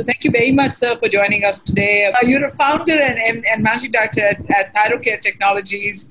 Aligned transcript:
So 0.00 0.04
thank 0.04 0.24
you 0.24 0.30
very 0.30 0.50
much, 0.50 0.72
sir, 0.72 0.96
for 0.96 1.10
joining 1.10 1.44
us 1.44 1.60
today. 1.60 2.06
Uh, 2.06 2.26
you're 2.26 2.46
a 2.46 2.50
founder 2.52 2.98
and, 2.98 3.18
and, 3.18 3.44
and 3.44 3.62
managing 3.62 3.90
director 3.90 4.22
at, 4.22 4.40
at 4.50 4.74
Thyrocare 4.74 5.20
Technologies, 5.20 6.08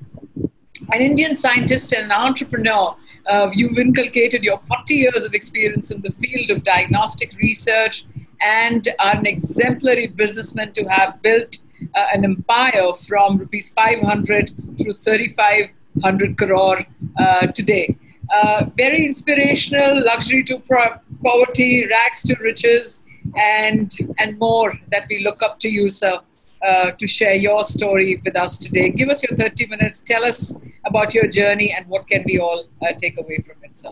an 0.92 1.00
Indian 1.00 1.34
scientist 1.34 1.92
and 1.92 2.04
an 2.04 2.12
entrepreneur. 2.12 2.94
Uh, 3.26 3.50
you've 3.52 3.76
inculcated 3.78 4.44
your 4.44 4.58
40 4.58 4.94
years 4.94 5.24
of 5.24 5.34
experience 5.34 5.90
in 5.90 6.02
the 6.02 6.12
field 6.12 6.52
of 6.52 6.62
diagnostic 6.62 7.36
research 7.38 8.06
and 8.40 8.86
are 9.00 9.16
an 9.16 9.26
exemplary 9.26 10.06
businessman 10.06 10.72
to 10.74 10.84
have 10.84 11.20
built 11.20 11.58
uh, 11.96 12.06
an 12.14 12.24
empire 12.24 12.92
from 12.94 13.38
rupees 13.38 13.70
500 13.70 14.52
to 14.76 14.92
3500 14.92 16.38
crore 16.38 16.86
uh, 17.18 17.48
today. 17.48 17.96
Uh, 18.32 18.66
very 18.76 19.04
inspirational, 19.04 20.04
luxury 20.04 20.44
to 20.44 20.60
pro- 20.60 20.94
poverty, 21.24 21.88
rags 21.88 22.22
to 22.22 22.36
riches, 22.40 23.02
and 23.36 23.96
and 24.18 24.38
more 24.38 24.78
that 24.90 25.06
we 25.08 25.22
look 25.24 25.42
up 25.42 25.58
to 25.60 25.68
you, 25.68 25.88
sir, 25.88 26.18
uh, 26.66 26.90
to 26.92 27.06
share 27.06 27.34
your 27.34 27.64
story 27.64 28.20
with 28.24 28.36
us 28.36 28.58
today. 28.58 28.90
Give 28.90 29.08
us 29.08 29.22
your 29.22 29.36
30 29.36 29.66
minutes. 29.66 30.00
Tell 30.00 30.24
us 30.24 30.56
about 30.84 31.14
your 31.14 31.26
journey 31.26 31.72
and 31.72 31.86
what 31.88 32.08
can 32.08 32.24
we 32.26 32.38
all 32.38 32.64
uh, 32.82 32.92
take 32.98 33.18
away 33.18 33.38
from 33.38 33.56
it, 33.62 33.76
sir. 33.78 33.90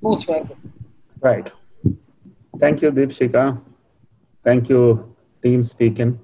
Most 0.00 0.28
welcome. 0.28 0.72
Right. 1.20 1.52
Thank 2.58 2.82
you, 2.82 2.90
Deepshika. 2.90 3.60
Thank 4.42 4.68
you, 4.68 5.14
team 5.42 5.62
speaking. 5.62 6.20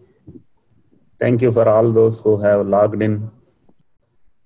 Thank 1.21 1.43
you 1.43 1.51
for 1.51 1.69
all 1.69 1.93
those 1.93 2.21
who 2.21 2.41
have 2.41 2.67
logged 2.67 3.03
in 3.03 3.31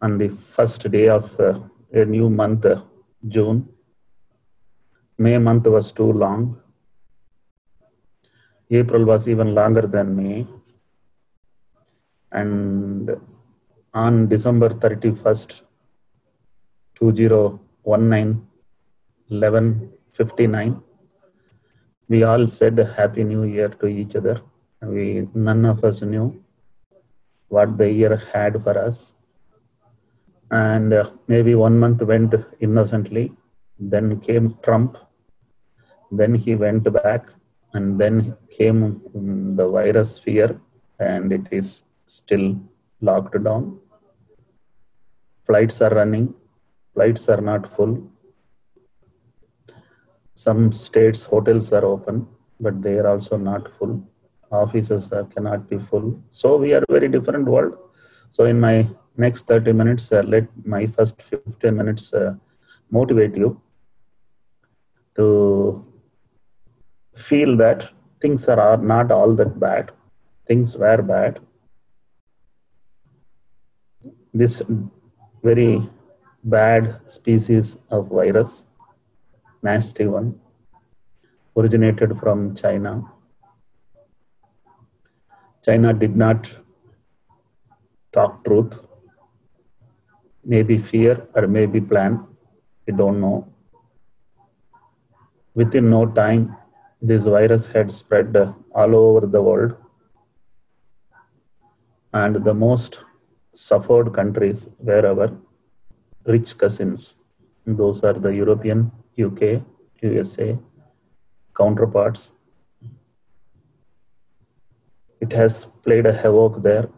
on 0.01 0.19
the 0.19 0.29
first 0.29 0.91
day 0.91 1.09
of 1.09 1.39
uh, 1.39 1.61
a 1.93 2.05
new 2.05 2.29
month, 2.29 2.67
uh, 2.67 2.83
June. 3.27 3.69
May 5.19 5.39
month 5.39 5.67
was 5.67 5.93
too 5.93 6.13
long. 6.13 6.62
April 8.81 9.05
was 9.05 9.29
even 9.29 9.55
longer 9.55 9.83
than 9.95 10.17
May. 10.17 10.47
And 12.41 13.11
on 13.93 14.29
December 14.29 14.71
31st, 14.71 15.63
2019, 16.95 18.47
1159, 19.29 20.83
we 22.09 22.23
all 22.23 22.47
said 22.47 22.79
Happy 22.97 23.25
New 23.25 23.45
Year 23.45 23.69
to 23.69 23.87
each 23.87 24.17
other. 24.17 24.41
We, 24.81 25.29
none 25.35 25.67
of 25.67 25.85
us 25.85 26.01
knew 26.01 26.43
what 27.49 27.77
the 27.77 27.91
year 27.91 28.17
had 28.33 28.63
for 28.63 28.79
us. 28.79 29.15
And 30.51 30.95
uh, 30.95 31.11
maybe 31.29 31.55
one 31.55 31.79
month 31.79 32.01
went 32.03 32.35
innocently. 32.61 33.33
Then 33.79 34.19
came 34.21 34.57
Trump. 34.63 34.97
Then 36.11 36.35
he 36.35 36.55
went 36.55 36.91
back 36.93 37.29
and 37.75 37.99
then 38.01 38.37
came 38.57 38.81
the 39.59 39.67
virus 39.77 40.19
fear 40.19 40.61
and 40.99 41.33
it 41.33 41.47
is 41.51 41.85
still 42.07 42.47
locked 43.01 43.43
down. 43.43 43.79
Flights 45.47 45.81
are 45.83 45.95
running. 46.01 46.35
Flights 46.95 47.29
are 47.29 47.41
not 47.41 47.75
full. 47.75 47.95
Some 50.35 50.73
states 50.73 51.25
hotels 51.25 51.73
are 51.73 51.85
open 51.85 52.27
but 52.61 52.81
they 52.83 52.95
are 53.01 53.09
also 53.09 53.37
not 53.37 53.63
full. 53.77 53.95
Offices 54.51 55.13
uh, 55.13 55.25
cannot 55.35 55.69
be 55.69 55.79
full. 55.79 56.23
So 56.31 56.57
we 56.57 56.75
are 56.75 56.85
very 56.89 57.09
different 57.09 57.47
world. 57.47 57.75
So 58.31 58.45
in 58.45 58.61
my 58.61 58.89
next 59.17 59.47
30 59.47 59.73
minutes 59.73 60.13
uh, 60.13 60.23
let 60.23 60.47
my 60.65 60.87
first 60.87 61.21
15 61.23 61.77
minutes 61.77 62.13
uh, 62.13 62.35
motivate 62.91 63.37
you 63.37 63.61
to 65.17 65.85
feel 67.15 67.57
that 67.57 67.91
things 68.21 68.49
are 68.49 68.77
not 68.77 69.11
all 69.11 69.35
that 69.35 69.59
bad. 69.59 69.91
Things 70.47 70.77
were 70.77 71.03
bad. 71.03 71.41
This 74.33 74.63
very 75.43 75.89
bad 76.43 77.01
species 77.07 77.79
of 77.91 78.09
virus, 78.09 78.65
nasty 79.63 80.07
one, 80.07 80.41
originated 81.57 82.19
from 82.19 82.55
China. 82.55 83.13
China 85.65 85.93
did 85.93 86.17
not 86.17 86.51
talk 88.13 88.45
truth, 88.45 88.87
maybe 90.45 90.79
fear 90.79 91.29
or 91.35 91.47
maybe 91.47 91.81
plan, 91.81 92.27
we 92.87 92.93
don't 92.93 93.21
know. 93.21 93.47
Within 95.55 95.91
no 95.91 96.07
time, 96.07 96.57
this 97.03 97.27
virus 97.27 97.67
had 97.69 97.91
spread 97.91 98.37
all 98.81 98.95
over 98.95 99.27
the 99.27 99.43
world. 99.43 99.75
And 102.15 102.45
the 102.45 102.55
most 102.55 103.03
suffered 103.53 104.13
countries 104.15 104.69
were 104.79 105.05
our 105.07 105.37
rich 106.25 106.57
cousins. 106.57 107.17
Those 107.67 108.05
are 108.05 108.13
the 108.13 108.33
european 108.35 108.93
uk 109.27 109.41
usa 110.01 110.59
counterparts. 111.57 112.35
It 115.21 115.33
has 115.33 115.67
played 115.85 116.07
a 116.07 116.13
havoc 116.13 116.63
there. 116.63 116.89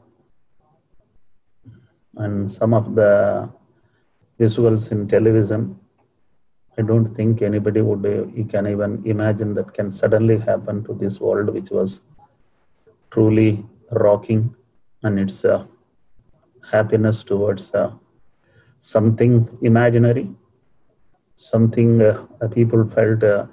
And 2.17 2.51
some 2.51 2.75
of 2.75 2.95
the 2.95 3.49
visuals 4.39 4.93
in 4.93 5.09
television 5.09 5.79
I 6.77 6.83
don't 6.83 7.07
think 7.15 7.43
anybody 7.43 7.81
would, 7.81 8.05
uh, 8.05 8.27
you 8.39 8.45
can 8.45 8.67
even 8.67 9.03
imagine 9.05 9.55
that 9.55 9.73
can 9.75 9.93
suddenly 9.93 10.39
happen 10.39 10.83
to 10.85 10.95
this 10.95 11.21
world, 11.21 11.51
which 11.51 11.71
was 11.71 12.03
truly 13.11 13.65
rocking 13.91 14.57
and 15.03 15.19
its 15.21 15.45
uh, 15.45 15.65
happiness 16.73 17.23
towards 17.23 17.73
uh, 17.75 17.93
something 18.81 19.57
imaginary, 19.63 20.29
something 21.37 22.03
uh, 22.03 22.49
people 22.49 22.89
felt 22.89 23.23
uh, 23.23 23.47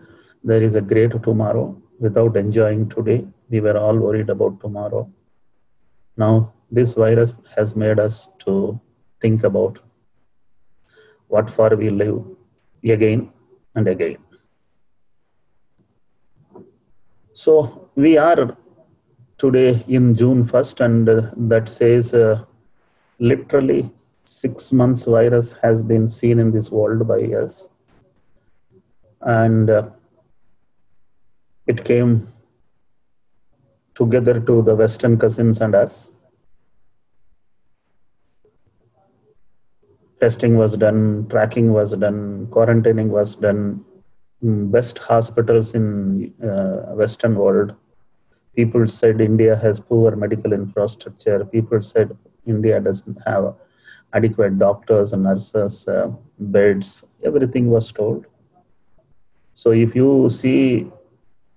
there 0.44 0.64
is 0.64 0.76
a 0.76 0.82
great 0.82 1.12
tomorrow 1.22 1.80
without 2.00 2.36
enjoying 2.36 2.90
today. 2.90 3.28
We 3.50 3.62
were 3.62 3.78
all 3.78 3.98
worried 3.98 4.30
about 4.32 4.60
tomorrow. 4.60 5.12
Now, 6.18 6.54
this 6.72 6.96
virus 6.96 7.36
has 7.56 7.76
made 7.76 8.00
us 8.00 8.30
to 8.40 8.80
think 9.20 9.44
about 9.44 9.80
what 11.28 11.50
for 11.50 11.76
we 11.76 11.90
live 11.90 12.24
again 12.84 13.32
and 13.76 13.88
again. 13.88 14.18
So 17.34 17.90
we 17.96 18.18
are 18.18 18.58
today 19.38 19.84
in 19.88 20.14
June 20.16 20.44
1st, 20.44 20.86
and 20.86 21.10
uh, 21.10 21.32
that 21.36 21.70
says 21.70 22.14
uh, 22.14 22.44
literally 23.20 23.92
six 24.24 24.72
months 24.72 25.06
virus 25.06 25.56
has 25.64 25.84
been 25.84 26.08
seen 26.08 26.40
in 26.40 26.52
this 26.52 26.70
world 26.72 27.08
by 27.08 27.22
us. 27.44 27.70
And 29.22 29.70
uh, 29.70 29.90
it 31.66 31.84
came 31.84 32.32
together 33.96 34.40
to 34.40 34.62
the 34.62 34.76
Western 34.76 35.18
cousins 35.18 35.62
and 35.62 35.76
us. 35.76 36.12
Testing 40.22 40.56
was 40.56 40.78
done, 40.78 41.28
tracking 41.30 41.74
was 41.74 41.94
done, 41.94 42.48
quarantining 42.52 43.08
was 43.08 43.36
done. 43.36 43.84
Mm, 44.44 44.72
best 44.72 45.00
hospitals 45.00 45.74
in 45.76 46.34
uh, 46.44 46.94
Western 47.02 47.36
world. 47.36 47.74
People 48.56 48.88
said 48.88 49.22
India 49.22 49.56
has 49.56 49.80
poor 49.80 50.16
medical 50.16 50.54
infrastructure. 50.54 51.46
People 51.46 51.82
said 51.82 52.18
India 52.46 52.80
doesn't 52.80 53.18
have 53.26 53.56
adequate 54.14 54.58
doctors 54.60 55.14
and 55.14 55.24
nurses, 55.24 55.88
uh, 55.88 56.12
beds. 56.40 57.06
Everything 57.24 57.70
was 57.70 57.92
told. 57.92 58.26
So 59.54 59.72
if 59.72 59.96
you 59.96 60.30
see, 60.30 60.92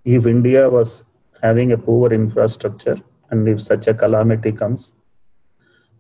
if 0.05 0.27
India 0.27 0.69
was 0.69 1.05
having 1.43 1.73
a 1.73 1.79
poor 1.79 2.13
infrastructure 2.13 2.99
and 3.31 3.49
if 3.49 3.63
such 3.63 3.87
a 3.89 3.95
calamity 3.95 4.53
comes, 4.53 4.95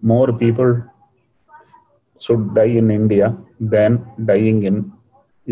more 0.02 0.32
people 0.32 0.82
should 2.24 2.42
die 2.58 2.74
in 2.80 2.90
India 3.00 3.26
than 3.74 3.92
dying 4.30 4.62
in 4.70 4.76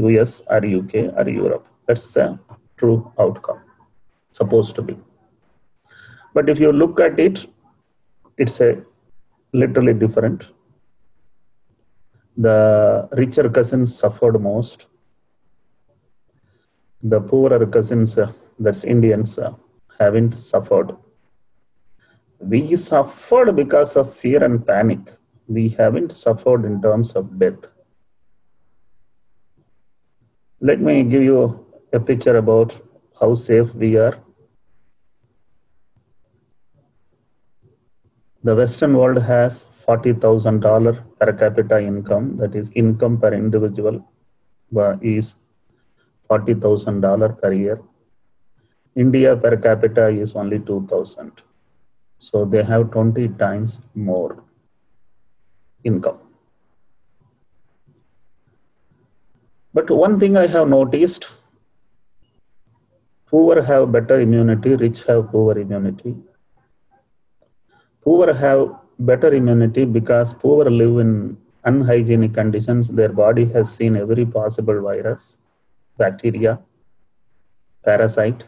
US 0.09 0.33
or 0.55 0.61
UK 0.79 0.95
or 1.19 1.29
Europe. 1.29 1.67
That's 1.87 2.07
the 2.15 2.27
true 2.77 2.99
outcome, 3.19 3.61
supposed 4.31 4.75
to 4.77 4.83
be. 4.83 4.97
But 6.35 6.49
if 6.49 6.59
you 6.59 6.73
look 6.73 7.01
at 7.01 7.19
it, 7.19 7.47
it's 8.39 8.61
a 8.61 8.71
literally 9.53 9.95
different. 9.95 10.51
The 12.37 13.09
richer 13.13 13.49
cousins 13.51 13.97
suffered 14.03 14.41
most. 14.41 14.87
The 17.03 17.21
poorer 17.21 17.67
cousins, 17.67 18.17
uh, 18.17 18.33
that's 18.59 18.85
Indians, 18.85 19.39
uh, 19.39 19.53
haven't 19.99 20.39
suffered. 20.39 20.97
We 22.39 22.77
suffered 22.77 23.55
because 23.55 23.97
of 23.97 24.15
fear 24.15 24.43
and 24.43 24.67
panic 24.67 25.01
we 25.53 25.69
haven't 25.71 26.13
suffered 26.13 26.65
in 26.65 26.81
terms 26.83 27.15
of 27.15 27.39
death. 27.39 27.69
Let 30.61 30.81
me 30.81 31.03
give 31.05 31.23
you 31.23 31.67
a 31.93 32.01
picture 32.01 32.37
about 32.37 32.81
how 33.21 33.35
safe 33.35 33.75
we 33.75 33.97
are. 33.97 34.19
The 38.45 38.57
Western 38.57 38.97
world 38.97 39.23
has 39.23 39.69
$40,000 39.87 41.03
per 41.19 41.33
capita 41.33 41.81
income, 41.81 42.37
that 42.39 42.55
is, 42.55 42.71
income 42.75 43.21
per 43.21 43.33
individual 43.35 44.05
uh, 44.77 44.97
is 45.01 45.37
$40,000 46.29 47.41
per 47.41 47.53
year. 47.53 47.81
India 48.97 49.37
per 49.37 49.57
capita 49.57 50.09
is 50.09 50.35
only 50.35 50.59
2,000. 50.59 51.33
So 52.19 52.45
they 52.45 52.63
have 52.63 52.91
20 52.91 53.29
times 53.31 53.81
more 53.95 54.45
income. 55.85 56.19
But 59.75 59.91
one 59.91 60.19
thing 60.21 60.37
i 60.37 60.47
have 60.47 60.69
noticed 60.69 61.33
poor 63.27 63.63
have 63.63 63.91
better 63.91 64.21
immunity 64.21 64.75
rich 64.77 65.05
have 65.05 65.31
poor 65.31 65.59
immunity. 65.59 66.15
Poor 68.03 68.33
have 68.35 68.75
better 68.99 69.33
immunity 69.33 69.85
because 69.85 70.35
poor 70.35 70.65
live 70.65 70.99
in 70.99 71.37
unhygienic 71.65 72.35
conditions. 72.35 72.89
Their 72.89 73.09
body 73.09 73.47
has 73.47 73.75
seen 73.75 73.97
every 73.97 74.27
possible 74.27 74.81
virus 74.81 75.39
bacteria 75.97 76.59
parasite. 77.85 78.45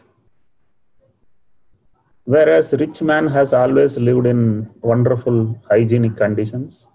Whereas 2.25 2.73
rich 2.73 3.01
man 3.01 3.27
has 3.27 3.53
always 3.53 3.97
lived 3.97 4.25
in 4.25 4.69
wonderful 4.81 5.59
hygienic 5.69 6.17
conditions. 6.17 6.87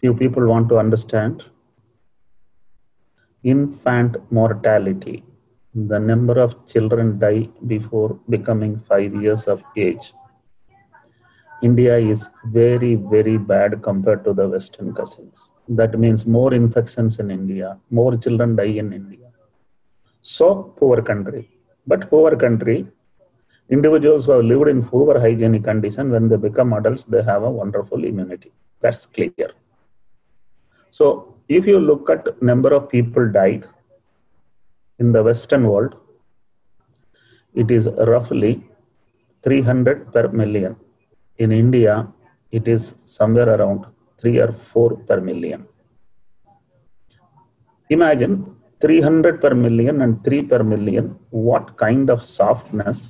Few 0.00 0.14
people 0.14 0.46
want 0.46 0.68
to 0.70 0.78
understand. 0.78 1.44
Infant 3.42 4.16
mortality. 4.30 5.24
The 5.74 5.98
number 5.98 6.40
of 6.40 6.66
children 6.66 7.18
die 7.18 7.48
before 7.66 8.18
becoming 8.28 8.80
five 8.88 9.14
years 9.14 9.46
of 9.46 9.62
age. 9.76 10.12
India 11.62 11.98
is 11.98 12.30
very, 12.44 12.94
very 12.94 13.36
bad 13.36 13.82
compared 13.82 14.22
to 14.24 14.32
the 14.32 14.48
Western 14.48 14.94
cousins. 14.94 15.54
That 15.68 15.98
means 15.98 16.26
more 16.26 16.54
infections 16.54 17.18
in 17.18 17.30
India, 17.30 17.78
more 17.90 18.16
children 18.16 18.54
die 18.54 18.74
in 18.82 18.92
India. 18.92 19.30
So, 20.22 20.74
poor 20.78 21.02
country. 21.02 21.50
But 21.86 22.08
poor 22.08 22.36
country, 22.36 22.86
individuals 23.68 24.26
who 24.26 24.32
have 24.32 24.44
lived 24.44 24.68
in 24.68 24.84
poor 24.84 25.18
hygienic 25.18 25.64
condition 25.64 26.10
when 26.10 26.28
they 26.28 26.36
become 26.36 26.72
adults 26.72 27.04
they 27.04 27.22
have 27.22 27.42
a 27.42 27.50
wonderful 27.50 28.02
immunity 28.10 28.50
that's 28.80 29.04
clear 29.06 29.50
so 30.98 31.06
if 31.56 31.66
you 31.70 31.78
look 31.90 32.04
at 32.14 32.24
number 32.50 32.70
of 32.78 32.84
people 32.94 33.24
died 33.40 33.64
in 35.02 35.10
the 35.16 35.22
western 35.28 35.64
world 35.72 35.94
it 37.62 37.70
is 37.76 37.84
roughly 38.12 38.52
300 39.42 40.12
per 40.14 40.24
million. 40.40 40.72
In 41.42 41.50
india 41.52 41.94
it 42.58 42.66
is 42.74 42.82
somewhere 43.16 43.50
around 43.56 43.80
3 44.20 44.38
or 44.44 44.52
4 44.52 44.96
per 45.08 45.18
million. 45.28 45.60
Imagine 47.96 48.34
300 48.80 49.40
per 49.42 49.54
million 49.54 50.02
and 50.04 50.14
3 50.24 50.42
per 50.50 50.62
million. 50.72 51.06
What 51.30 51.76
kind 51.84 52.10
of 52.14 52.22
softness 52.22 53.00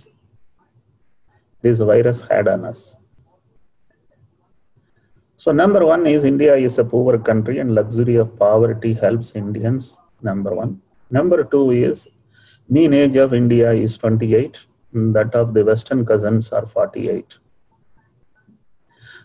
this 1.62 1.80
virus 1.80 2.20
had 2.30 2.46
on 2.54 2.64
us. 2.72 2.82
So 5.42 5.52
number 5.52 5.86
one 5.86 6.04
is 6.08 6.24
India 6.24 6.56
is 6.56 6.80
a 6.80 6.84
poor 6.84 7.16
country 7.16 7.60
and 7.60 7.72
luxury 7.72 8.16
of 8.16 8.36
poverty 8.36 8.94
helps 8.94 9.36
Indians, 9.36 10.00
number 10.20 10.52
one. 10.52 10.82
Number 11.12 11.44
two 11.44 11.70
is 11.70 12.08
mean 12.68 12.92
age 12.92 13.14
of 13.14 13.32
India 13.32 13.70
is 13.70 13.96
28, 13.98 14.66
that 15.18 15.32
of 15.36 15.54
the 15.54 15.64
Western 15.64 16.04
cousins 16.04 16.52
are 16.52 16.66
48. 16.66 17.38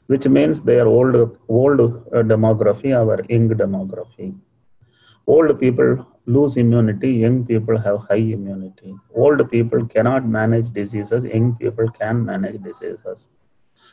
Which 0.05 0.27
means 0.27 0.61
they 0.61 0.79
are 0.79 0.85
old, 0.85 1.35
old 1.47 1.81
uh, 1.81 2.21
demography, 2.33 2.95
our 2.95 3.19
young 3.27 3.49
demography. 3.49 4.35
Old 5.25 5.59
people 5.59 6.05
lose 6.27 6.57
immunity, 6.57 7.11
young 7.25 7.43
people 7.43 7.79
have 7.79 8.01
high 8.07 8.27
immunity. 8.37 8.93
Old 9.15 9.49
people 9.49 9.87
cannot 9.87 10.27
manage 10.27 10.69
diseases, 10.69 11.25
young 11.25 11.55
people 11.55 11.89
can 11.89 12.23
manage 12.23 12.61
diseases. 12.61 13.29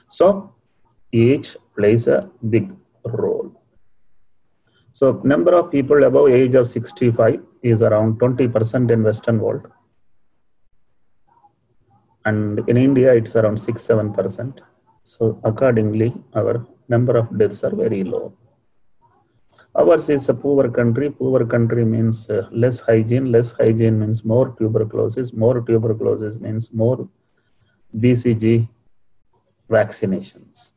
So, 0.07 0.53
age 1.13 1.57
plays 1.77 2.07
a 2.09 2.31
big 2.49 2.73
role. 3.05 3.53
So, 4.93 5.21
number 5.25 5.55
of 5.55 5.71
people 5.71 6.05
above 6.05 6.29
age 6.29 6.55
of 6.55 6.69
65 6.69 7.41
is 7.63 7.83
around 7.83 8.19
20% 8.21 8.91
in 8.91 9.03
Western 9.03 9.39
world. 9.39 9.67
And 12.25 12.59
in 12.69 12.77
India, 12.77 13.15
it's 13.15 13.35
around 13.37 13.57
6-7%. 13.57 14.61
So, 15.05 15.41
accordingly, 15.45 16.15
our 16.35 16.67
number 16.89 17.17
of 17.17 17.37
deaths 17.39 17.65
are 17.65 17.75
very 17.75 18.05
low. 18.05 18.35
Ours 19.75 20.09
is 20.11 20.29
a 20.29 20.35
poor 20.35 20.69
country. 20.69 21.11
Poor 21.11 21.47
country 21.47 21.85
means 21.85 22.29
uh, 22.29 22.49
less 22.51 22.81
hygiene. 22.81 23.31
Less 23.31 23.53
hygiene 23.53 24.01
means 24.01 24.25
more 24.25 24.55
tuberculosis. 24.59 25.33
More 25.33 25.61
tuberculosis 25.61 26.41
means 26.41 26.73
more 26.73 27.09
BCG 27.97 28.69
vaccinations. 29.71 30.73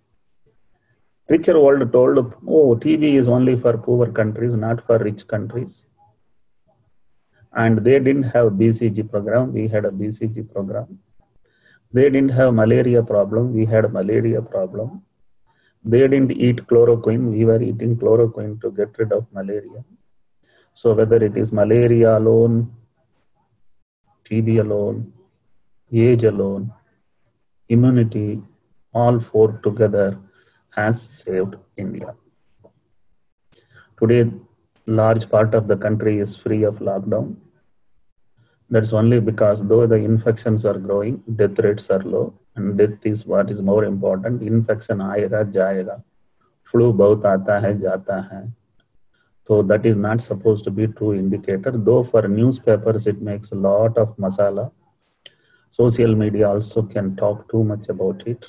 Richer 1.29 1.59
world 1.59 1.91
told, 1.91 2.17
oh, 2.47 2.75
TB 2.75 3.15
is 3.15 3.29
only 3.29 3.55
for 3.55 3.77
poor 3.77 4.11
countries, 4.11 4.55
not 4.55 4.85
for 4.85 4.97
rich 4.97 5.25
countries. 5.27 5.85
And 7.53 7.79
they 7.79 7.99
didn't 7.99 8.23
have 8.23 8.53
BCG 8.53 9.09
program. 9.09 9.53
We 9.53 9.67
had 9.67 9.85
a 9.85 9.91
BCG 9.91 10.51
program. 10.51 10.99
They 11.91 12.09
didn't 12.09 12.29
have 12.29 12.53
malaria 12.53 13.03
problem. 13.03 13.53
We 13.53 13.65
had 13.65 13.91
malaria 13.93 14.41
problem 14.41 15.03
they 15.83 16.07
didn't 16.07 16.31
eat 16.31 16.65
chloroquine 16.67 17.31
we 17.31 17.43
were 17.43 17.61
eating 17.61 17.95
chloroquine 17.97 18.59
to 18.61 18.71
get 18.71 18.97
rid 18.97 19.11
of 19.11 19.25
malaria 19.33 19.83
so 20.73 20.93
whether 20.93 21.17
it 21.27 21.35
is 21.35 21.51
malaria 21.51 22.17
alone 22.17 22.71
tb 24.25 24.59
alone 24.65 25.11
age 25.91 26.23
alone 26.23 26.71
immunity 27.67 28.41
all 28.93 29.19
four 29.19 29.59
together 29.65 30.17
has 30.75 31.01
saved 31.01 31.55
India. 31.77 32.15
Today, 33.99 34.31
large 34.85 35.29
part 35.29 35.53
of 35.53 35.67
the 35.67 35.77
country 35.77 36.19
is 36.19 36.36
free 36.36 36.63
of 36.63 36.79
lockdown. 36.79 37.36
That's 38.69 38.93
only 38.93 39.19
because 39.19 39.65
though 39.67 39.86
the 39.86 39.95
infections 39.95 40.65
are 40.65 40.79
growing, 40.79 41.21
death 41.36 41.59
rates 41.59 41.89
are 41.89 42.00
low, 42.00 42.33
and 42.55 42.77
death 42.77 43.05
is 43.05 43.25
what 43.25 43.51
is 43.51 43.62
more 43.62 43.86
important. 43.86 44.41
Infection 44.41 44.98
aayega 44.98 45.51
jayega, 45.51 46.03
flu 46.63 46.91
bahut 46.91 47.21
aata 47.21 47.62
hai 47.62 47.74
jata 47.74 48.29
hai. 48.29 48.43
So 49.48 49.62
that 49.62 49.86
is 49.86 49.95
not 49.95 50.21
supposed 50.21 50.63
to 50.63 50.71
be 50.71 50.88
true 50.88 51.13
indicator. 51.13 51.71
Though 51.71 52.03
for 52.03 52.27
newspapers 52.27 53.07
it 53.07 53.21
makes 53.21 53.51
a 53.51 53.55
lot 53.55 53.98
of 53.98 54.15
masala. 54.17 54.71
Social 55.69 56.15
media 56.15 56.50
also 56.50 56.83
can 56.83 57.15
talk 57.15 57.50
too 57.50 57.63
much 57.63 57.89
about 57.89 58.25
it. 58.25 58.45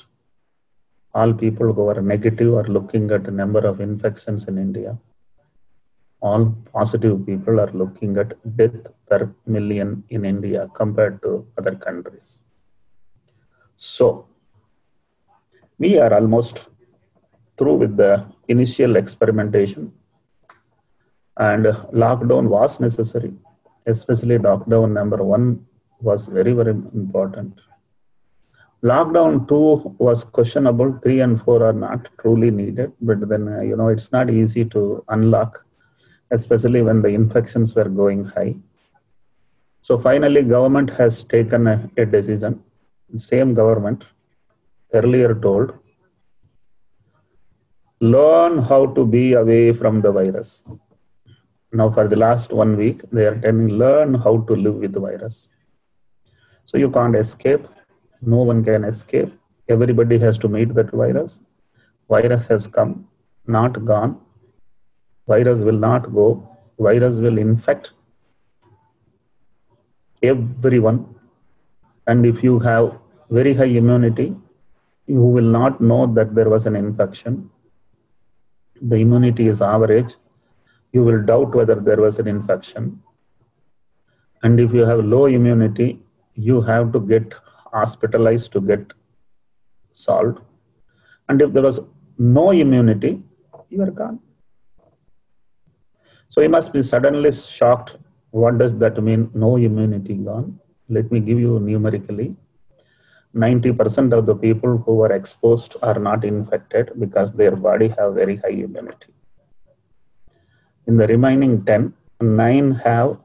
All 1.19 1.33
people 1.45 1.73
who 1.73 1.83
are 1.91 2.01
negative 2.13 2.53
are 2.61 2.69
looking 2.77 3.05
at 3.17 3.23
the 3.27 3.35
number 3.41 3.63
of 3.71 3.79
infections 3.89 4.47
in 4.49 4.57
India 4.67 4.93
all 6.27 6.43
positive 6.75 7.15
people 7.29 7.55
are 7.63 7.71
looking 7.81 8.13
at 8.21 8.29
death 8.59 8.77
per 9.09 9.19
million 9.55 9.89
in 10.15 10.21
India 10.33 10.61
compared 10.79 11.15
to 11.23 11.31
other 11.57 11.75
countries. 11.87 12.27
So, 13.75 14.07
we 15.77 15.91
are 16.03 16.13
almost 16.19 16.55
through 17.57 17.75
with 17.83 17.93
the 17.97 18.13
initial 18.47 18.95
experimentation 18.95 19.91
and 21.37 21.65
lockdown 22.03 22.47
was 22.55 22.79
necessary, 22.79 23.33
especially 23.85 24.37
lockdown 24.37 24.93
number 24.99 25.21
one 25.35 25.65
was 25.99 26.27
very, 26.27 26.53
very 26.53 26.75
important. 27.03 27.59
Lockdown 28.91 29.47
two 29.49 29.95
was 29.97 30.23
questionable, 30.23 30.99
three 31.03 31.19
and 31.21 31.41
four 31.41 31.63
are 31.67 31.73
not 31.73 32.09
truly 32.21 32.51
needed, 32.51 32.91
but 33.01 33.27
then, 33.27 33.47
uh, 33.47 33.61
you 33.61 33.75
know, 33.75 33.87
it's 33.87 34.11
not 34.11 34.29
easy 34.29 34.63
to 34.65 35.03
unlock 35.07 35.65
especially 36.31 36.81
when 36.81 37.01
the 37.01 37.09
infections 37.09 37.75
were 37.75 37.89
going 37.89 38.25
high. 38.25 38.55
So 39.81 39.97
finally, 39.97 40.43
government 40.43 40.89
has 40.91 41.23
taken 41.23 41.67
a, 41.67 41.89
a 41.97 42.05
decision. 42.05 42.63
Same 43.15 43.53
government 43.53 44.05
earlier 44.93 45.35
told, 45.35 45.73
learn 47.99 48.59
how 48.59 48.87
to 48.87 49.05
be 49.05 49.33
away 49.33 49.71
from 49.73 50.01
the 50.01 50.11
virus. 50.11 50.67
Now, 51.71 51.89
for 51.89 52.07
the 52.07 52.15
last 52.15 52.51
one 52.51 52.77
week, 52.77 53.01
they 53.11 53.25
are 53.25 53.39
telling 53.39 53.67
learn 53.67 54.15
how 54.15 54.37
to 54.47 54.55
live 54.55 54.75
with 54.75 54.93
the 54.93 54.99
virus. 54.99 55.49
So 56.63 56.77
you 56.77 56.89
can't 56.89 57.15
escape. 57.15 57.67
No 58.21 58.37
one 58.37 58.63
can 58.63 58.83
escape. 58.83 59.33
Everybody 59.67 60.19
has 60.19 60.37
to 60.39 60.47
meet 60.47 60.73
that 60.75 60.91
virus. 60.91 61.41
Virus 62.09 62.47
has 62.47 62.67
come, 62.67 63.07
not 63.47 63.83
gone 63.85 64.19
virus 65.27 65.61
will 65.67 65.79
not 65.85 66.13
go 66.13 66.25
virus 66.77 67.19
will 67.19 67.37
infect 67.43 67.93
everyone 70.21 70.99
and 72.05 72.25
if 72.25 72.43
you 72.43 72.59
have 72.59 72.91
very 73.37 73.53
high 73.59 73.71
immunity 73.81 74.27
you 75.07 75.21
will 75.35 75.49
not 75.57 75.81
know 75.81 76.05
that 76.13 76.33
there 76.33 76.49
was 76.49 76.65
an 76.65 76.75
infection. 76.75 77.51
The 78.81 78.95
immunity 78.95 79.47
is 79.47 79.61
average. 79.61 80.15
You 80.91 81.03
will 81.03 81.21
doubt 81.23 81.53
whether 81.53 81.75
there 81.75 81.97
was 81.97 82.17
an 82.17 82.27
infection. 82.27 83.03
And 84.41 84.59
if 84.59 84.73
you 84.73 84.83
have 84.85 85.05
low 85.05 85.27
immunity, 85.27 85.99
you 86.33 86.61
have 86.61 86.91
to 86.93 86.99
get 86.99 87.35
hospitalized 87.75 88.51
to 88.53 88.61
get 88.61 88.93
solved. 89.91 90.39
And 91.27 91.41
if 91.41 91.51
there 91.53 91.63
was 91.69 91.79
no 92.17 92.51
immunity, 92.51 93.21
you 93.69 93.81
are 93.81 93.91
gone. 93.91 94.19
So 96.29 96.41
you 96.41 96.49
must 96.49 96.73
be 96.73 96.81
suddenly 96.81 97.31
shocked. 97.31 97.97
What 98.31 98.57
does 98.61 98.77
that 98.79 99.01
mean? 99.01 99.29
No 99.33 99.51
immunity 99.57 100.15
gone. 100.15 100.59
Let 100.89 101.11
me 101.11 101.19
give 101.19 101.39
you 101.39 101.59
numerically. 101.59 102.35
90% 103.35 104.13
of 104.17 104.25
the 104.25 104.35
people 104.35 104.77
who 104.77 104.95
were 105.01 105.11
exposed 105.11 105.75
are 105.81 105.99
not 105.99 106.23
infected 106.23 106.91
because 107.03 107.33
their 107.33 107.55
body 107.67 107.89
have 107.97 108.13
very 108.13 108.37
high 108.37 108.57
immunity. 108.67 109.11
In 110.87 110.95
the 110.97 111.07
remaining 111.07 111.65
10, 111.65 111.93
9 112.21 112.71
have 112.85 113.17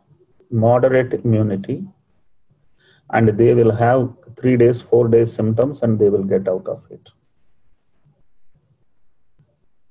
moderate 0.51 1.13
immunity 1.25 1.85
and 3.13 3.29
they 3.41 3.55
will 3.55 3.73
have 3.73 4.01
3 4.37 4.57
days, 4.57 4.81
4 4.83 5.09
days 5.09 5.33
symptoms 5.33 5.83
and 5.83 5.99
they 5.99 6.09
will 6.09 6.25
get 6.25 6.49
out 6.49 6.67
of 6.67 6.83
it. 6.91 7.11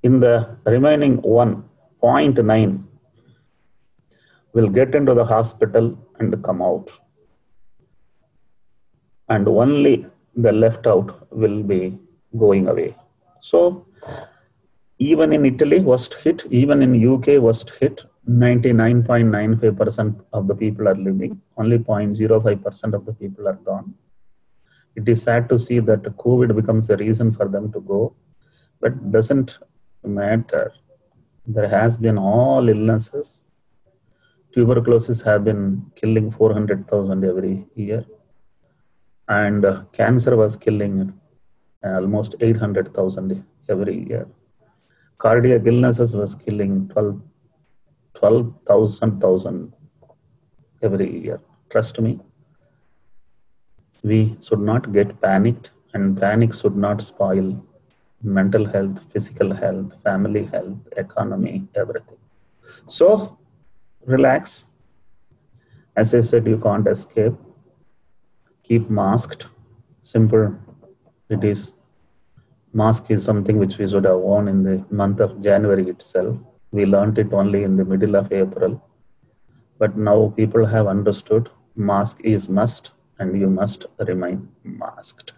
In 0.03 0.19
the 0.19 0.57
remaining 0.65 1.21
1.9 1.21 2.83
will 4.53 4.69
get 4.69 4.95
into 4.95 5.13
the 5.13 5.25
hospital 5.25 5.97
and 6.19 6.43
come 6.43 6.61
out 6.61 6.89
and 9.27 9.47
only 9.47 10.05
the 10.35 10.51
left 10.51 10.87
out 10.87 11.27
will 11.31 11.63
be 11.63 11.99
going 12.37 12.67
away. 12.67 12.95
So 13.39 13.85
even 14.97 15.31
in 15.33 15.45
Italy, 15.45 15.79
worst 15.79 16.13
hit, 16.23 16.45
even 16.49 16.81
in 16.81 16.93
UK, 17.13 17.39
worst 17.39 17.69
hit, 17.79 18.05
99.95% 18.27 20.21
of 20.33 20.47
the 20.47 20.55
people 20.55 20.87
are 20.87 20.95
living, 20.95 21.41
only 21.57 21.79
0.05% 21.79 22.93
of 22.93 23.05
the 23.05 23.13
people 23.13 23.47
are 23.47 23.59
gone. 23.69 23.95
It 24.99 25.07
is 25.13 25.23
sad 25.23 25.47
to 25.49 25.57
see 25.57 25.79
that 25.89 26.03
COVID 26.23 26.55
becomes 26.59 26.89
a 26.89 26.97
reason 26.97 27.31
for 27.31 27.47
them 27.47 27.71
to 27.73 27.79
go, 27.79 28.01
but 28.81 29.11
doesn't 29.15 29.59
matter. 30.03 30.73
There 31.47 31.69
has 31.69 31.95
been 32.05 32.17
all 32.17 32.67
illnesses. 32.67 33.43
Tuberculosis 34.53 35.21
have 35.21 35.45
been 35.45 35.63
killing 35.95 36.31
400,000 36.31 37.23
every 37.23 37.65
year 37.75 38.03
and 39.29 39.63
uh, 39.63 39.83
cancer 39.93 40.35
was 40.35 40.57
killing 40.57 41.13
almost 41.83 42.35
800,000 42.41 43.45
every 43.69 43.97
year. 44.09 44.27
Cardiac 45.17 45.65
illnesses 45.65 46.15
was 46.15 46.35
killing 46.35 46.89
12, 46.89 47.21
12,000 48.15 49.73
every 50.81 51.09
year. 51.23 51.39
Trust 51.69 52.01
me, 52.01 52.19
we 54.03 54.37
should 54.41 54.59
not 54.59 54.91
get 54.93 55.19
panicked 55.21 55.71
and 55.93 56.19
panic 56.19 56.53
should 56.53 56.75
not 56.75 57.01
spoil 57.01 57.63
mental 58.21 58.65
health, 58.65 59.03
physical 59.11 59.53
health, 59.53 59.95
family 60.03 60.45
health, 60.45 60.77
economy, 60.97 61.67
everything. 61.75 62.17
So 62.87 63.37
relax. 64.05 64.65
As 65.95 66.13
I 66.13 66.21
said, 66.21 66.45
you 66.47 66.57
can't 66.57 66.87
escape. 66.87 67.33
Keep 68.63 68.89
masked. 68.89 69.47
Simple. 70.01 70.55
It 71.29 71.43
is 71.43 71.75
mask 72.73 73.09
is 73.09 73.23
something 73.23 73.57
which 73.57 73.77
we 73.77 73.87
should 73.87 74.05
have 74.05 74.19
worn 74.19 74.47
in 74.47 74.63
the 74.63 74.85
month 74.91 75.19
of 75.19 75.41
january 75.41 75.89
itself. 75.89 76.37
We 76.71 76.85
learned 76.85 77.17
it 77.17 77.33
only 77.33 77.63
in 77.63 77.77
the 77.77 77.85
middle 77.85 78.15
of 78.15 78.31
april. 78.31 78.83
But 79.79 79.97
now 79.97 80.33
people 80.35 80.65
have 80.67 80.87
understood 80.87 81.49
mask 81.75 82.19
is 82.23 82.47
must 82.47 82.91
and 83.19 83.39
you 83.39 83.49
must 83.59 83.85
remain 84.07 84.37
masked 84.63 85.33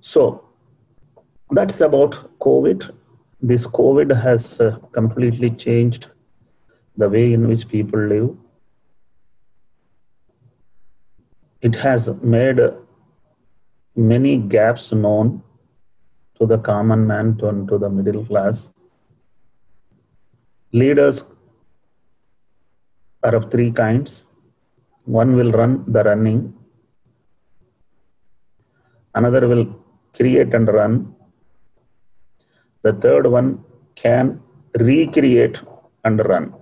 so 0.00 0.24
that's 1.58 1.80
about 1.88 2.18
covid 2.46 2.90
this 3.40 3.66
covid 3.66 4.14
has 4.26 4.60
uh, 4.60 4.76
completely 4.98 5.50
changed 5.50 6.10
the 6.96 7.08
way 7.08 7.32
in 7.32 7.48
which 7.48 7.68
people 7.68 8.00
live 8.14 8.30
it 11.60 11.74
has 11.74 12.08
made 12.22 12.60
many 13.96 14.36
gaps 14.36 14.92
known 14.92 15.42
to 16.38 16.46
the 16.46 16.58
common 16.58 17.06
man 17.06 17.36
to, 17.38 17.66
to 17.68 17.78
the 17.78 17.90
middle 17.90 18.24
class. 18.24 18.72
Leaders 20.72 21.24
are 23.22 23.34
of 23.34 23.50
three 23.50 23.72
kinds. 23.72 24.26
One 25.08 25.36
will 25.36 25.52
run 25.52 25.72
the 25.94 26.02
running, 26.04 26.40
another 29.14 29.48
will 29.48 29.64
create 30.14 30.52
and 30.52 30.68
run, 30.68 31.14
the 32.82 32.92
third 32.92 33.26
one 33.26 33.64
can 33.94 34.40
recreate 34.78 35.62
and 36.04 36.18
run. 36.30 36.52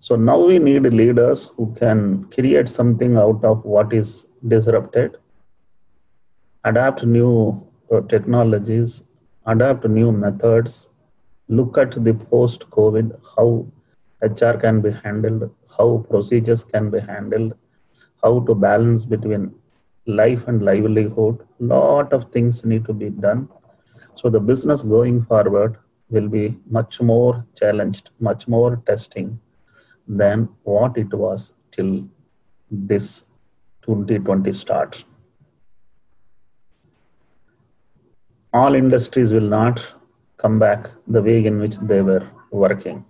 So 0.00 0.16
now 0.16 0.38
we 0.38 0.58
need 0.58 0.82
leaders 0.82 1.46
who 1.56 1.74
can 1.78 2.24
create 2.34 2.68
something 2.68 3.16
out 3.16 3.44
of 3.44 3.64
what 3.64 3.92
is 3.92 4.26
disrupted, 4.46 5.16
adapt 6.64 7.04
new 7.04 7.66
uh, 7.92 8.00
technologies, 8.02 9.04
adapt 9.46 9.84
new 9.88 10.12
methods, 10.12 10.90
look 11.48 11.78
at 11.78 11.92
the 12.04 12.14
post 12.14 12.70
COVID, 12.70 13.18
how 13.36 13.66
HR 14.22 14.58
can 14.58 14.80
be 14.80 14.90
handled, 14.90 15.50
how 15.78 16.04
procedures 16.10 16.64
can 16.64 16.90
be 16.90 17.00
handled, 17.00 17.54
how 18.22 18.40
to 18.40 18.54
balance 18.54 19.04
between 19.04 19.54
life 20.06 20.48
and 20.48 20.62
livelihood. 20.62 21.46
Lot 21.58 22.12
of 22.12 22.30
things 22.32 22.64
need 22.64 22.84
to 22.86 22.92
be 22.92 23.10
done. 23.10 23.48
So 24.14 24.28
the 24.28 24.40
business 24.40 24.82
going 24.82 25.24
forward 25.24 25.78
will 26.10 26.28
be 26.28 26.58
much 26.68 27.00
more 27.00 27.46
challenged, 27.54 28.10
much 28.18 28.48
more 28.48 28.82
testing 28.86 29.38
than 30.06 30.48
what 30.62 30.96
it 30.96 31.12
was 31.12 31.52
till 31.70 32.08
this 32.70 33.26
2020 33.82 34.52
start. 34.52 35.04
All 38.52 38.74
industries 38.74 39.32
will 39.32 39.48
not 39.48 39.94
come 40.38 40.58
back 40.58 40.90
the 41.06 41.22
way 41.22 41.44
in 41.44 41.58
which 41.58 41.76
they 41.78 42.00
were 42.00 42.26
working. 42.50 43.04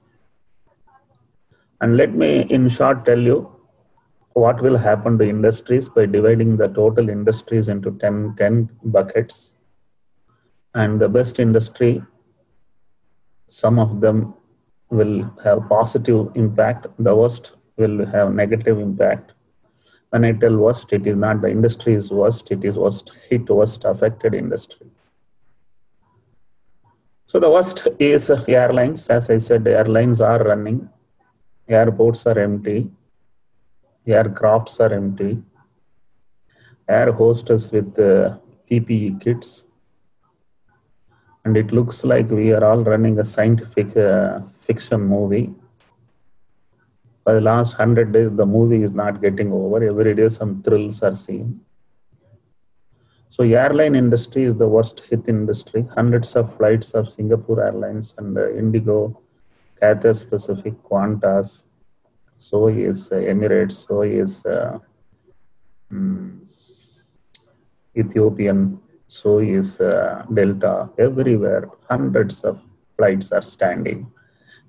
And 1.81 1.97
let 1.97 2.15
me, 2.15 2.41
in 2.43 2.69
short, 2.69 3.05
tell 3.05 3.19
you 3.19 3.51
what 4.33 4.63
will 4.63 4.77
happen 4.77 5.19
to 5.19 5.29
industries 5.29 5.89
by 5.89 6.07
dividing 6.07 6.57
the 6.57 6.69
total 6.69 7.09
industries 7.09 7.69
into 7.69 7.93
10, 7.99 8.35
10 8.37 8.71
buckets. 8.85 9.55
And 10.75 11.01
the 11.01 11.09
best 11.09 11.39
industry, 11.39 12.03
some 13.47 13.79
of 13.79 14.01
them 14.01 14.35
will 14.91 15.31
have 15.45 15.69
positive 15.69 16.31
impact 16.35 16.87
the 16.99 17.15
worst 17.15 17.57
will 17.77 18.07
have 18.07 18.33
negative 18.33 18.79
impact. 18.79 19.33
When 20.11 20.25
i 20.25 20.33
tell 20.33 20.57
worst 20.57 20.93
it 20.93 21.07
is 21.07 21.17
not 21.17 21.43
the 21.43 21.51
industry 21.51 21.95
is 21.95 22.11
worst 22.11 22.51
it 22.51 22.65
is 22.65 22.79
worst 22.79 23.13
hit 23.29 23.51
worst 23.51 23.85
affected 23.85 24.35
industry. 24.35 24.87
So 27.27 27.39
the 27.39 27.51
worst 27.51 27.87
is 27.99 28.31
airlines. 28.49 29.11
As 29.11 29.29
i 29.29 29.37
said 29.37 29.67
airlines 29.67 30.23
are 30.23 30.43
running 30.43 30.89
airports 31.69 32.27
are 32.27 32.39
empty 32.39 32.91
aircrafts 34.07 34.81
are 34.81 34.93
empty 34.93 35.43
air 36.89 37.13
hostess 37.13 37.71
with 37.73 37.99
uh, 37.99 38.37
ppe 38.71 39.21
kits 39.21 39.69
and 41.49 41.57
it 41.57 41.73
looks 41.73 42.05
like 42.05 42.29
we 42.31 42.53
are 42.53 42.65
all 42.65 42.83
running 42.93 43.19
a 43.19 43.25
scientific 43.25 43.97
uh, 43.97 44.41
fiction 44.61 45.01
movie. 45.01 45.51
For 47.25 47.35
the 47.35 47.41
last 47.41 47.73
hundred 47.75 48.13
days, 48.13 48.31
the 48.41 48.47
movie 48.47 48.83
is 48.83 48.93
not 48.93 49.23
getting 49.23 49.53
over. 49.53 49.83
Every 49.83 50.15
day, 50.15 50.29
some 50.29 50.63
thrills 50.63 51.03
are 51.03 51.15
seen. 51.15 51.61
So, 53.31 53.45
airline 53.45 53.95
industry 53.95 54.45
is 54.45 54.57
the 54.57 54.69
worst 54.69 55.01
hit 55.09 55.25
industry. 55.29 55.87
Hundreds 55.95 56.35
of 56.37 56.55
flights 56.57 56.93
of 56.93 57.09
Singapore 57.09 57.65
Airlines 57.65 58.15
and 58.19 58.37
uh, 58.37 58.51
Indigo, 58.53 59.21
Cathay 59.81 60.13
Pacific 60.29 60.75
Qantas, 60.83 61.67
so 62.37 62.69
is 62.69 63.11
uh, 63.13 63.17
Emirates, 63.17 63.87
so 63.87 64.03
is 64.03 64.45
um, 65.91 66.49
Ethiopian, 67.97 68.81
so 69.07 69.39
is 69.39 69.81
uh, 69.81 70.25
Delta. 70.33 70.91
Everywhere, 70.99 71.69
hundreds 71.89 72.45
of 72.45 72.61
flights 72.97 73.33
are 73.33 73.43
standing 73.43 74.11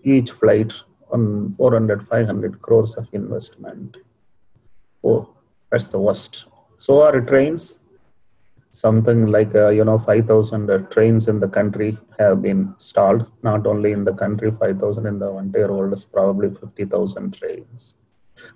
each 0.03 0.31
flight 0.31 0.73
on 1.11 1.53
400, 1.57 2.07
500 2.07 2.61
crores 2.61 2.95
of 2.95 3.07
investment. 3.11 3.97
Oh, 5.03 5.29
that's 5.71 5.87
the 5.87 5.99
worst. 5.99 6.45
So 6.77 7.01
are 7.01 7.19
trains. 7.21 7.78
Something 8.71 9.27
like 9.27 9.55
uh, 9.55 9.69
you 9.69 9.83
know 9.83 9.97
5000 9.97 10.69
uh, 10.69 10.77
trains 10.93 11.27
in 11.27 11.39
the 11.39 11.47
country 11.47 11.97
have 12.19 12.41
been 12.41 12.73
stalled. 12.77 13.25
Not 13.43 13.65
only 13.65 13.91
in 13.91 14.03
the 14.03 14.13
country 14.13 14.51
5000 14.51 15.05
in 15.05 15.19
the 15.19 15.31
entire 15.37 15.71
world 15.73 15.93
is 15.93 16.05
probably 16.05 16.49
50000 16.49 17.33
trains. 17.33 17.95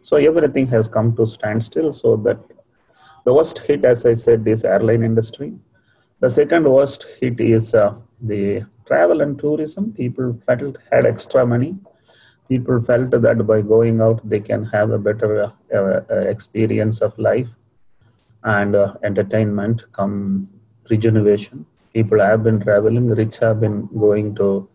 So 0.02 0.18
everything 0.18 0.68
has 0.68 0.88
come 0.88 1.16
to 1.18 1.26
standstill 1.26 1.92
so 1.92 2.16
that 2.18 2.40
the 3.26 3.34
worst 3.34 3.60
hit 3.60 3.86
as 3.86 4.06
i 4.06 4.14
said 4.14 4.48
is 4.48 4.66
airline 4.66 5.04
industry. 5.04 5.54
The 6.20 6.30
second 6.30 6.72
worst 6.72 7.06
hit 7.20 7.40
is 7.40 7.74
uh, 7.74 7.96
the 8.22 8.66
travel 8.86 9.22
and 9.22 9.38
tourism. 9.38 9.94
People 9.94 10.38
felt 10.46 10.78
had 10.92 11.06
extra 11.06 11.46
money. 11.46 11.78
People 12.48 12.82
felt 12.84 13.12
that 13.12 13.48
by 13.48 13.62
going 13.62 14.00
out 14.02 14.28
they 14.30 14.40
can 14.40 14.66
have 14.66 14.92
a 14.92 15.00
better 15.00 15.52
uh, 15.74 15.78
uh, 15.80 16.16
experience 16.36 17.02
of 17.02 17.18
life 17.18 17.48
and 18.44 18.76
uh, 18.76 18.94
entertainment 19.04 19.84
come 19.94 20.50
regeneration. 20.90 21.66
People 21.94 22.20
have 22.20 22.44
been 22.44 22.60
traveling, 22.60 23.08
rich 23.10 23.38
have 23.38 23.60
been 23.60 23.88
going 23.98 24.36
to 24.36 24.68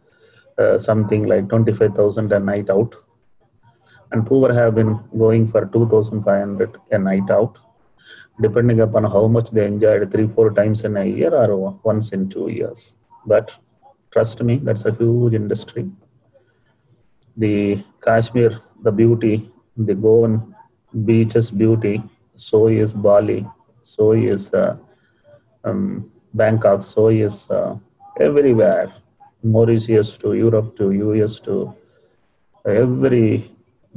uh, 0.58 0.78
something 0.78 1.26
like 1.26 1.48
25,000 1.48 2.32
a 2.32 2.40
night 2.40 2.70
out, 2.70 2.94
and 4.10 4.26
poor 4.26 4.52
have 4.52 4.74
been 4.74 4.98
going 5.16 5.46
for 5.46 5.66
2,500 5.66 6.76
a 6.90 6.98
night 6.98 7.30
out, 7.30 7.58
depending 8.40 8.80
upon 8.80 9.04
how 9.04 9.26
much 9.26 9.50
they 9.50 9.66
enjoyed 9.66 10.10
three, 10.10 10.28
four 10.28 10.50
times 10.52 10.84
in 10.84 10.96
a 10.96 11.04
year 11.04 11.34
or 11.34 11.78
once 11.82 12.12
in 12.12 12.28
two 12.28 12.48
years. 12.48 12.96
But 13.26 13.56
trust 14.10 14.42
me, 14.42 14.56
that's 14.56 14.86
a 14.86 14.92
huge 14.92 15.34
industry. 15.34 15.90
The 17.36 17.84
Kashmir, 18.00 18.60
the 18.82 18.90
beauty, 18.90 19.52
the 19.76 19.94
Goan 19.94 20.54
beaches 21.04 21.50
beauty, 21.50 22.02
so 22.34 22.68
is 22.68 22.92
Bali, 22.92 23.46
so 23.94 24.12
is 24.12 24.52
uh, 24.54 24.76
um, 25.64 26.10
Bangkok, 26.34 26.82
so 26.82 27.08
is 27.08 27.50
uh, 27.50 27.76
everywhere, 28.20 28.92
Mauritius 29.42 30.16
to 30.18 30.34
Europe 30.34 30.76
to 30.78 30.90
US 30.92 31.40
to 31.40 31.74
every 32.66 33.50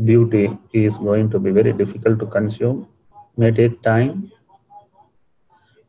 beauty 0.04 0.58
is 0.74 0.98
going 0.98 1.30
to 1.30 1.40
be 1.40 1.52
very 1.52 1.74
difficult 1.74 2.20
to 2.20 2.26
consume, 2.26 2.88
may 3.38 3.52
take 3.52 3.82
time, 3.82 4.32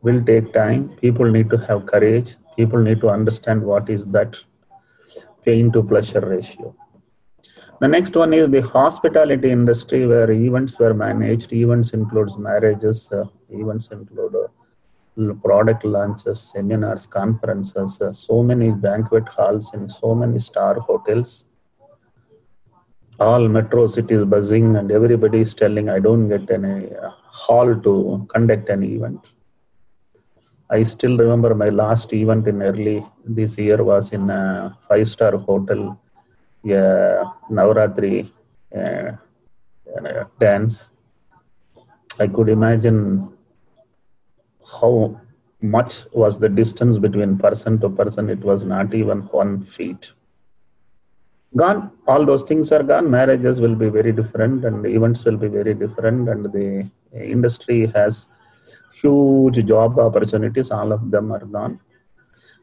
will 0.03 0.23
take 0.25 0.53
time. 0.53 0.89
People 1.01 1.31
need 1.31 1.49
to 1.51 1.59
have 1.69 1.87
courage. 1.87 2.37
People 2.57 2.81
need 2.81 3.01
to 3.01 3.09
understand 3.09 3.63
what 3.63 3.89
is 3.89 4.07
that 4.07 4.37
pain 5.45 5.71
to 5.73 5.83
pleasure 5.83 6.21
ratio. 6.21 6.75
The 7.83 7.89
next 7.89 8.15
one 8.15 8.33
is 8.33 8.49
the 8.49 8.61
hospitality 8.61 9.51
industry 9.51 10.07
where 10.07 10.31
events 10.31 10.79
were 10.79 10.95
managed. 10.95 11.53
Events 11.53 11.93
includes 11.93 12.39
marriages, 12.39 13.11
uh, 13.11 13.25
events 13.51 13.89
include 13.89 14.37
uh, 14.37 15.35
product 15.45 15.85
launches, 15.85 16.41
seminars, 16.41 17.07
conferences, 17.07 18.01
uh, 18.01 18.13
so 18.13 18.41
many 18.41 18.71
banquet 18.71 19.27
halls 19.29 19.75
in 19.75 19.89
so 19.89 20.15
many 20.15 20.39
star 20.39 20.79
hotels. 20.79 21.47
All 23.19 23.49
metro 23.49 23.89
cities 23.89 24.25
buzzing 24.27 24.77
and 24.77 24.93
everybody 24.93 25.41
is 25.41 25.53
telling, 25.53 25.89
I 25.89 25.99
don't 25.99 26.29
get 26.29 26.49
any 26.53 26.95
uh, 26.95 27.11
hall 27.27 27.75
to 27.75 28.29
conduct 28.33 28.69
an 28.69 28.85
event. 28.85 29.33
I 30.71 30.85
still 30.85 31.19
remember 31.19 31.53
my 31.57 31.71
last 31.71 32.13
event 32.13 32.47
in 32.47 32.63
early 32.63 33.05
this 33.25 33.59
year 33.59 33.83
was 33.83 34.13
in 34.13 34.31
a 34.31 34.79
five 34.89 35.09
star 35.09 35.37
hotel 35.37 35.99
Navaratri 36.65 38.31
dance, 40.39 40.93
I 42.21 42.27
could 42.27 42.49
imagine 42.49 43.33
how 44.81 45.21
much 45.61 46.07
was 46.13 46.39
the 46.39 46.49
distance 46.49 46.99
between 46.99 47.39
person 47.39 47.79
to 47.81 47.89
person. 47.89 48.29
It 48.31 48.41
was 48.41 48.65
not 48.65 48.95
even 48.95 49.21
one 49.23 49.63
feet. 49.63 50.13
Gone. 51.55 51.93
All 52.07 52.25
those 52.25 52.43
things 52.45 52.73
are 52.73 52.83
gone. 52.83 53.11
Marriages 53.11 53.61
will 53.61 53.75
be 53.75 53.89
very 53.91 54.13
different, 54.13 54.65
and 54.65 54.87
events 54.87 55.25
will 55.25 55.37
be 55.37 55.49
very 55.49 55.75
different, 55.75 56.29
and 56.29 56.47
the 56.47 56.91
industry 57.13 57.87
has 57.95 58.29
huge 58.95 59.65
job 59.67 59.99
opportunities. 59.99 60.71
All 60.71 60.93
of 60.93 61.11
them 61.11 61.31
are 61.31 61.45
gone, 61.45 61.81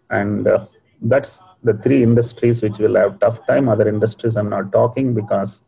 and 0.09 0.47
uh, 0.47 0.65
that's 1.01 1.39
the 1.63 1.73
three 1.73 2.03
industries 2.03 2.61
which 2.61 2.79
will 2.79 2.95
have 2.95 3.19
tough 3.19 3.45
time. 3.47 3.69
Other 3.69 3.87
industries 3.87 4.35
i'm 4.35 4.49
not 4.49 4.71
talking 4.71 5.13
because 5.13 5.61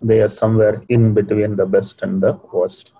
they 0.00 0.20
are 0.20 0.28
somewhere 0.28 0.82
in 0.88 1.14
between 1.14 1.56
the 1.56 1.66
best 1.66 2.02
and 2.02 2.22
the 2.22 2.38
worst. 2.52 2.92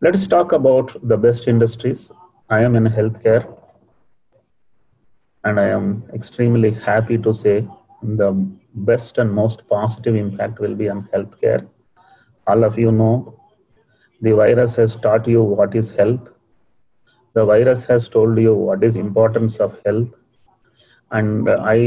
Let's 0.00 0.26
talk 0.26 0.52
about 0.52 0.94
the 1.02 1.16
best 1.16 1.48
industries. 1.48 2.12
I 2.48 2.60
am 2.62 2.76
in 2.76 2.84
healthcare 2.84 3.58
and 5.44 5.60
i 5.60 5.66
am 5.78 6.04
extremely 6.18 6.70
happy 6.70 7.16
to 7.26 7.32
say 7.32 7.56
the 8.20 8.30
best 8.90 9.18
and 9.18 9.32
most 9.32 9.66
positive 9.68 10.16
impact 10.16 10.58
will 10.60 10.74
be 10.74 10.88
on 10.88 11.08
healthcare. 11.12 11.68
All 12.46 12.64
of 12.64 12.78
you 12.78 12.92
know 12.92 13.38
the 14.20 14.32
virus 14.32 14.76
has 14.76 14.96
taught 14.96 15.26
you 15.26 15.42
what 15.42 15.74
is 15.74 15.90
health 15.92 16.32
the 17.34 17.44
virus 17.44 17.84
has 17.86 18.08
told 18.08 18.38
you 18.38 18.54
what 18.54 18.82
is 18.82 18.96
importance 18.96 19.58
of 19.58 19.78
health. 19.84 20.08
And 21.10 21.48
i 21.48 21.78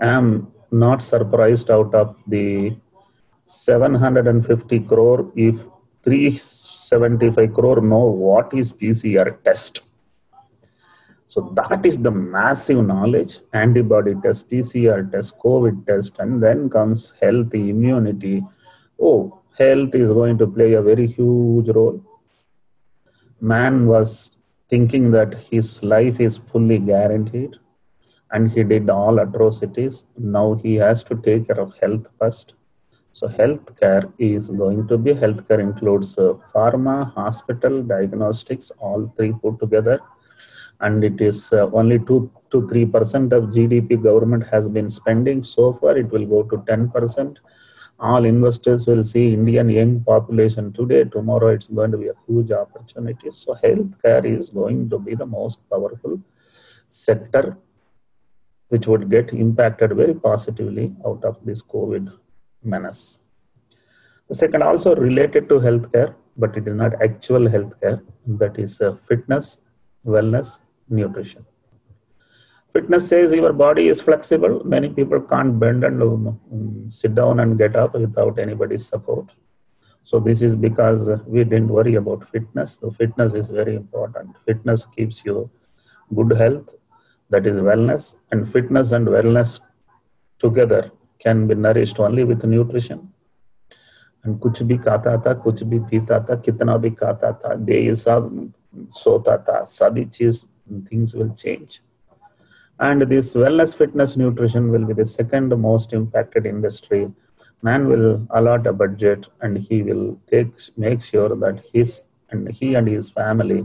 am 0.00 0.52
not 0.70 1.02
surprised 1.02 1.70
out 1.70 1.94
of 1.94 2.16
the 2.26 2.76
750 3.46 4.80
crore 4.80 5.30
if 5.36 5.56
375 6.04 7.52
crore 7.54 7.80
know 7.80 8.04
what 8.26 8.52
is 8.54 8.72
pcr 8.72 9.42
test. 9.44 9.82
So 11.26 11.52
that 11.54 11.84
is 11.86 12.00
the 12.02 12.10
massive 12.10 12.84
knowledge. 12.84 13.40
Antibody 13.52 14.14
test 14.22 14.50
pcr 14.50 15.10
test 15.12 15.38
covid 15.38 15.86
test 15.86 16.18
and 16.18 16.42
then 16.42 16.68
comes 16.70 17.12
health 17.20 17.54
immunity. 17.54 18.42
Oh 19.00 19.42
health 19.58 19.94
is 19.94 20.08
going 20.08 20.38
to 20.38 20.46
play 20.46 20.72
a 20.74 20.82
very 20.82 21.06
huge 21.06 21.68
role. 21.68 22.02
Man 23.40 23.86
was 23.86 24.36
thinking 24.72 25.10
that 25.16 25.34
his 25.50 25.68
life 25.94 26.18
is 26.26 26.38
fully 26.50 26.78
guaranteed 26.78 27.56
and 28.30 28.50
he 28.52 28.62
did 28.72 28.88
all 28.88 29.18
atrocities. 29.18 30.06
Now 30.16 30.54
he 30.62 30.74
has 30.76 31.04
to 31.04 31.14
take 31.26 31.46
care 31.48 31.60
of 31.60 31.72
health 31.82 32.06
first. 32.18 32.54
So 33.12 33.28
healthcare 33.28 34.04
is 34.18 34.48
going 34.48 34.88
to 34.88 34.96
be 34.96 35.12
healthcare 35.12 35.60
includes 35.60 36.16
uh, 36.16 36.32
pharma, 36.54 37.12
hospital, 37.12 37.82
diagnostics, 37.82 38.70
all 38.78 39.12
three 39.16 39.34
put 39.42 39.60
together. 39.60 40.00
And 40.80 41.04
it 41.04 41.20
is 41.20 41.52
uh, 41.52 41.70
only 41.72 41.98
two 41.98 42.30
to 42.50 42.66
three 42.68 42.86
percent 42.86 43.34
of 43.34 43.50
GDP 43.56 44.02
government 44.02 44.46
has 44.52 44.68
been 44.68 44.88
spending 44.88 45.44
so 45.44 45.74
far. 45.74 45.98
It 45.98 46.10
will 46.10 46.26
go 46.26 46.42
to 46.44 46.64
ten 46.66 46.88
percent 46.88 47.40
all 48.02 48.24
investors 48.24 48.86
will 48.86 49.04
see 49.04 49.32
Indian 49.32 49.68
young 49.70 50.00
population 50.00 50.72
today. 50.72 51.04
Tomorrow, 51.04 51.48
it's 51.56 51.68
going 51.68 51.92
to 51.92 51.98
be 51.98 52.08
a 52.08 52.18
huge 52.26 52.50
opportunity. 52.50 53.30
So, 53.30 53.54
healthcare 53.64 54.24
is 54.24 54.50
going 54.50 54.90
to 54.90 54.98
be 54.98 55.14
the 55.14 55.26
most 55.26 55.68
powerful 55.70 56.20
sector 56.88 57.56
which 58.72 58.86
would 58.86 59.10
get 59.10 59.32
impacted 59.44 59.94
very 59.94 60.14
positively 60.14 60.86
out 61.06 61.22
of 61.24 61.36
this 61.44 61.62
COVID 61.62 62.10
menace. 62.64 63.20
The 64.28 64.34
second, 64.34 64.62
also 64.62 64.94
related 64.96 65.48
to 65.50 65.56
healthcare, 65.60 66.14
but 66.36 66.56
it 66.56 66.66
is 66.66 66.74
not 66.74 67.00
actual 67.02 67.48
healthcare, 67.54 68.02
that 68.26 68.58
is 68.58 68.80
uh, 68.80 68.96
fitness, 69.08 69.58
wellness, 70.06 70.62
nutrition. 70.88 71.44
Fitness 72.73 73.09
says 73.09 73.33
your 73.33 73.53
body 73.53 73.87
is 73.87 74.01
flexible. 74.01 74.61
Many 74.63 74.89
people 74.89 75.21
can't 75.21 75.59
bend 75.59 75.83
and 75.83 76.01
um, 76.01 76.85
sit 76.89 77.15
down 77.15 77.39
and 77.39 77.57
get 77.57 77.75
up 77.75 77.93
without 77.93 78.37
anybody's 78.37 78.85
support. 78.85 79.33
So 80.03 80.19
this 80.19 80.41
is 80.41 80.55
because 80.55 81.09
we 81.25 81.43
didn't 81.43 81.69
worry 81.69 81.95
about 81.95 82.29
fitness. 82.29 82.79
So 82.81 82.91
fitness 82.91 83.33
is 83.33 83.49
very 83.49 83.75
important. 83.75 84.35
Fitness 84.45 84.85
keeps 84.85 85.25
you 85.25 85.49
good 86.13 86.31
health, 86.37 86.75
that 87.29 87.45
is 87.45 87.57
wellness, 87.57 88.15
and 88.31 88.49
fitness 88.49 88.91
and 88.91 89.07
wellness 89.07 89.59
together 90.39 90.91
can 91.19 91.47
be 91.47 91.55
nourished 91.55 91.99
only 91.99 92.23
with 92.23 92.43
nutrition. 92.43 93.11
And 94.23 94.39
कुछ 94.39 94.61
भी 94.63 94.77
खाता 94.77 95.17
था 95.25 95.33
कुछ 95.43 95.63
भी 95.63 95.79
पीता 95.89 96.19
था 96.29 96.35
कितना 96.45 96.77
भी 96.77 96.89
खाता 96.91 97.31
था 97.41 97.53
बेहिसाब 97.55 98.53
सोता 98.91 99.37
था 99.49 99.61
सभी 99.63 100.05
चीज 100.05 100.43
things 100.87 101.15
will 101.15 101.33
change 101.43 101.81
and 102.86 103.02
this 103.02 103.34
wellness, 103.34 103.76
fitness, 103.80 104.16
nutrition 104.16 104.64
will 104.72 104.84
be 104.84 104.94
the 105.00 105.06
second 105.06 105.50
most 105.66 105.92
impacted 105.92 106.46
industry. 106.46 107.02
Man 107.62 107.88
will 107.88 108.26
allot 108.30 108.66
a 108.66 108.72
budget 108.72 109.28
and 109.40 109.58
he 109.66 109.82
will 109.88 110.18
take 110.30 110.52
make 110.76 111.00
sure 111.10 111.30
that 111.44 111.62
his 111.72 112.02
and 112.30 112.50
he 112.58 112.74
and 112.74 112.88
his 112.88 113.08
family 113.10 113.60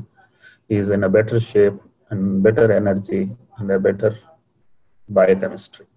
is 0.69 0.91
in 0.91 1.03
a 1.03 1.10
better 1.10 1.39
shape 1.39 1.77
and 2.12 2.43
better 2.43 2.71
energy 2.71 3.23
and 3.58 3.71
a 3.71 3.80
better 3.80 4.12
biochemistry. 5.10 5.88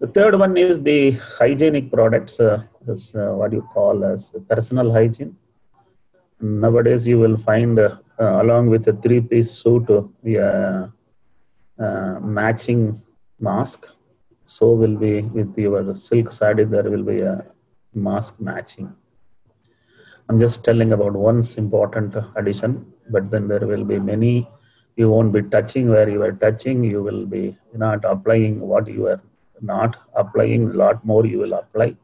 The 0.00 0.08
third 0.08 0.38
one 0.38 0.56
is 0.56 0.82
the 0.82 1.12
hygienic 1.38 1.92
products, 1.92 2.40
uh, 2.40 2.62
this, 2.86 3.14
uh, 3.14 3.32
what 3.38 3.52
you 3.52 3.62
call 3.74 4.04
as 4.04 4.34
personal 4.48 4.92
hygiene. 4.92 5.36
nowadays 6.40 7.06
you 7.10 7.18
will 7.18 7.36
find 7.36 7.78
uh, 7.78 7.96
along 8.42 8.68
with 8.72 8.86
a 8.88 8.92
three-piece 9.04 9.50
suit 9.50 9.88
uh, 9.90 10.86
uh, 11.78 12.18
matching 12.20 13.02
mask. 13.38 13.86
So 14.44 14.72
will 14.72 14.96
be 14.96 15.22
with 15.22 15.56
your 15.58 15.94
silk 15.96 16.32
sari, 16.32 16.64
there 16.64 16.90
will 16.90 17.04
be 17.04 17.20
a 17.20 17.44
mask 17.94 18.40
matching. 18.40 18.94
I'm 20.28 20.38
just 20.38 20.64
telling 20.64 20.92
about 20.92 21.14
one 21.14 21.42
important 21.56 22.14
addition, 22.36 22.92
but 23.10 23.30
then 23.30 23.48
there 23.48 23.66
will 23.66 23.84
be 23.84 23.98
many. 23.98 24.48
You 24.96 25.10
won't 25.10 25.32
be 25.32 25.42
touching 25.42 25.88
where 25.88 26.08
you 26.08 26.22
are 26.22 26.32
touching. 26.32 26.84
You 26.84 27.02
will 27.02 27.24
be 27.24 27.56
not 27.74 28.04
applying 28.04 28.60
what 28.60 28.88
you 28.88 29.06
are 29.06 29.22
not 29.60 29.96
applying. 30.14 30.70
A 30.70 30.74
lot 30.74 31.04
more 31.04 31.24
you 31.24 31.38
will 31.38 31.54
apply 31.54 31.96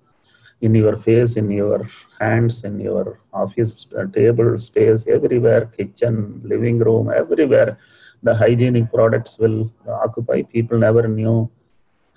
in 0.61 0.75
your 0.75 0.97
face, 0.97 1.37
in 1.37 1.51
your 1.51 1.85
hands, 2.19 2.65
in 2.65 2.81
your 2.81 3.19
office 3.33 3.87
uh, 3.99 4.07
table 4.07 4.57
space, 4.59 5.07
everywhere, 5.07 5.67
kitchen, 5.67 6.41
living 6.45 6.79
room, 6.79 7.11
everywhere. 7.15 7.79
The 8.25 8.35
hygienic 8.35 8.93
products 8.93 9.39
will 9.39 9.71
occupy. 9.87 10.43
People 10.43 10.79
never 10.79 11.07
knew 11.07 11.51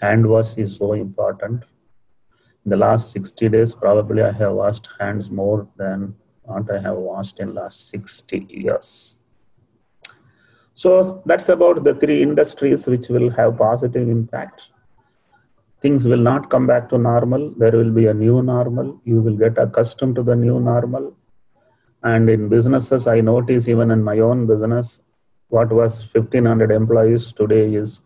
hand 0.01 0.27
wash 0.27 0.57
is 0.57 0.77
so 0.77 0.93
important. 0.93 1.65
In 2.65 2.71
the 2.71 2.77
last 2.77 3.11
60 3.11 3.49
days, 3.49 3.75
probably 3.75 4.23
I 4.23 4.31
have 4.31 4.53
washed 4.53 4.89
hands 4.99 5.29
more 5.29 5.67
than 5.77 6.15
what 6.43 6.71
I 6.71 6.79
have 6.81 6.97
washed 6.97 7.39
in 7.39 7.53
last 7.53 7.89
60 7.89 8.47
years. 8.49 9.19
So 10.73 11.21
that's 11.25 11.49
about 11.49 11.83
the 11.83 11.93
three 11.93 12.21
industries 12.23 12.87
which 12.87 13.09
will 13.09 13.29
have 13.31 13.57
positive 13.57 14.07
impact 14.07 14.71
things 15.81 16.07
will 16.07 16.23
not 16.31 16.49
come 16.49 16.65
back 16.67 16.89
to 16.89 16.97
normal. 16.97 17.51
There 17.57 17.71
will 17.71 17.91
be 17.91 18.07
a 18.07 18.13
new 18.13 18.41
normal. 18.41 18.99
You 19.03 19.21
will 19.21 19.37
get 19.37 19.57
accustomed 19.57 20.15
to 20.15 20.23
the 20.23 20.35
new 20.35 20.59
normal. 20.59 21.15
And 22.03 22.29
in 22.29 22.49
businesses, 22.49 23.07
I 23.07 23.21
notice 23.21 23.67
even 23.67 23.91
in 23.91 24.03
my 24.03 24.19
own 24.19 24.47
business, 24.47 25.01
what 25.49 25.71
was 25.71 26.01
1500 26.13 26.71
employees 26.71 27.31
today 27.31 27.73
is 27.75 28.01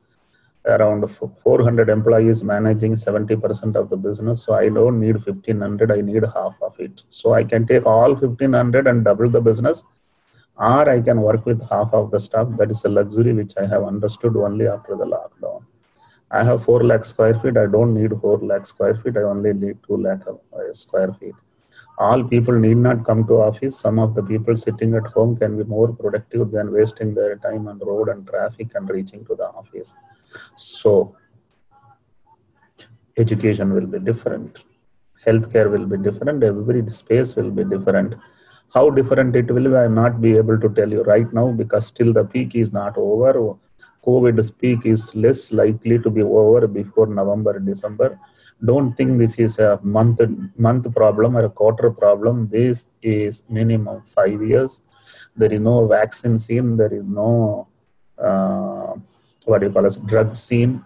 around 0.66 1.08
400 1.08 1.90
employees 1.90 2.44
managing 2.44 2.94
70% 2.94 3.76
of 3.76 3.90
the 3.90 3.98
business. 3.98 4.44
So 4.44 4.54
I 4.54 4.70
don't 4.70 5.00
need 5.00 5.16
1500, 5.26 5.92
I 5.92 6.02
need 6.02 6.24
half 6.24 6.56
of 6.62 6.80
it. 6.80 7.02
So 7.08 7.34
I 7.34 7.44
can 7.44 7.66
take 7.66 7.86
all 7.86 8.14
1500 8.14 8.88
and 8.88 9.04
double 9.04 9.30
the 9.30 9.42
business, 9.42 9.86
or 10.56 10.88
I 10.88 11.02
can 11.02 11.22
work 11.22 11.46
with 11.46 11.68
half 11.70 11.94
of 11.94 12.12
the 12.12 12.20
staff 12.20 12.48
That 12.58 12.70
is 12.70 12.86
a 12.86 12.90
luxury 12.90 13.34
which 13.34 13.54
I 13.58 13.66
have 13.66 13.84
understood 13.84 14.36
only 14.38 14.68
after 14.68 14.96
the 14.96 15.06
lockdown. 15.06 15.64
I 16.30 16.44
have 16.44 16.64
4 16.64 16.84
lakh 16.84 17.04
square 17.04 17.34
feet. 17.40 17.58
I 17.58 17.66
don't 17.66 17.94
need 17.94 18.12
4 18.22 18.40
lakh 18.40 18.66
square 18.66 18.96
feet. 18.96 19.18
I 19.18 19.24
only 19.24 19.54
need 19.54 19.78
2 19.88 19.98
lakh 19.98 20.24
square 20.72 21.14
feet. 21.20 21.34
All 22.06 22.24
people 22.24 22.58
need 22.66 22.78
not 22.78 23.06
come 23.06 23.28
to 23.28 23.36
office. 23.48 23.78
Some 23.78 24.00
of 24.00 24.16
the 24.16 24.24
people 24.24 24.56
sitting 24.56 24.96
at 24.96 25.08
home 25.16 25.38
can 25.38 25.56
be 25.58 25.64
more 25.64 25.90
productive 25.94 26.52
than 26.52 26.72
wasting 26.74 27.14
their 27.14 27.36
time 27.36 27.68
on 27.68 27.78
road 27.80 28.10
and 28.10 28.28
traffic 28.28 28.72
and 28.76 28.90
reaching 28.90 29.24
to 29.26 29.36
the 29.36 29.48
office. 29.62 29.94
So, 30.56 31.16
education 33.18 33.74
will 33.74 33.86
be 33.86 34.00
different. 34.00 34.64
Healthcare 35.26 35.70
will 35.70 35.86
be 35.86 35.98
different. 35.98 36.44
Every 36.44 36.90
space 36.90 37.36
will 37.36 37.52
be 37.52 37.64
different. 37.64 38.16
How 38.74 38.90
different 38.90 39.36
it 39.36 39.52
will 39.52 39.70
be, 39.70 39.76
I 39.76 39.88
will 39.88 40.02
not 40.04 40.22
be 40.22 40.36
able 40.38 40.60
to 40.60 40.70
tell 40.70 40.90
you 40.90 41.04
right 41.04 41.32
now 41.32 41.52
because 41.52 41.86
still 41.86 42.14
the 42.14 42.24
peak 42.24 42.56
is 42.56 42.74
not 42.74 42.98
over 42.98 43.58
COVID 44.06 44.58
peak 44.60 44.86
is 44.86 45.14
less 45.16 45.52
likely 45.52 46.00
to 46.00 46.10
be 46.10 46.24
over 46.24 46.68
before 46.68 47.08
November, 47.08 47.60
December. 47.60 48.20
Don't 48.64 48.96
think 48.98 49.20
this 49.20 49.38
is 49.38 49.60
a 49.60 49.80
month 49.84 50.22
month 50.58 50.94
problem 50.96 51.38
or 51.38 51.46
a 51.46 51.50
quarter 51.50 51.92
problem. 51.92 52.48
This 52.50 52.88
is 53.02 53.44
minimum 53.50 54.02
five 54.16 54.42
years. 54.42 54.82
There 55.36 55.54
is 55.54 55.62
no 55.62 55.88
vaccine 55.88 56.40
scene. 56.40 56.78
There 56.78 56.94
is 56.94 57.04
no 57.04 57.68
uh, 58.18 58.94
what 59.46 59.60
do 59.60 59.68
you 59.68 59.74
call 59.74 59.86
it 59.86 60.08
drug 60.08 60.36
scene. 60.36 60.84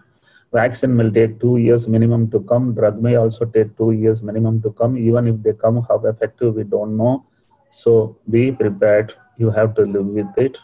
Vaccine 0.52 0.96
will 0.96 1.10
take 1.10 1.40
two 1.40 1.56
years 1.56 1.88
minimum 1.88 2.30
to 2.30 2.40
come. 2.40 2.74
Drug 2.74 3.02
may 3.02 3.16
also 3.16 3.46
take 3.46 3.76
two 3.78 3.92
years 3.92 4.22
minimum 4.22 4.60
to 4.62 4.72
come. 4.72 4.96
Even 4.98 5.26
if 5.26 5.42
they 5.42 5.54
come, 5.54 5.84
how 5.88 5.98
effective 6.04 6.54
we 6.54 6.64
don't 6.64 6.96
know. 6.96 7.24
So 7.70 8.16
be 8.28 8.52
prepared. 8.52 9.14
You 9.38 9.50
have 9.50 9.74
to 9.76 9.82
live 9.82 10.06
with 10.06 10.38
it 10.38 10.58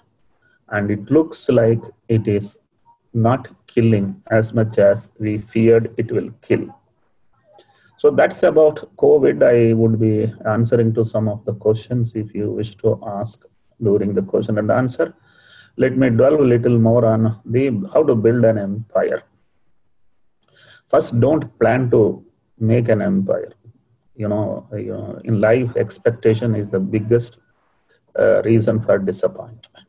and 0.72 0.90
it 0.90 1.10
looks 1.10 1.48
like 1.48 1.82
it 2.08 2.26
is 2.26 2.58
not 3.12 3.48
killing 3.66 4.06
as 4.30 4.52
much 4.54 4.78
as 4.78 5.10
we 5.18 5.38
feared 5.38 5.94
it 5.98 6.10
will 6.10 6.30
kill. 6.40 6.64
So 7.98 8.10
that's 8.10 8.42
about 8.42 8.78
COVID. 8.96 9.42
I 9.42 9.74
would 9.74 10.00
be 10.00 10.32
answering 10.46 10.92
to 10.94 11.04
some 11.04 11.28
of 11.28 11.44
the 11.44 11.54
questions 11.54 12.16
if 12.16 12.34
you 12.34 12.50
wish 12.50 12.74
to 12.76 12.98
ask 13.06 13.44
during 13.80 14.14
the 14.14 14.22
question 14.22 14.58
and 14.58 14.70
answer. 14.70 15.14
Let 15.76 15.96
me 15.96 16.10
dwell 16.10 16.40
a 16.40 16.48
little 16.54 16.78
more 16.78 17.04
on 17.04 17.40
the 17.44 17.64
how 17.92 18.02
to 18.02 18.14
build 18.14 18.44
an 18.44 18.58
empire. 18.58 19.22
First, 20.88 21.20
don't 21.20 21.46
plan 21.58 21.90
to 21.90 22.24
make 22.58 22.88
an 22.88 23.00
empire. 23.00 23.52
You 24.16 24.28
know, 24.28 24.66
you 24.72 24.92
know 24.92 25.20
in 25.24 25.40
life, 25.40 25.76
expectation 25.76 26.54
is 26.54 26.68
the 26.68 26.80
biggest 26.80 27.38
uh, 28.18 28.42
reason 28.42 28.80
for 28.80 28.98
disappointment 28.98 29.81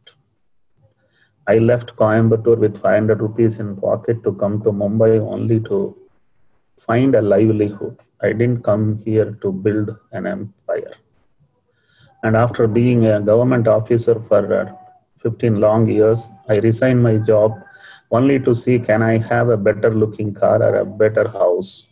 I 1.45 1.57
left 1.57 1.97
Coimbatore 1.97 2.57
with 2.57 2.77
500 2.77 3.21
rupees 3.21 3.59
in 3.59 3.75
pocket 3.75 4.23
to 4.23 4.33
come 4.33 4.61
to 4.63 4.71
Mumbai 4.71 5.19
only 5.19 5.59
to 5.61 5.97
find 6.79 7.15
a 7.15 7.21
livelihood. 7.21 7.99
I 8.21 8.31
didn't 8.31 8.63
come 8.63 9.01
here 9.03 9.37
to 9.41 9.51
build 9.51 9.97
an 10.13 10.25
empire. 10.25 10.93
And 12.23 12.37
after 12.37 12.65
being 12.67 13.05
a 13.07 13.19
government 13.19 13.67
officer 13.67 14.21
for 14.29 14.53
uh, 14.61 14.71
15 15.21 15.59
long 15.59 15.89
years, 15.89 16.31
I 16.47 16.55
resigned 16.55 17.03
my 17.03 17.17
job 17.17 17.59
only 18.09 18.39
to 18.39 18.55
see 18.55 18.79
can 18.79 19.01
I 19.01 19.17
have 19.17 19.49
a 19.49 19.57
better 19.57 19.93
looking 19.93 20.33
car 20.33 20.63
or 20.63 20.75
a 20.75 20.85
better 20.85 21.27
house. 21.27 21.87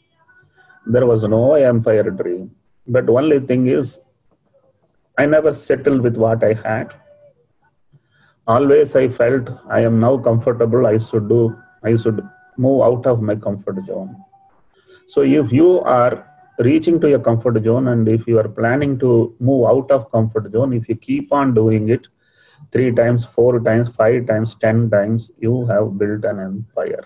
There 0.86 1.06
was 1.06 1.26
no 1.26 1.56
empire 1.56 2.10
dream. 2.10 2.52
But 2.88 3.10
only 3.10 3.42
thing 3.42 3.68
is, 3.68 4.00
I 5.18 5.26
never 5.26 5.52
settled 5.52 6.02
with 6.02 6.16
what 6.16 6.42
I 6.42 6.54
had 6.54 6.94
always 8.56 8.96
I 8.96 9.08
felt 9.20 9.50
I 9.78 9.82
am 9.90 10.00
now 10.00 10.18
comfortable. 10.18 10.88
I 10.88 10.98
should 10.98 11.28
do, 11.30 11.42
I 11.84 11.96
should 11.96 12.20
move 12.58 12.82
out 12.90 13.06
of 13.12 13.22
my 13.30 13.36
comfort 13.36 13.78
zone. 13.88 14.16
So 15.08 15.22
if 15.22 15.52
you 15.52 15.70
are 15.82 16.14
reaching 16.70 17.00
to 17.02 17.10
your 17.10 17.20
comfort 17.20 17.64
zone 17.64 17.88
and 17.94 18.08
if 18.08 18.28
you 18.28 18.40
are 18.40 18.50
planning 18.60 18.98
to 19.04 19.36
move 19.40 19.66
out 19.74 19.90
of 19.92 20.12
comfort 20.12 20.52
zone, 20.52 20.74
if 20.74 20.90
you 20.90 20.96
keep 20.96 21.32
on 21.32 21.54
doing 21.54 21.90
it 21.90 22.08
three 22.72 22.92
times, 22.92 23.26
four 23.26 23.60
times, 23.60 23.90
five 23.90 24.28
times, 24.28 24.56
ten 24.56 24.90
times, 24.90 25.32
you 25.40 25.66
have 25.72 25.98
built 25.98 26.24
an 26.32 26.40
empire. 26.40 27.04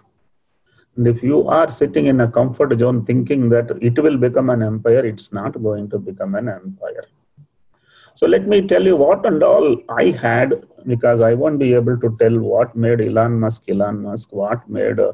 And 0.95 1.07
if 1.07 1.23
you 1.23 1.47
are 1.47 1.69
sitting 1.69 2.05
in 2.05 2.21
a 2.21 2.31
comfort 2.31 2.77
zone 2.79 3.05
thinking 3.05 3.49
that 3.49 3.71
it 3.81 4.01
will 4.01 4.17
become 4.17 4.49
an 4.49 4.61
empire, 4.63 5.05
it's 5.05 5.31
not 5.33 5.61
going 5.61 5.89
to 5.89 5.99
become 5.99 6.35
an 6.35 6.47
empire. 6.49 7.05
So 8.19 8.27
let 8.27 8.47
me 8.47 8.65
tell 8.71 8.85
you 8.89 8.95
what 8.95 9.25
and 9.25 9.43
all 9.43 9.77
I 9.89 10.05
had 10.25 10.53
because 10.87 11.19
I 11.19 11.33
won't 11.33 11.59
be 11.59 11.73
able 11.73 11.97
to 11.99 12.15
tell 12.17 12.39
what 12.39 12.73
made 12.73 13.01
Elon 13.01 13.39
Musk 13.41 13.67
Elon 13.69 14.03
Musk, 14.03 14.31
what 14.31 14.69
made 14.69 15.01
uh, 15.01 15.11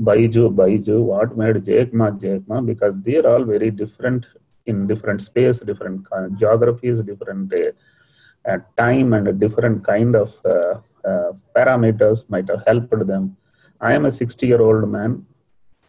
Byju 0.00 0.52
Byju, 0.56 0.96
what 1.10 1.36
made 1.36 1.64
Jack 1.64 1.92
Ma 1.94 2.10
Jack 2.10 2.40
Ma, 2.48 2.60
because 2.60 2.94
they're 3.04 3.28
all 3.32 3.44
very 3.44 3.70
different 3.70 4.26
in 4.66 4.88
different 4.88 5.22
space, 5.22 5.60
different 5.60 6.04
geographies, 6.36 7.00
different 7.02 7.52
uh, 7.54 8.50
uh, 8.50 8.58
time, 8.76 9.12
and 9.12 9.28
a 9.28 9.32
different 9.32 9.84
kind 9.84 10.16
of 10.16 10.34
uh, 10.44 10.74
uh, 11.08 11.32
parameters 11.56 12.28
might 12.28 12.48
have 12.48 12.64
helped 12.66 13.06
them. 13.06 13.36
I 13.80 13.92
am 13.92 14.04
a 14.04 14.10
60 14.10 14.46
year 14.48 14.60
old 14.60 14.88
man, 14.88 15.26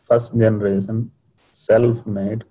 first 0.03 0.37
generation, 0.37 1.11
self 1.51 2.05
made, 2.05 2.43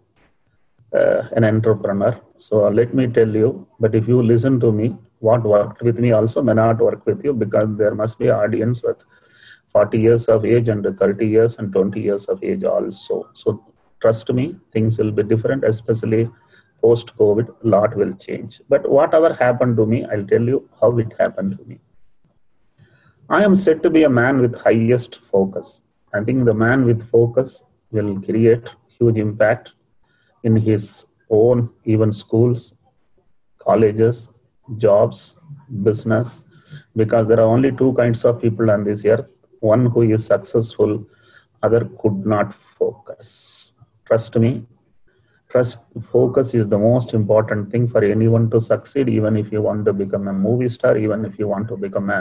uh, 0.94 1.22
an 1.36 1.44
entrepreneur. 1.44 2.20
So 2.36 2.68
let 2.68 2.94
me 2.94 3.06
tell 3.06 3.28
you, 3.28 3.66
but 3.80 3.94
if 3.94 4.06
you 4.08 4.22
listen 4.22 4.60
to 4.60 4.72
me, 4.72 4.96
what 5.20 5.42
worked 5.42 5.82
with 5.82 5.98
me 5.98 6.12
also 6.12 6.42
may 6.42 6.54
not 6.54 6.78
work 6.78 7.06
with 7.06 7.24
you 7.24 7.32
because 7.32 7.76
there 7.76 7.94
must 7.94 8.18
be 8.18 8.30
audience 8.30 8.82
with 8.82 9.04
40 9.72 9.98
years 9.98 10.28
of 10.28 10.44
age 10.44 10.68
and 10.68 10.84
30 10.84 11.26
years 11.26 11.58
and 11.58 11.72
20 11.72 12.00
years 12.00 12.26
of 12.26 12.42
age 12.42 12.64
also. 12.64 13.28
So 13.32 13.64
trust 14.00 14.32
me 14.32 14.56
things 14.72 14.98
will 14.98 15.12
be 15.12 15.22
different 15.22 15.64
especially 15.64 16.28
post 16.82 17.16
covid 17.16 17.48
a 17.48 17.68
lot 17.74 17.96
will 17.96 18.12
change. 18.14 18.60
But 18.68 18.90
whatever 18.90 19.32
happened 19.32 19.76
to 19.76 19.86
me 19.86 20.04
i'll 20.04 20.26
tell 20.26 20.42
you 20.42 20.68
how 20.80 20.98
it 20.98 21.12
happened 21.18 21.56
to 21.58 21.64
me. 21.64 21.78
I 23.30 23.44
am 23.44 23.54
said 23.54 23.82
to 23.84 23.90
be 23.90 24.02
a 24.02 24.10
man 24.10 24.40
with 24.40 24.60
highest 24.62 25.14
focus. 25.16 25.84
I 26.12 26.22
think 26.24 26.44
the 26.44 26.54
man 26.54 26.84
with 26.84 27.08
focus 27.08 27.62
will 27.90 28.20
create 28.20 28.74
huge 28.98 29.16
impact 29.16 29.72
in 30.42 30.56
his 30.56 31.06
own 31.30 31.70
even 31.84 32.12
schools 32.12 32.74
colleges 33.58 34.30
jobs, 34.76 35.36
business, 35.82 36.44
because 36.96 37.26
there 37.28 37.40
are 37.40 37.52
only 37.54 37.72
two 37.72 37.92
kinds 37.94 38.24
of 38.24 38.40
people 38.40 38.70
on 38.70 38.84
this 38.84 39.04
earth 39.04 39.26
one 39.60 39.86
who 39.86 40.02
is 40.02 40.26
successful, 40.26 41.06
other 41.62 41.88
could 42.00 42.26
not 42.26 42.52
focus. 42.52 43.74
Trust 44.04 44.36
me. 44.44 44.52
trust 45.52 45.80
focus 46.10 46.54
is 46.58 46.66
the 46.72 46.78
most 46.78 47.12
important 47.18 47.70
thing 47.72 47.86
for 47.92 48.02
anyone 48.14 48.44
to 48.52 48.58
succeed 48.58 49.08
even 49.16 49.36
if 49.40 49.48
you 49.54 49.60
want 49.66 49.82
to 49.88 49.92
become 49.98 50.26
a 50.32 50.32
movie 50.46 50.70
star 50.76 50.92
even 50.96 51.26
if 51.28 51.34
you 51.40 51.46
want 51.46 51.66
to 51.72 51.76
become 51.82 52.08
a 52.18 52.20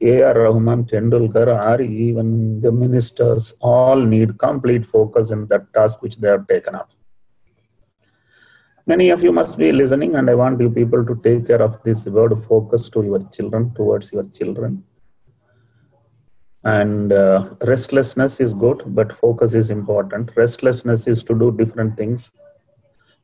A.R. 0.00 0.34
Rahman, 0.34 0.84
Tendulkar, 0.84 1.46
or 1.46 1.80
even 1.82 2.60
the 2.60 2.72
ministers 2.72 3.54
all 3.60 3.96
need 3.96 4.38
complete 4.38 4.84
focus 4.86 5.30
in 5.30 5.46
that 5.46 5.72
task 5.72 6.02
which 6.02 6.16
they 6.16 6.28
have 6.28 6.48
taken 6.48 6.74
up. 6.74 6.90
Many 8.86 9.10
of 9.10 9.22
you 9.22 9.32
must 9.32 9.58
be 9.58 9.72
listening, 9.72 10.14
and 10.16 10.28
I 10.28 10.34
want 10.34 10.60
you 10.60 10.70
people 10.70 11.04
to 11.06 11.14
take 11.22 11.46
care 11.46 11.62
of 11.62 11.82
this 11.84 12.06
word 12.06 12.32
focus 12.46 12.88
to 12.90 13.02
your 13.02 13.20
children, 13.30 13.72
towards 13.74 14.12
your 14.12 14.24
children. 14.24 14.84
And 16.64 17.12
uh, 17.12 17.54
restlessness 17.62 18.40
is 18.40 18.54
good, 18.54 18.82
but 18.86 19.18
focus 19.18 19.54
is 19.54 19.70
important. 19.70 20.30
Restlessness 20.36 21.06
is 21.06 21.22
to 21.24 21.38
do 21.38 21.50
different 21.52 21.96
things. 21.96 22.32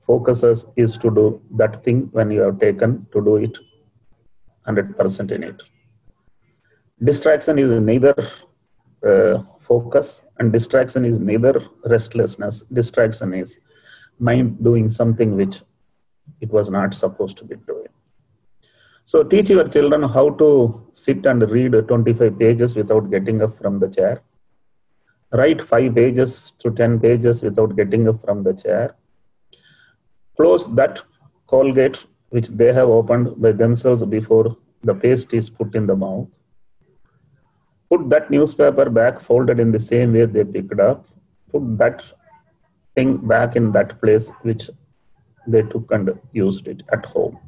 Focus 0.02 0.44
is 0.76 0.96
to 0.98 1.10
do 1.10 1.42
that 1.56 1.82
thing 1.84 2.08
when 2.12 2.30
you 2.30 2.40
have 2.40 2.58
taken 2.58 3.06
to 3.12 3.22
do 3.22 3.36
it 3.36 3.56
100% 4.66 5.32
in 5.32 5.44
it 5.44 5.62
distraction 7.02 7.58
is 7.58 7.70
neither 7.80 8.14
uh, 9.06 9.42
focus 9.60 10.22
and 10.38 10.52
distraction 10.52 11.04
is 11.04 11.18
neither 11.18 11.54
restlessness 11.86 12.62
distraction 12.80 13.32
is 13.32 13.60
mind 14.20 14.62
doing 14.62 14.88
something 14.88 15.36
which 15.36 15.62
it 16.40 16.50
was 16.50 16.70
not 16.70 16.94
supposed 16.94 17.36
to 17.38 17.44
be 17.44 17.56
doing. 17.56 17.88
So 19.04 19.24
teach 19.24 19.50
your 19.50 19.66
children 19.66 20.02
how 20.04 20.30
to 20.40 20.88
sit 20.92 21.26
and 21.26 21.42
read 21.50 21.72
25 21.88 22.38
pages 22.38 22.76
without 22.76 23.10
getting 23.10 23.42
up 23.42 23.56
from 23.58 23.80
the 23.80 23.88
chair. 23.88 24.22
Write 25.32 25.62
5 25.62 25.94
pages 25.94 26.52
to 26.60 26.70
10 26.70 27.00
pages 27.00 27.42
without 27.42 27.74
getting 27.76 28.08
up 28.08 28.20
from 28.20 28.44
the 28.44 28.52
chair. 28.52 28.94
Close 30.36 30.72
that 30.74 31.02
colgate 31.46 32.06
which 32.28 32.48
they 32.48 32.72
have 32.72 32.88
opened 32.88 33.40
by 33.42 33.52
themselves 33.52 34.04
before 34.04 34.56
the 34.82 34.94
paste 34.94 35.34
is 35.34 35.50
put 35.50 35.74
in 35.74 35.86
the 35.86 35.96
mouth. 35.96 36.28
Put 37.90 38.08
that 38.10 38.30
newspaper 38.30 38.88
back 38.88 39.20
folded 39.20 39.58
in 39.58 39.72
the 39.72 39.80
same 39.80 40.12
way 40.12 40.24
they 40.24 40.44
picked 40.44 40.78
up. 40.78 41.06
Put 41.50 41.78
that 41.78 42.12
thing 42.94 43.16
back 43.16 43.56
in 43.56 43.72
that 43.72 44.00
place 44.00 44.30
which 44.42 44.70
they 45.46 45.62
took 45.62 45.90
and 45.90 46.10
used 46.32 46.68
it 46.68 46.82
at 46.92 47.04
home. 47.06 47.38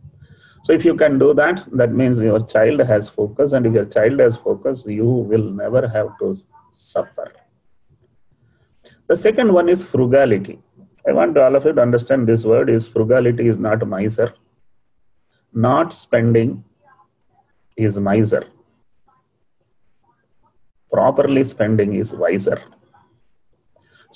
So 0.65 0.73
if 0.73 0.85
you 0.85 0.95
can 0.97 1.19
do 1.19 1.35
that 1.35 1.67
that 1.73 1.93
means 1.93 2.21
your 2.23 2.45
child 2.47 2.81
has 2.81 3.09
focus 3.09 3.53
and 3.53 3.67
if 3.67 3.75
your 3.75 3.85
child 3.85 4.21
has 4.21 4.37
focus 4.37 4.87
you 4.87 5.07
will 5.07 5.51
never 5.51 5.89
have 5.89 6.17
to 6.21 6.37
suffer. 6.71 7.33
The 9.09 9.17
second 9.17 9.53
one 9.53 9.69
is 9.69 9.83
frugality. 9.85 10.61
I 11.07 11.13
want 11.13 11.37
all 11.37 11.57
of 11.57 11.65
you 11.65 11.73
to 11.73 11.83
understand 11.83 12.29
this 12.29 12.45
word 12.45 12.71
is 12.71 12.87
frugality 12.87 13.49
is 13.49 13.59
not 13.59 13.87
miser. 13.87 14.33
Not 15.53 15.93
spending 15.93 16.65
is 17.77 17.99
miser. 17.99 18.45
Properly 20.93 21.43
spending 21.45 21.95
is 21.95 22.13
wiser. 22.13 22.63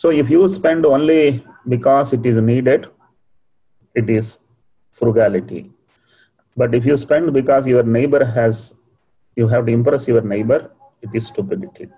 So 0.00 0.10
if 0.10 0.28
you 0.28 0.46
spend 0.46 0.84
only 0.84 1.42
because 1.66 2.12
it 2.12 2.24
is 2.26 2.36
needed, 2.36 2.86
it 3.94 4.10
is 4.10 4.40
frugality. 4.90 5.70
But 6.54 6.74
if 6.74 6.84
you 6.84 6.96
spend 6.98 7.32
because 7.32 7.66
your 7.66 7.82
neighbor 7.82 8.22
has, 8.22 8.74
you 9.36 9.48
have 9.48 9.64
to 9.66 9.72
impress 9.72 10.06
your 10.06 10.20
neighbor, 10.20 10.70
it 11.00 11.08
is 11.14 11.28
stupidity. 11.28 11.88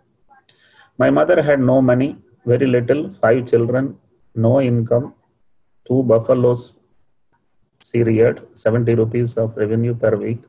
My 0.96 1.11
mother 1.11 1.42
had 1.42 1.58
no 1.58 1.82
money, 1.82 2.16
very 2.46 2.68
little, 2.68 3.14
five 3.20 3.46
children, 3.46 3.96
no 4.34 4.61
income, 4.61 5.14
two 5.84 6.04
buffaloes, 6.04 6.78
seried, 7.80 8.40
70 8.52 8.94
rupees 8.94 9.37
of 9.37 9.56
revenue 9.56 9.94
per 9.94 10.14
week. 10.16 10.42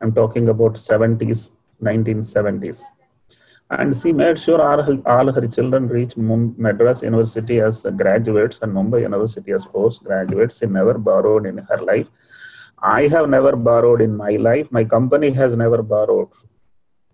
I'm 0.00 0.12
talking 0.12 0.46
about 0.48 0.74
70s, 0.74 1.50
1970s 1.82 2.84
and 3.70 3.96
she 3.96 4.12
made 4.12 4.38
sure 4.38 4.60
all 4.62 4.82
her, 4.82 4.96
all 5.06 5.32
her 5.32 5.46
children 5.48 5.88
reach 5.88 6.16
Madras 6.16 7.02
University 7.02 7.60
as 7.60 7.82
graduates 7.96 8.62
and 8.62 8.72
Mumbai 8.72 9.02
University 9.02 9.52
as 9.52 9.66
postgraduates. 9.66 10.60
She 10.60 10.66
never 10.66 10.94
borrowed 10.94 11.46
in 11.46 11.58
her 11.58 11.80
life. 11.82 12.06
I 12.78 13.08
have 13.08 13.28
never 13.28 13.56
borrowed 13.56 14.00
in 14.00 14.16
my 14.16 14.36
life. 14.36 14.70
My 14.70 14.84
company 14.84 15.30
has 15.32 15.56
never 15.56 15.82
borrowed. 15.82 16.28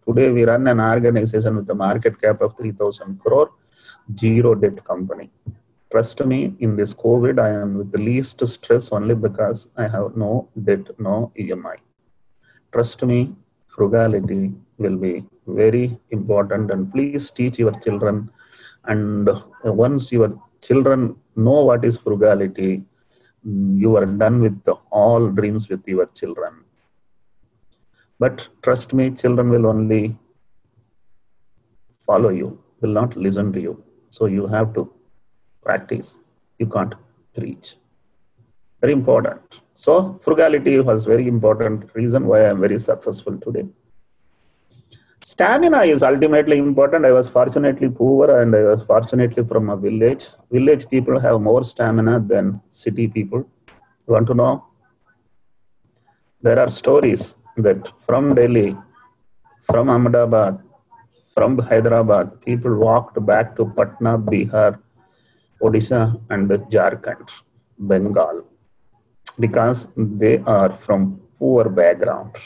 Today 0.06 0.30
we 0.30 0.44
run 0.44 0.66
an 0.66 0.80
organization 0.80 1.56
with 1.56 1.70
a 1.70 1.74
market 1.74 2.20
cap 2.20 2.42
of 2.42 2.56
3000 2.56 3.18
crore, 3.20 3.52
zero 4.18 4.54
debt 4.54 4.84
company. 4.84 5.30
Trust 5.90 6.24
me, 6.26 6.54
in 6.58 6.76
this 6.76 6.92
COVID, 6.92 7.38
I 7.38 7.50
am 7.50 7.78
with 7.78 7.92
the 7.92 7.98
least 7.98 8.46
stress 8.46 8.90
only 8.92 9.14
because 9.14 9.70
I 9.76 9.88
have 9.88 10.16
no 10.16 10.48
debt, 10.62 10.88
no 10.98 11.32
EMI. 11.38 11.76
Trust 12.72 13.04
me, 13.04 13.36
frugality 13.74 14.52
will 14.78 14.96
be 14.96 15.24
very 15.46 15.98
important. 16.10 16.70
And 16.70 16.92
please 16.92 17.30
teach 17.30 17.58
your 17.58 17.72
children. 17.72 18.30
And 18.84 19.28
once 19.64 20.12
your 20.12 20.40
children 20.60 21.16
know 21.36 21.64
what 21.64 21.84
is 21.84 21.98
frugality 21.98 22.84
you 23.44 23.96
are 23.96 24.06
done 24.06 24.40
with 24.40 24.68
all 24.90 25.28
dreams 25.28 25.68
with 25.68 25.86
your 25.86 26.06
children. 26.14 26.64
But 28.18 28.48
trust 28.62 28.94
me 28.94 29.10
children 29.10 29.50
will 29.50 29.66
only 29.66 30.16
follow 32.06 32.28
you 32.28 32.62
will 32.80 32.92
not 32.92 33.16
listen 33.16 33.52
to 33.52 33.60
you. 33.60 33.82
So 34.10 34.26
you 34.26 34.46
have 34.46 34.74
to 34.74 34.92
practice. 35.62 36.20
You 36.58 36.66
can't 36.66 36.94
preach 37.34 37.76
very 38.82 38.94
important 39.00 39.62
so 39.86 39.94
frugality 40.26 40.74
was 40.90 41.04
very 41.14 41.28
important 41.36 41.88
reason 42.00 42.26
why 42.32 42.40
i'm 42.48 42.60
very 42.66 42.78
successful 42.90 43.36
today 43.46 43.66
stamina 45.24 45.82
is 45.82 46.02
ultimately 46.02 46.58
important. 46.58 47.06
I 47.06 47.12
was 47.12 47.28
fortunately 47.28 47.88
poor 47.88 48.40
and 48.40 48.54
I 48.54 48.62
was 48.64 48.82
fortunately 48.82 49.44
from 49.44 49.70
a 49.70 49.76
village. 49.76 50.26
Village 50.50 50.88
people 50.88 51.18
have 51.20 51.40
more 51.40 51.62
stamina 51.64 52.20
than 52.20 52.60
city 52.70 53.06
people. 53.08 53.46
You 54.06 54.14
want 54.14 54.26
to 54.28 54.34
know? 54.34 54.64
There 56.40 56.58
are 56.58 56.68
stories 56.68 57.36
that 57.56 57.86
from 58.00 58.34
Delhi, 58.34 58.76
from 59.62 59.88
Ahmedabad, 59.88 60.58
from 61.32 61.58
Hyderabad, 61.58 62.40
people 62.44 62.74
walked 62.76 63.24
back 63.24 63.54
to 63.56 63.66
Patna, 63.76 64.18
Bihar, 64.18 64.78
Odisha, 65.62 66.20
and 66.30 66.50
Jharkhand, 66.50 67.42
Bengal, 67.78 68.44
because 69.38 69.90
they 69.96 70.38
are 70.46 70.72
from 70.76 71.20
poor 71.38 71.68
background 71.68 72.36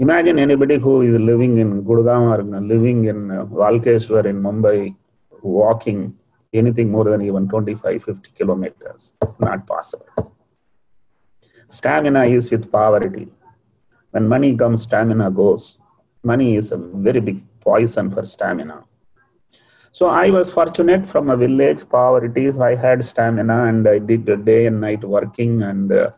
Imagine 0.00 0.38
anybody 0.38 0.78
who 0.78 1.02
is 1.02 1.14
living 1.16 1.58
in 1.58 1.82
Gurgaon 1.84 2.54
or 2.54 2.60
living 2.62 3.04
in 3.04 3.30
uh, 3.30 3.44
Walkeshwar 3.44 4.24
in 4.24 4.42
Mumbai 4.42 4.96
walking 5.42 6.16
anything 6.54 6.90
more 6.90 7.04
than 7.04 7.20
even 7.20 7.46
25, 7.46 8.04
50 8.04 8.30
kilometers. 8.30 9.12
Not 9.38 9.66
possible. 9.66 10.06
Stamina 11.68 12.24
is 12.24 12.50
with 12.50 12.72
poverty. 12.72 13.28
When 14.10 14.26
money 14.26 14.56
comes, 14.56 14.84
stamina 14.84 15.30
goes. 15.30 15.76
Money 16.22 16.56
is 16.56 16.72
a 16.72 16.78
very 16.78 17.20
big 17.20 17.44
poison 17.60 18.10
for 18.10 18.24
stamina. 18.24 18.84
So 19.92 20.06
I 20.06 20.30
was 20.30 20.52
fortunate 20.52 21.04
from 21.04 21.30
a 21.30 21.36
village 21.36 21.88
poverty. 21.88 22.48
I 22.50 22.76
had 22.76 23.04
stamina 23.04 23.64
and 23.64 23.88
I 23.88 23.98
did 23.98 24.44
day 24.44 24.66
and 24.66 24.80
night 24.80 25.02
working 25.02 25.62
and 25.62 25.90
uh, 25.90 26.10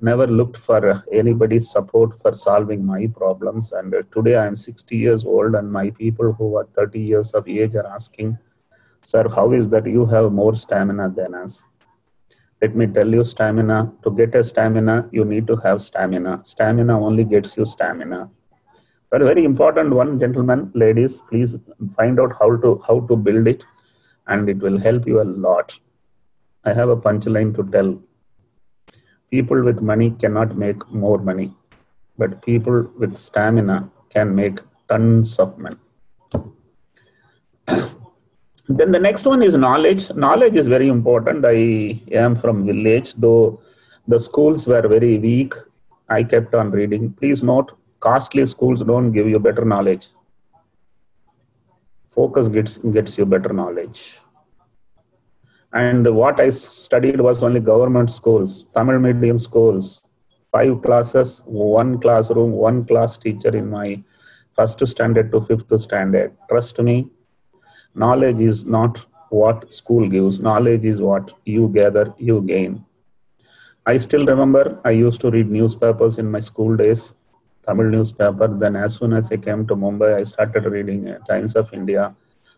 never 0.00 0.26
looked 0.26 0.56
for 0.56 1.04
anybody's 1.12 1.70
support 1.70 2.20
for 2.20 2.34
solving 2.34 2.84
my 2.84 3.06
problems. 3.06 3.72
And 3.72 3.94
today 4.12 4.34
I 4.34 4.46
am 4.46 4.56
60 4.56 4.96
years 4.96 5.24
old, 5.24 5.54
and 5.54 5.72
my 5.72 5.90
people 5.90 6.32
who 6.32 6.56
are 6.56 6.66
30 6.74 6.98
years 6.98 7.32
of 7.32 7.48
age 7.48 7.76
are 7.76 7.86
asking, 7.86 8.38
Sir, 9.02 9.28
how 9.28 9.52
is 9.52 9.68
that 9.68 9.86
you 9.86 10.06
have 10.06 10.32
more 10.32 10.56
stamina 10.56 11.08
than 11.10 11.34
us? 11.34 11.64
Let 12.60 12.74
me 12.74 12.86
tell 12.88 13.08
you, 13.08 13.22
stamina, 13.22 13.92
to 14.02 14.10
get 14.10 14.34
a 14.34 14.42
stamina, 14.42 15.08
you 15.12 15.24
need 15.24 15.46
to 15.46 15.56
have 15.56 15.80
stamina. 15.80 16.40
Stamina 16.44 17.00
only 17.00 17.24
gets 17.24 17.56
you 17.56 17.64
stamina. 17.64 18.30
But 19.12 19.20
very 19.20 19.44
important 19.44 19.92
one, 19.92 20.18
gentlemen, 20.18 20.70
ladies, 20.72 21.20
please 21.28 21.56
find 21.96 22.18
out 22.18 22.32
how 22.40 22.56
to 22.62 22.82
how 22.86 23.00
to 23.08 23.14
build 23.14 23.46
it, 23.46 23.62
and 24.26 24.48
it 24.48 24.58
will 24.66 24.78
help 24.78 25.06
you 25.06 25.20
a 25.20 25.28
lot. 25.46 25.78
I 26.64 26.72
have 26.72 26.88
a 26.88 26.96
punchline 26.96 27.50
to 27.56 27.64
tell 27.74 27.90
people 29.30 29.62
with 29.66 29.82
money 29.82 30.08
cannot 30.22 30.56
make 30.56 30.86
more 31.02 31.18
money, 31.18 31.52
but 32.16 32.40
people 32.46 32.78
with 32.98 33.18
stamina 33.18 33.90
can 34.08 34.34
make 34.34 34.60
tons 34.88 35.38
of 35.38 35.58
money. 35.58 35.76
then 38.80 38.92
the 38.96 39.02
next 39.08 39.26
one 39.26 39.42
is 39.42 39.56
knowledge. 39.66 40.10
Knowledge 40.14 40.54
is 40.54 40.66
very 40.76 40.88
important. 40.88 41.44
I 41.44 42.00
am 42.24 42.34
from 42.34 42.64
village, 42.64 43.12
though 43.26 43.60
the 44.08 44.18
schools 44.18 44.66
were 44.66 44.88
very 44.96 45.18
weak. 45.18 45.52
I 46.08 46.22
kept 46.22 46.54
on 46.54 46.70
reading. 46.70 47.12
Please 47.12 47.42
note, 47.42 47.72
costly 48.02 48.44
schools 48.46 48.82
don't 48.82 49.12
give 49.12 49.28
you 49.28 49.38
better 49.38 49.64
knowledge. 49.64 50.08
Focus 52.10 52.48
gets, 52.48 52.78
gets 52.78 53.16
you 53.16 53.24
better 53.24 53.52
knowledge. 53.52 54.20
And 55.72 56.14
what 56.14 56.40
I 56.40 56.50
studied 56.50 57.20
was 57.20 57.42
only 57.42 57.60
government 57.60 58.10
schools, 58.10 58.64
Tamil 58.74 58.98
medium 58.98 59.38
schools, 59.38 60.06
five 60.50 60.82
classes, 60.82 61.42
one 61.46 61.98
classroom, 61.98 62.52
one 62.52 62.84
class 62.84 63.16
teacher 63.16 63.56
in 63.56 63.70
my 63.70 64.02
first 64.52 64.86
standard 64.86 65.32
to 65.32 65.40
fifth 65.40 65.80
standard. 65.80 66.36
Trust 66.50 66.78
me, 66.80 67.08
knowledge 67.94 68.42
is 68.42 68.66
not 68.66 69.06
what 69.30 69.72
school 69.72 70.06
gives, 70.08 70.40
knowledge 70.40 70.84
is 70.84 71.00
what 71.00 71.32
you 71.46 71.68
gather, 71.68 72.12
you 72.18 72.42
gain. 72.42 72.84
I 73.86 73.96
still 73.96 74.26
remember 74.26 74.78
I 74.84 74.90
used 74.90 75.22
to 75.22 75.30
read 75.30 75.50
newspapers 75.50 76.18
in 76.18 76.30
my 76.30 76.40
school 76.40 76.76
days, 76.76 77.14
Tamil 77.66 77.86
newspaper. 77.86 78.48
Then, 78.48 78.76
as 78.76 78.96
soon 78.96 79.12
as 79.12 79.30
I 79.32 79.36
came 79.36 79.66
to 79.66 79.76
Mumbai, 79.76 80.16
I 80.16 80.22
started 80.22 80.64
reading 80.66 81.08
uh, 81.08 81.18
Times 81.30 81.56
of 81.56 81.72
India. 81.72 82.14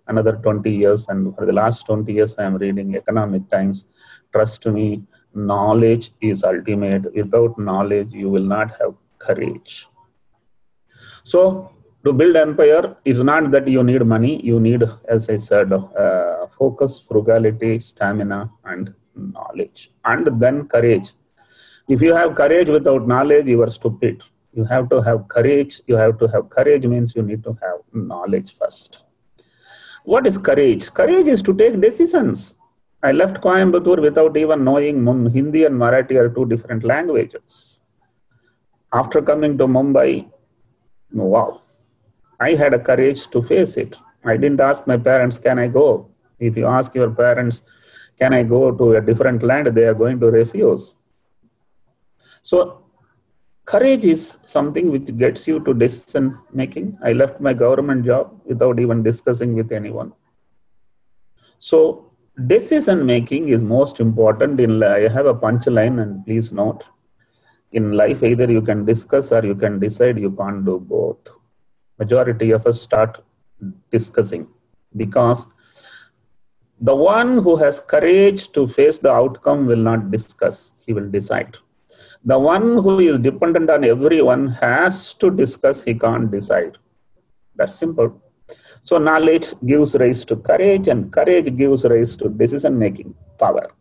Another 0.07 0.33
20 0.33 0.71
years, 0.71 1.09
and 1.09 1.35
for 1.35 1.47
the 1.47 1.53
last 1.53 1.87
20 1.87 2.13
years, 2.13 2.37
I 2.39 2.45
am 2.45 2.57
reading 2.57 2.95
Economic 2.95 3.49
Times. 3.51 3.87
Trust 4.33 4.67
me, 4.67 5.03
knowledge 5.35 6.11
is 6.21 6.45
ultimate. 6.45 7.15
Without 7.15 7.59
knowledge, 7.59 8.13
you 8.13 8.29
will 8.29 8.49
not 8.57 8.71
have 8.81 8.95
courage. 9.19 9.87
So, 11.23 11.71
to 12.05 12.13
build 12.13 12.37
empire 12.37 12.97
is 13.05 13.23
not 13.23 13.51
that 13.53 13.67
you 13.67 13.83
need 13.83 14.05
money. 14.05 14.45
You 14.45 14.61
need, 14.61 14.83
as 15.09 15.31
I 15.31 15.37
said, 15.37 15.73
uh, 15.73 16.49
focus, 16.59 17.01
frugality, 17.01 17.79
stamina, 17.79 18.51
and 18.65 18.93
knowledge 19.17 19.91
and 20.05 20.27
then 20.41 20.67
courage 20.67 21.13
if 21.89 22.03
you 22.03 22.15
have 22.15 22.35
courage 22.35 22.69
without 22.69 23.07
knowledge 23.07 23.47
you 23.47 23.63
are 23.63 23.71
stupid 23.71 24.23
you 24.57 24.65
have 24.65 24.89
to 24.91 25.01
have 25.03 25.29
courage. 25.29 25.81
You 25.87 25.97
have 25.97 26.19
to 26.19 26.29
have 26.29 26.49
courage 26.51 26.87
means 26.87 27.15
you 27.17 27.23
need 27.23 27.43
to 27.45 27.57
have 27.63 27.81
knowledge 27.93 28.57
first. 28.57 29.01
What 30.05 30.27
is 30.27 30.39
courage? 30.39 30.93
Courage 30.93 31.29
is 31.29 31.43
to 31.43 31.55
take 31.55 31.81
decisions. 31.81 32.59
I 33.03 33.13
left 33.13 33.43
coimbatore 33.43 34.01
without 34.01 34.37
even 34.37 34.65
knowing 34.65 35.05
hindi 35.33 35.65
and 35.65 35.75
marathi 35.75 36.17
are 36.17 36.29
two 36.29 36.47
different 36.47 36.85
languages. 36.85 37.81
After 38.93 39.21
coming 39.21 39.59
to 39.59 39.67
mumbai 39.67 40.31
wow 41.13 41.61
i 42.41 42.51
had 42.61 42.75
a 42.75 42.79
courage 42.79 43.29
to 43.29 43.43
face 43.43 43.77
it. 43.77 43.97
I 44.25 44.37
didn't 44.37 44.61
ask 44.61 44.87
my 44.87 44.97
parents 44.97 45.39
can 45.39 45.59
i 45.59 45.69
go? 45.69 46.09
If 46.39 46.57
you 46.57 46.67
ask 46.67 46.95
your 46.95 47.11
parents 47.11 47.63
can 48.19 48.33
I 48.33 48.43
go 48.45 48.71
to 48.71 48.95
a 48.95 49.01
different 49.01 49.43
land? 49.43 49.67
They 49.69 49.85
are 49.85 49.95
going 49.95 50.21
to 50.21 50.31
refuse. 50.31 50.97
So, 52.43 52.84
courage 53.65 54.05
is 54.05 54.39
something 54.45 54.91
which 54.91 55.17
gets 55.17 55.47
you 55.49 55.61
to 55.65 55.75
decision 55.75 56.39
making. 56.53 56.99
I 57.03 57.13
left 57.13 57.41
my 57.41 57.55
government 57.55 58.05
job 58.05 58.41
without 58.45 58.79
even 58.81 59.03
discussing 59.03 59.55
with 59.55 59.73
anyone. 59.73 60.13
So, 61.59 62.11
decision 62.47 63.07
making 63.07 63.49
is 63.49 63.63
most 63.63 64.01
important 64.01 64.59
in 64.59 64.83
i 64.83 65.09
have 65.17 65.25
a 65.25 65.35
punchline 65.43 66.03
and 66.03 66.25
please 66.27 66.51
note 66.51 66.83
in 67.71 67.93
life 67.93 68.25
either 68.25 68.51
you 68.51 68.61
can 68.61 68.85
discuss 68.85 69.31
or 69.31 69.47
you 69.47 69.55
can 69.55 69.79
decide 69.79 70.19
you 70.19 70.33
can't 70.33 70.65
do 70.65 70.81
both 70.81 71.29
majority 71.97 72.51
of 72.51 72.67
us 72.67 72.83
start 72.83 73.23
discussing 73.93 74.51
because 74.97 75.47
the 76.81 76.95
one 76.95 77.39
who 77.39 77.57
has 77.57 77.79
courage 77.81 78.51
to 78.53 78.67
face 78.67 78.99
the 78.99 79.11
outcome 79.11 79.67
will 79.67 79.77
not 79.79 80.11
discuss, 80.11 80.75
he 80.85 80.93
will 80.93 81.09
decide 81.09 81.57
The 82.24 82.38
one 82.38 82.74
who 82.84 83.00
is 83.00 83.20
dependent 83.20 83.70
on 83.70 83.84
everyone 83.84 84.48
has 84.62 85.14
to 85.16 85.32
discuss, 85.32 85.84
he 85.84 85.94
can't 85.94 86.30
decide. 86.32 86.78
That's 87.56 87.76
simple. 87.76 88.22
So, 88.84 88.98
knowledge 88.98 89.54
gives 89.66 89.96
rise 89.96 90.26
to 90.26 90.36
courage, 90.36 90.88
and 90.88 91.12
courage 91.12 91.56
gives 91.56 91.86
rise 91.86 92.16
to 92.18 92.30
decision 92.30 92.78
making 92.80 93.14
power. 93.38 93.72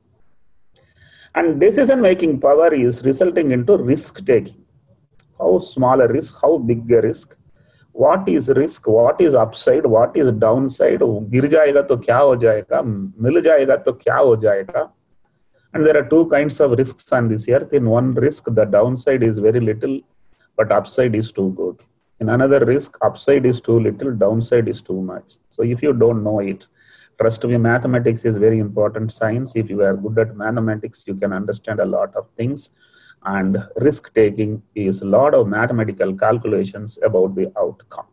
And 1.34 1.60
decision 1.60 2.00
making 2.00 2.40
power 2.40 2.74
is 2.74 3.04
resulting 3.04 3.52
into 3.52 3.76
risk 3.76 4.24
taking. 4.24 4.64
How 5.38 5.58
small 5.58 6.00
a 6.00 6.08
risk, 6.08 6.36
how 6.42 6.58
big 6.58 6.90
a 6.90 7.00
risk, 7.00 7.36
what 7.98 8.28
is 8.28 8.48
risk 8.56 8.86
what 8.86 9.20
is 9.20 9.34
upside 9.34 9.86
what 9.94 10.16
is 10.16 10.28
downside 10.42 11.00
गिर 11.30 11.46
जाएगा 11.54 11.82
तो 11.82 11.96
क्या 11.96 12.18
हो 12.18 12.34
जाएगा 12.42 12.82
मिल 13.24 13.40
जाएगा 13.42 13.76
तो 13.76 13.92
क्या 13.92 14.16
हो 14.16 14.36
जाएगा 14.44 14.82
and 15.73 15.85
there 15.85 15.97
are 15.97 16.07
two 16.07 16.25
kinds 16.29 16.59
of 16.61 16.71
risks 16.71 17.11
on 17.11 17.27
this 17.27 17.47
earth. 17.49 17.73
In 17.73 17.89
one 17.89 18.13
risk 18.13 18.45
the 18.45 18.65
downside 18.65 19.23
is 19.23 19.39
very 19.39 19.59
little 19.59 19.99
but 20.55 20.71
upside 20.71 21.15
is 21.15 21.31
too 21.31 21.51
good. 21.57 21.77
In 22.19 22.29
another 22.29 22.63
risk 22.63 22.97
upside 23.01 23.45
is 23.45 23.59
too 23.59 23.79
little 23.79 24.11
downside 24.11 24.67
is 24.67 24.81
too 24.81 25.01
much. 25.01 25.37
So 25.49 25.63
if 25.63 25.81
you 25.81 25.93
don't 25.93 26.23
know 26.23 26.39
it 26.39 26.67
trust 27.19 27.43
me 27.45 27.57
mathematics 27.57 28.25
is 28.25 28.37
very 28.37 28.59
important 28.59 29.11
science. 29.11 29.55
If 29.55 29.69
you 29.69 29.81
are 29.81 29.95
good 29.95 30.19
at 30.19 30.35
mathematics 30.35 31.05
you 31.07 31.15
can 31.15 31.33
understand 31.33 31.79
a 31.79 31.85
lot 31.85 32.15
of 32.15 32.27
things. 32.37 32.71
And 33.25 33.57
risk 33.77 34.13
taking 34.13 34.61
is 34.75 35.01
a 35.01 35.05
lot 35.05 35.33
of 35.33 35.47
mathematical 35.47 36.13
calculations 36.13 36.99
about 37.01 37.35
the 37.35 37.51
outcome 37.57 38.12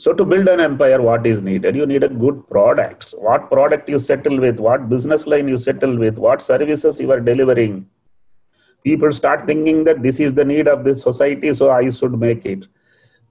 so 0.00 0.12
to 0.14 0.24
build 0.24 0.46
an 0.46 0.60
empire 0.60 1.02
what 1.02 1.26
is 1.26 1.42
needed? 1.42 1.74
You 1.74 1.84
need 1.84 2.04
a 2.04 2.08
good 2.08 2.48
product. 2.48 3.16
What 3.18 3.50
product 3.50 3.88
you 3.88 3.98
settle 3.98 4.38
with 4.38 4.60
what 4.60 4.88
business 4.88 5.26
line 5.26 5.48
you 5.48 5.58
settle 5.58 5.98
with 5.98 6.16
what 6.16 6.40
services 6.40 7.00
you 7.00 7.10
are 7.10 7.18
delivering. 7.18 7.88
People 8.84 9.10
start 9.10 9.44
thinking 9.44 9.82
that 9.82 10.00
this 10.04 10.20
is 10.20 10.34
the 10.34 10.44
need 10.44 10.68
of 10.68 10.84
the 10.84 10.94
society 10.94 11.52
so 11.52 11.72
i 11.72 11.90
should 11.90 12.16
make 12.16 12.46
it. 12.46 12.68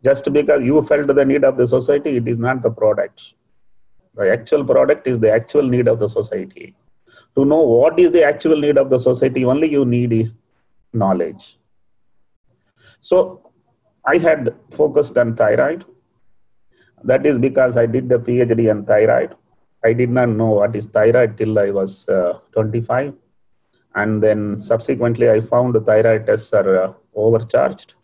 Just 0.03 0.31
because 0.33 0.61
you 0.61 0.81
felt 0.81 1.07
the 1.07 1.23
need 1.23 1.45
of 1.45 1.55
the 1.55 1.65
society 1.65 2.17
it 2.17 2.27
is 2.27 2.37
not 2.37 2.61
the 2.61 2.69
product. 2.69 3.33
The 4.15 4.29
actual 4.29 4.65
product 4.65 5.07
is 5.07 5.21
the 5.21 5.31
actual 5.31 5.63
need 5.63 5.87
of 5.87 5.99
the 5.99 6.09
society. 6.09 6.75
To 7.35 7.45
know 7.45 7.61
what 7.61 7.97
is 7.97 8.11
the 8.11 8.25
actual 8.25 8.59
need 8.59 8.77
of 8.77 8.89
the 8.89 8.99
society 8.99 9.45
only 9.45 9.71
you 9.71 9.85
need 9.85 10.33
knowledge. 10.91 11.57
So 12.99 13.51
i 14.05 14.17
had 14.17 14.53
focused 14.71 15.17
on 15.17 15.33
thyroid 15.35 15.85
that 17.03 17.25
is 17.25 17.39
because 17.39 17.77
i 17.77 17.85
did 17.85 18.09
the 18.09 18.19
phd 18.19 18.69
on 18.71 18.85
thyroid. 18.85 19.35
I 19.85 19.93
did 19.93 20.09
not 20.09 20.29
know 20.29 20.49
what 20.59 20.75
is 20.75 20.87
thyroid 20.87 21.37
till 21.37 21.57
i 21.59 21.69
was 21.69 22.09
uh, 22.09 22.39
25 22.53 23.13
and 23.95 24.21
then 24.23 24.59
subsequently 24.59 25.29
i 25.29 25.39
found 25.39 25.75
the 25.75 25.81
thyroid 25.81 26.25
tests 26.25 26.53
are 26.53 26.83
uh, 26.83 26.93
overcharged 27.15 27.95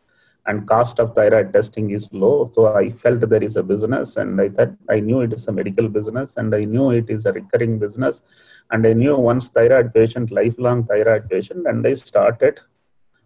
and 0.46 0.68
cost 0.68 1.00
of 1.00 1.16
thyroid 1.16 1.54
testing 1.54 1.92
is 1.92 2.12
low. 2.12 2.52
So 2.54 2.76
i 2.76 2.90
felt 2.90 3.22
there 3.30 3.44
is 3.44 3.56
a 3.56 3.64
business 3.64 4.18
and 4.18 4.40
i 4.42 4.50
thought 4.50 4.74
i 4.90 5.00
knew 5.00 5.22
it 5.22 5.34
is 5.34 5.48
a 5.48 5.52
medical 5.52 5.88
business 5.88 6.38
and 6.38 6.54
i 6.54 6.66
knew 6.66 6.92
it 6.92 7.10
is 7.10 7.26
a 7.26 7.34
recurring 7.34 7.80
business. 7.80 8.24
And 8.72 8.86
i 8.86 8.94
knew 8.94 9.16
once 9.18 9.50
thyroid 9.50 9.94
patient 9.94 10.32
lifelong 10.32 10.86
thyroid 10.86 11.30
patient 11.30 11.66
and 11.68 11.86
i 11.88 11.94
started 11.94 12.60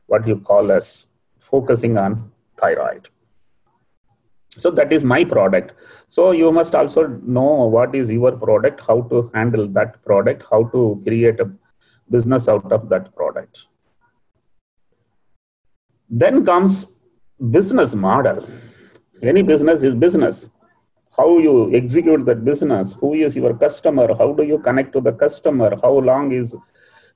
what 0.06 0.28
you 0.28 0.38
call 0.40 0.72
as 0.72 1.10
focusing 1.40 1.98
on 1.98 2.32
thyroid 2.58 3.10
so 4.58 4.72
that 4.72 4.92
is 4.92 5.04
my 5.04 5.24
product 5.24 5.74
so 6.10 6.32
you 6.32 6.52
must 6.52 6.76
also 6.76 7.08
know 7.38 7.52
what 7.78 7.96
is 7.96 8.12
your 8.12 8.32
product 8.32 8.82
how 8.88 9.02
to 9.14 9.30
handle 9.34 9.68
that 9.68 10.04
product 10.04 10.44
how 10.52 10.64
to 10.76 11.00
create 11.06 11.40
a 11.40 11.50
business 12.10 12.48
out 12.48 12.72
of 12.72 12.90
that 12.90 13.14
product 13.16 13.68
then 16.10 16.46
comes 16.46 16.98
business 17.52 17.94
model. 17.94 18.48
Any 19.22 19.42
business 19.42 19.84
is 19.84 19.96
business. 19.96 20.50
How 21.16 21.40
you 21.40 21.74
execute 21.76 22.26
that 22.26 22.46
business, 22.46 22.96
who 22.96 23.14
is 23.14 23.36
your 23.36 23.56
customer, 23.56 24.16
how 24.16 24.34
do 24.34 24.44
you 24.44 24.60
connect 24.60 24.94
to 24.94 25.02
the 25.02 25.12
customer, 25.12 25.76
how 25.82 25.98
long 25.98 26.32
is 26.32 26.56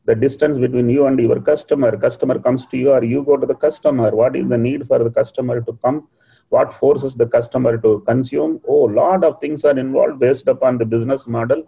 the 0.06 0.16
distance 0.16 0.58
between 0.58 0.90
you 0.90 1.06
and 1.06 1.20
your 1.20 1.40
customer, 1.40 1.96
customer 1.98 2.40
comes 2.40 2.66
to 2.68 2.78
you 2.78 2.92
or 2.92 3.04
you 3.04 3.24
go 3.24 3.38
to 3.38 3.46
the 3.46 3.54
customer, 3.54 4.10
what 4.10 4.36
is 4.36 4.48
the 4.48 4.58
need 4.58 4.88
for 4.88 5.04
the 5.04 5.12
customer 5.12 5.62
to 5.62 5.78
come, 5.84 6.08
what 6.52 6.74
forces 6.74 7.16
the 7.16 7.28
customer 7.28 7.78
to 7.78 8.04
consume. 8.06 8.60
Oh, 8.68 8.84
lot 9.02 9.24
of 9.24 9.40
things 9.40 9.64
are 9.64 9.78
involved 9.78 10.20
based 10.20 10.48
upon 10.48 10.78
the 10.78 10.86
business 10.86 11.26
model. 11.28 11.64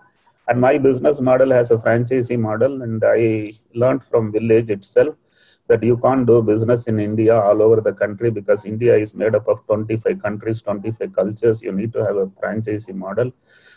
And 0.48 0.60
my 0.60 0.78
business 0.78 1.22
model 1.22 1.52
has 1.52 1.72
a 1.72 1.78
franchisee 1.78 2.40
model, 2.40 2.82
and 2.82 3.02
I 3.06 3.54
learned 3.74 4.04
from 4.04 4.32
village 4.32 4.70
itself 4.70 5.16
that 5.70 5.82
you 5.82 5.96
can't 5.98 6.28
do 6.28 6.42
business 6.42 6.88
in 6.88 7.00
India 7.00 7.34
all 7.40 7.62
over 7.62 7.80
the 7.80 7.94
country 7.94 8.30
because 8.30 8.66
India 8.66 8.94
is 8.96 9.16
made 9.16 9.34
up 9.36 9.48
of 9.48 9.66
25 9.68 10.22
countries, 10.22 10.62
25 10.62 11.16
cultures. 11.16 11.62
You 11.62 11.72
need 11.72 11.94
to 11.94 12.06
have 12.06 12.18
a 12.18 12.28
franchisee 12.42 12.94
model. 12.94 13.32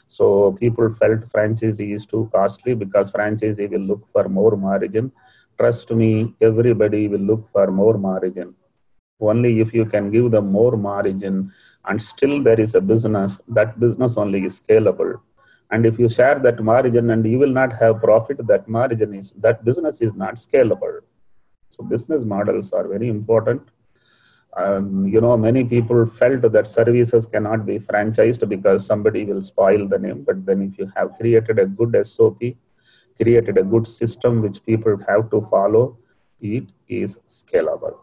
So 0.08 0.56
people 0.58 0.92
felt 0.92 1.20
franchisee 1.36 1.94
is 1.94 2.04
too 2.04 2.28
costly 2.34 2.74
because 2.74 3.12
franchisee 3.12 3.70
will 3.70 3.86
look 3.92 4.12
for 4.12 4.28
more 4.28 4.56
margin. 4.56 5.12
Trust 5.56 5.92
me, 5.92 6.34
everybody 6.40 7.06
will 7.06 7.26
look 7.32 7.48
for 7.52 7.70
more 7.70 7.96
margin. 7.96 8.54
Only 9.20 9.60
if 9.60 9.72
you 9.74 9.86
can 9.86 10.10
give 10.10 10.30
them 10.30 10.52
more 10.52 10.76
margin 10.76 11.52
and 11.84 12.02
still 12.02 12.42
there 12.42 12.60
is 12.60 12.74
a 12.74 12.80
business, 12.80 13.40
that 13.48 13.78
business 13.80 14.16
only 14.16 14.44
is 14.44 14.60
scalable. 14.60 15.20
And 15.70 15.86
if 15.86 15.98
you 15.98 16.08
share 16.08 16.38
that 16.40 16.62
margin 16.62 17.10
and 17.10 17.26
you 17.26 17.38
will 17.38 17.50
not 17.50 17.72
have 17.80 18.00
profit, 18.00 18.46
that 18.46 18.68
margin 18.68 19.14
is 19.14 19.32
that 19.32 19.64
business 19.64 20.00
is 20.00 20.14
not 20.14 20.34
scalable 20.34 21.00
so 21.76 21.84
business 21.84 22.24
models 22.24 22.72
are 22.72 22.86
very 22.88 23.08
important. 23.08 23.62
um, 24.64 25.06
you 25.12 25.20
know, 25.20 25.36
many 25.36 25.62
people 25.72 26.06
felt 26.18 26.44
that 26.52 26.66
services 26.66 27.26
cannot 27.32 27.66
be 27.66 27.78
franchised 27.88 28.48
because 28.52 28.86
somebody 28.90 29.24
will 29.30 29.42
spoil 29.42 29.86
the 29.86 29.98
name. 29.98 30.22
But 30.28 30.46
then, 30.46 30.62
if 30.62 30.78
you 30.78 30.86
have 30.96 31.12
created 31.18 31.58
a 31.58 31.66
good 31.66 31.94
SOP, 32.12 32.40
created 33.20 33.58
a 33.58 33.64
good 33.74 33.86
system 33.86 34.40
which 34.46 34.64
people 34.70 34.96
have 35.08 35.30
to 35.34 35.46
follow, 35.50 35.84
it 36.40 36.72
is 36.88 37.20
scalable. 37.28 37.96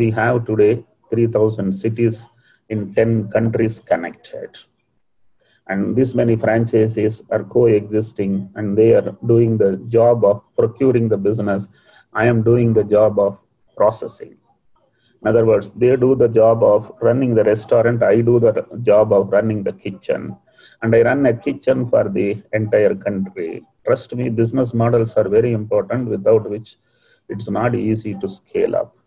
We 0.00 0.08
have 0.18 0.46
today 0.48 0.84
3,000 1.10 1.72
cities 1.72 2.28
in 2.68 2.94
10 2.94 3.30
countries 3.30 3.80
connected. 3.80 4.50
And 5.66 5.96
this 5.96 6.14
many 6.14 6.36
franchises 6.36 7.24
are 7.30 7.44
coexisting 7.44 8.50
and 8.54 8.76
they 8.78 8.90
are 8.94 9.16
doing 9.32 9.58
the 9.58 9.72
job 9.96 10.24
of 10.24 10.42
procuring 10.56 11.08
the 11.08 11.18
business. 11.28 11.68
I 12.12 12.24
am 12.26 12.42
doing 12.42 12.72
the 12.72 12.84
job 12.84 13.18
of 13.18 13.38
processing 13.76 14.38
in 15.20 15.28
other 15.28 15.44
words, 15.44 15.70
they 15.70 15.96
do 15.96 16.14
the 16.14 16.28
job 16.28 16.62
of 16.62 16.92
running 17.00 17.34
the 17.34 17.42
restaurant, 17.42 18.02
I 18.04 18.20
do 18.20 18.38
the 18.38 18.52
job 18.82 19.12
of 19.12 19.30
running 19.30 19.64
the 19.64 19.72
kitchen, 19.72 20.36
and 20.80 20.94
I 20.94 21.02
run 21.02 21.26
a 21.26 21.34
kitchen 21.36 21.88
for 21.88 22.08
the 22.08 22.40
entire 22.52 22.94
country. 22.94 23.64
Trust 23.84 24.14
me, 24.14 24.28
business 24.28 24.72
models 24.72 25.16
are 25.16 25.28
very 25.28 25.52
important, 25.52 26.08
without 26.08 26.48
which 26.48 26.76
it's 27.28 27.50
not 27.50 27.74
easy 27.74 28.14
to 28.14 28.28
scale 28.28 28.76
up. 28.76 28.97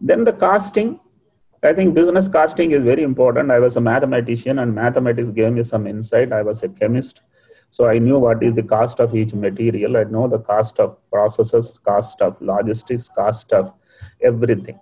Then 0.00 0.24
the 0.24 0.32
casting, 0.32 0.98
I 1.62 1.74
think 1.74 1.94
business 1.94 2.26
casting 2.26 2.72
is 2.72 2.82
very 2.82 3.02
important. 3.02 3.50
I 3.50 3.58
was 3.58 3.76
a 3.76 3.80
mathematician, 3.80 4.58
and 4.58 4.74
mathematics 4.74 5.28
gave 5.30 5.52
me 5.52 5.62
some 5.62 5.86
insight. 5.86 6.32
I 6.32 6.42
was 6.42 6.62
a 6.62 6.68
chemist. 6.68 7.22
So 7.68 7.86
I 7.86 7.98
knew 7.98 8.18
what 8.18 8.42
is 8.42 8.54
the 8.54 8.62
cost 8.62 8.98
of 8.98 9.14
each 9.14 9.34
material. 9.34 9.96
I 9.96 10.04
know 10.04 10.26
the 10.26 10.38
cost 10.38 10.80
of 10.80 10.96
processes, 11.10 11.78
cost 11.84 12.20
of 12.22 12.40
logistics, 12.40 13.08
cost 13.08 13.52
of 13.52 13.72
everything. 14.22 14.80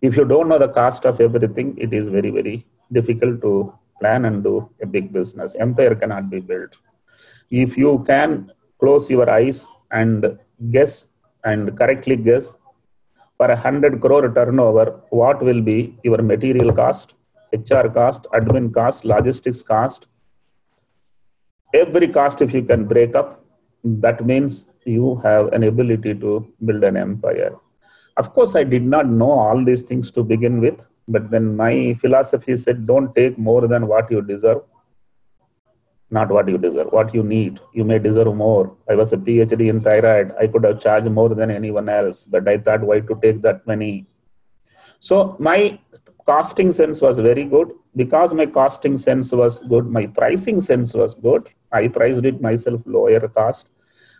If 0.00 0.16
you 0.16 0.24
don't 0.24 0.48
know 0.48 0.58
the 0.58 0.68
cost 0.68 1.04
of 1.04 1.20
everything, 1.20 1.76
it 1.78 1.92
is 1.92 2.08
very, 2.08 2.30
very 2.30 2.66
difficult 2.92 3.40
to 3.42 3.72
plan 4.00 4.24
and 4.24 4.44
do 4.44 4.68
a 4.82 4.86
big 4.86 5.12
business. 5.12 5.56
Empire 5.56 5.94
cannot 5.94 6.28
be 6.28 6.40
built. 6.40 6.76
If 7.50 7.76
you 7.76 8.04
can 8.06 8.52
close 8.78 9.10
your 9.10 9.28
eyes 9.30 9.68
and 9.90 10.38
guess 10.70 11.08
and 11.44 11.76
correctly 11.76 12.16
guess 12.16 12.58
for 13.42 13.50
a 13.50 13.60
hundred 13.66 13.94
crore 14.02 14.28
turnover, 14.38 14.86
what 15.20 15.38
will 15.46 15.62
be 15.70 15.78
your 16.04 16.20
material 16.32 16.70
cost, 16.80 17.14
HR 17.52 17.86
cost, 17.98 18.26
admin 18.38 18.66
cost, 18.78 19.04
logistics 19.12 19.62
cost, 19.70 20.06
every 21.82 22.08
cost 22.18 22.40
if 22.46 22.54
you 22.56 22.62
can 22.70 22.86
break 22.92 23.16
up, 23.20 23.28
that 24.04 24.24
means 24.30 24.68
you 24.84 25.16
have 25.24 25.52
an 25.56 25.64
ability 25.64 26.14
to 26.24 26.30
build 26.64 26.84
an 26.84 26.96
empire. 26.96 27.52
Of 28.16 28.32
course, 28.32 28.54
I 28.54 28.64
did 28.74 28.84
not 28.94 29.08
know 29.08 29.32
all 29.44 29.64
these 29.64 29.82
things 29.82 30.10
to 30.12 30.22
begin 30.22 30.60
with, 30.60 30.86
but 31.08 31.30
then 31.32 31.56
my 31.56 31.94
philosophy 32.02 32.56
said 32.56 32.86
don't 32.86 33.12
take 33.14 33.36
more 33.38 33.66
than 33.66 33.88
what 33.88 34.10
you 34.10 34.22
deserve, 34.22 34.62
not 36.11 36.29
what 36.29 36.47
you 36.47 36.57
deserve, 36.57 36.87
what 36.91 37.13
you 37.13 37.23
need. 37.23 37.59
You 37.73 37.83
may 37.83 37.99
deserve 37.99 38.33
more. 38.35 38.75
I 38.89 38.95
was 38.95 39.13
a 39.13 39.17
PhD 39.17 39.69
in 39.69 39.81
thyroid. 39.81 40.33
I 40.39 40.47
could 40.47 40.63
have 40.63 40.79
charged 40.79 41.09
more 41.09 41.29
than 41.29 41.51
anyone 41.51 41.89
else, 41.89 42.25
but 42.25 42.47
I 42.47 42.57
thought, 42.57 42.81
why 42.81 42.99
to 43.01 43.19
take 43.21 43.41
that 43.41 43.65
money? 43.67 44.05
So 44.99 45.35
my 45.39 45.79
costing 46.25 46.71
sense 46.71 47.01
was 47.01 47.19
very 47.19 47.45
good. 47.45 47.71
Because 47.95 48.33
my 48.33 48.45
costing 48.45 48.95
sense 48.97 49.31
was 49.31 49.61
good, 49.63 49.87
my 49.87 50.05
pricing 50.05 50.61
sense 50.61 50.93
was 50.93 51.15
good. 51.15 51.49
I 51.71 51.87
priced 51.87 52.23
it 52.23 52.41
myself 52.41 52.81
lower 52.85 53.27
cost 53.27 53.67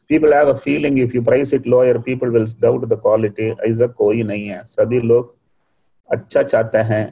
people 0.08 0.32
have 0.32 0.48
a 0.48 0.58
feeling 0.58 0.98
if 0.98 1.14
you 1.14 1.22
price 1.22 1.52
it 1.54 1.66
lower 1.66 2.00
people 2.00 2.30
will 2.30 2.46
doubt 2.66 2.88
the 2.92 2.98
quality 3.06 3.48
ऐसा 3.68 3.88
कोई 4.02 4.24
नहीं 4.24 4.48
है 4.48 4.64
सभी 4.66 5.00
लोग 5.02 5.34
अच्छा 6.14 6.44
चाहते 6.44 6.78
हैं 6.92 7.04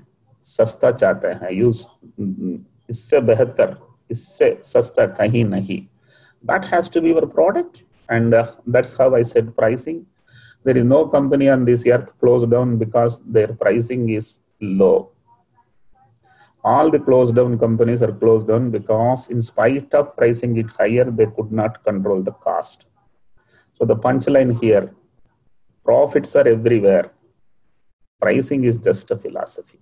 सस्ता 0.56 0.92
चाहते 0.92 1.28
हैं 1.42 1.52
यूज 1.54 1.86
इससे 2.90 3.20
बेहतर 3.30 3.76
isse 4.11 4.49
sasta 4.73 5.09
kahi 5.19 5.45
nahi. 5.55 5.87
That 6.43 6.65
has 6.67 6.89
to 6.91 7.01
be 7.01 7.09
your 7.09 7.27
product, 7.27 7.85
and 8.09 8.35
uh, 8.35 8.55
that's 8.67 8.97
how 8.97 9.15
I 9.15 9.23
said 9.23 9.57
pricing. 9.57 10.07
There 10.65 10.77
is 10.77 10.85
no 10.85 11.07
company 11.07 11.49
on 11.49 11.65
this 11.65 11.87
earth 11.87 12.13
closed 12.21 12.51
down 12.51 12.77
because 12.77 13.21
their 13.21 13.49
pricing 13.49 14.11
is 14.11 14.41
low. 14.61 15.11
All 16.63 16.91
the 16.91 16.99
closed 16.99 17.35
down 17.35 17.59
companies 17.59 18.03
are 18.03 18.13
closed 18.13 18.49
down 18.49 18.71
because, 18.71 19.31
in 19.31 19.41
spite 19.41 19.95
of 19.95 20.15
pricing 20.17 20.57
it 20.59 20.69
higher, 20.71 21.05
they 21.05 21.27
could 21.27 21.51
not 21.51 21.83
control 21.83 22.23
the 22.23 22.33
cost. 22.33 22.87
So, 23.79 23.87
the 23.87 23.97
punchline 23.97 24.61
here 24.61 24.91
profits 25.85 26.37
are 26.37 26.47
everywhere, 26.47 27.11
pricing 28.21 28.65
is 28.65 28.77
just 28.77 29.11
a 29.11 29.17
philosophy 29.17 29.79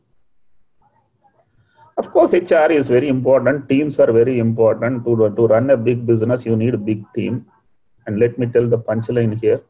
of 2.01 2.11
course 2.15 2.33
hr 2.33 2.71
is 2.79 2.89
very 2.97 3.09
important 3.17 3.69
teams 3.69 3.99
are 4.03 4.13
very 4.21 4.39
important 4.39 5.05
to, 5.05 5.13
to 5.37 5.47
run 5.55 5.71
a 5.71 5.77
big 5.77 6.07
business 6.11 6.47
you 6.47 6.57
need 6.57 6.75
a 6.75 6.85
big 6.91 7.03
team 7.17 7.47
and 8.07 8.19
let 8.19 8.39
me 8.39 8.47
tell 8.47 8.69
the 8.75 8.79
punchline 8.79 9.35
here 9.43 9.61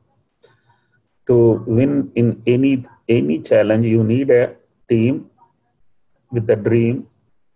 to 1.28 1.36
win 1.66 2.10
in 2.14 2.42
any 2.46 2.72
any 3.08 3.36
challenge 3.50 3.86
you 3.86 4.02
need 4.12 4.30
a 4.30 4.44
team 4.88 5.30
with 6.30 6.48
a 6.50 6.56
dream 6.56 7.06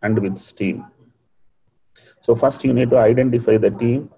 and 0.02 0.18
with 0.18 0.36
steam. 0.36 0.84
So 2.20 2.34
first 2.34 2.64
you 2.64 2.72
need 2.72 2.90
to 2.90 2.98
identify 2.98 3.56
the 3.56 3.70
team. 3.70 4.10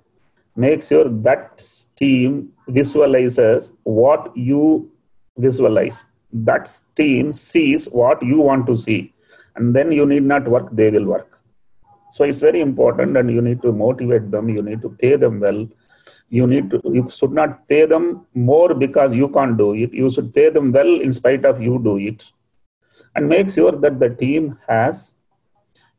Make 0.56 0.82
sure 0.82 1.08
that 1.08 1.62
team 1.96 2.50
visualizes 2.68 3.72
what 3.82 4.36
you 4.36 4.90
visualize. 5.36 6.06
That 6.32 6.68
team 6.96 7.32
sees 7.32 7.86
what 7.86 8.22
you 8.22 8.40
want 8.40 8.66
to 8.66 8.76
see. 8.76 9.13
And 9.56 9.74
then 9.74 9.92
you 9.92 10.06
need 10.06 10.24
not 10.24 10.48
work, 10.48 10.68
they 10.72 10.90
will 10.90 11.06
work. 11.06 11.40
So 12.10 12.24
it's 12.24 12.40
very 12.40 12.60
important 12.60 13.16
and 13.16 13.30
you 13.30 13.40
need 13.40 13.62
to 13.62 13.72
motivate 13.72 14.30
them. 14.30 14.48
You 14.48 14.62
need 14.62 14.82
to 14.82 14.90
pay 14.90 15.16
them 15.16 15.40
well. 15.40 15.66
You 16.28 16.46
need 16.46 16.70
to, 16.70 16.80
you 16.84 17.08
should 17.10 17.32
not 17.32 17.66
pay 17.68 17.86
them 17.86 18.26
more 18.34 18.74
because 18.74 19.14
you 19.14 19.28
can't 19.28 19.56
do 19.56 19.74
it. 19.74 19.92
You 19.92 20.10
should 20.10 20.34
pay 20.34 20.50
them 20.50 20.72
well 20.72 21.00
in 21.00 21.12
spite 21.12 21.44
of 21.44 21.62
you 21.62 21.80
do 21.82 21.98
it 21.98 22.30
and 23.14 23.28
make 23.28 23.50
sure 23.50 23.72
that 23.72 23.98
the 23.98 24.10
team 24.10 24.58
has 24.68 25.16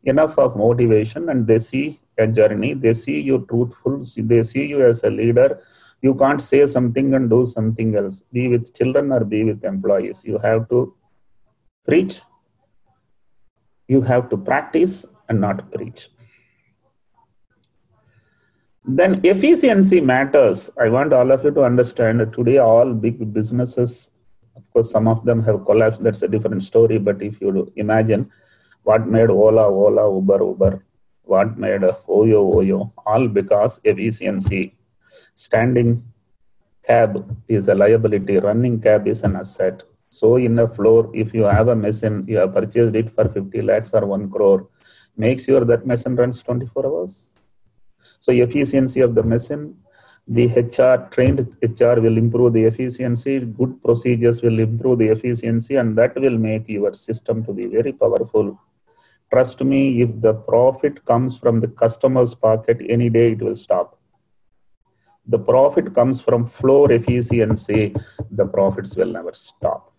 enough 0.03 0.37
of 0.37 0.55
motivation 0.55 1.29
and 1.29 1.47
they 1.47 1.59
see 1.59 1.99
a 2.17 2.27
journey 2.27 2.73
they 2.73 2.93
see 2.93 3.19
you 3.29 3.45
truthful 3.49 4.03
they 4.17 4.41
see 4.43 4.65
you 4.73 4.85
as 4.89 5.03
a 5.03 5.09
leader 5.09 5.49
you 6.01 6.13
can't 6.21 6.41
say 6.41 6.65
something 6.65 7.13
and 7.15 7.29
do 7.29 7.45
something 7.45 7.95
else 7.95 8.23
be 8.31 8.47
with 8.47 8.73
children 8.77 9.11
or 9.11 9.21
be 9.33 9.43
with 9.43 9.63
employees 9.63 10.23
you 10.23 10.37
have 10.47 10.61
to 10.69 10.79
preach 11.87 12.21
you 13.87 14.01
have 14.01 14.29
to 14.29 14.37
practice 14.37 15.05
and 15.29 15.39
not 15.41 15.71
preach 15.71 16.07
then 18.99 19.19
efficiency 19.23 19.99
matters 19.99 20.69
i 20.85 20.87
want 20.87 21.13
all 21.13 21.31
of 21.31 21.43
you 21.43 21.51
to 21.51 21.63
understand 21.63 22.27
today 22.33 22.57
all 22.57 22.93
big 22.93 23.33
businesses 23.33 24.11
of 24.55 24.63
course, 24.71 24.89
some 24.91 25.07
of 25.07 25.25
them 25.25 25.43
have 25.43 25.65
collapsed. 25.65 26.03
That's 26.03 26.21
a 26.23 26.27
different 26.27 26.63
story. 26.63 26.97
But 26.97 27.21
if 27.21 27.41
you 27.41 27.71
imagine 27.75 28.31
what 28.83 29.07
made 29.07 29.29
Ola, 29.29 29.67
Ola, 29.67 30.13
Uber, 30.15 30.43
Uber, 30.43 30.83
what 31.23 31.57
made 31.57 31.81
Oyo, 31.81 32.41
Oyo, 32.55 32.91
all 33.05 33.27
because 33.27 33.81
efficiency. 33.83 34.75
Standing 35.33 36.03
cab 36.83 37.37
is 37.47 37.67
a 37.67 37.75
liability, 37.75 38.37
running 38.37 38.79
cab 38.79 39.07
is 39.07 39.23
an 39.23 39.35
asset. 39.35 39.83
So, 40.19 40.35
in 40.37 40.59
a 40.59 40.67
floor, 40.67 41.09
if 41.13 41.33
you 41.33 41.43
have 41.43 41.67
a 41.67 41.75
machine, 41.75 42.25
you 42.27 42.37
have 42.37 42.53
purchased 42.53 42.95
it 42.95 43.09
for 43.15 43.25
50 43.27 43.61
lakhs 43.61 43.93
or 43.93 44.05
1 44.05 44.29
crore, 44.29 44.67
make 45.15 45.39
sure 45.39 45.63
that 45.71 45.85
machine 45.85 46.15
runs 46.15 46.41
24 46.43 46.85
hours. 46.85 47.31
So, 48.19 48.31
efficiency 48.31 49.01
of 49.01 49.15
the 49.15 49.23
machine 49.23 49.75
the 50.27 50.45
HR, 50.55 51.07
trained 51.11 51.55
HR 51.61 51.99
will 52.01 52.17
improve 52.17 52.53
the 52.53 52.63
efficiency, 52.63 53.39
good 53.41 53.81
procedures 53.83 54.41
will 54.41 54.59
improve 54.59 54.97
the 54.99 55.09
efficiency, 55.09 55.75
and 55.75 55.95
that 55.97 56.15
will 56.15 56.37
make 56.37 56.67
your 56.67 56.93
system 56.93 57.45
to 57.45 57.53
be 57.53 57.67
very 57.67 57.93
powerful. 57.93 58.59
Trust 59.31 59.63
me, 59.63 60.01
if 60.01 60.19
the 60.21 60.33
profit 60.33 61.05
comes 61.05 61.37
from 61.37 61.59
the 61.59 61.67
customer's 61.67 62.33
pocket, 62.33 62.81
any 62.89 63.09
day 63.09 63.33
it 63.33 63.41
will 63.41 63.55
stop. 63.55 63.99
The 65.27 65.39
profit 65.39 65.93
comes 65.93 66.21
from 66.21 66.47
floor 66.47 66.91
efficiency, 66.91 67.95
the 68.31 68.45
profits 68.45 68.95
will 68.95 69.11
never 69.11 69.33
stop. 69.33 69.94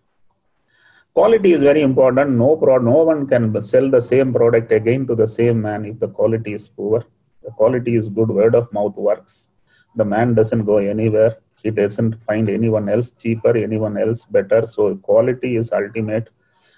Quality 1.17 1.51
is 1.51 1.63
very 1.63 1.81
important. 1.81 2.29
No, 2.41 2.55
pro- 2.57 2.77
no 2.77 2.97
one 3.11 3.25
can 3.25 3.59
sell 3.59 3.89
the 3.89 3.99
same 3.99 4.31
product 4.31 4.71
again 4.71 5.07
to 5.07 5.15
the 5.15 5.27
same 5.27 5.59
man 5.63 5.83
if 5.83 5.99
the 5.99 6.07
quality 6.07 6.53
is 6.53 6.69
poor. 6.69 7.03
The 7.43 7.49
quality 7.59 7.95
is 7.95 8.07
good, 8.07 8.29
word 8.29 8.53
of 8.53 8.71
mouth 8.71 8.95
works. 8.97 9.49
The 9.95 10.05
man 10.05 10.35
doesn't 10.35 10.65
go 10.65 10.77
anywhere. 10.77 11.37
He 11.63 11.71
doesn't 11.71 12.23
find 12.23 12.51
anyone 12.51 12.87
else 12.87 13.09
cheaper 13.09 13.57
anyone 13.57 13.97
else 13.97 14.25
better. 14.25 14.67
So 14.67 14.95
quality 14.97 15.55
is 15.55 15.71
ultimate. 15.71 16.29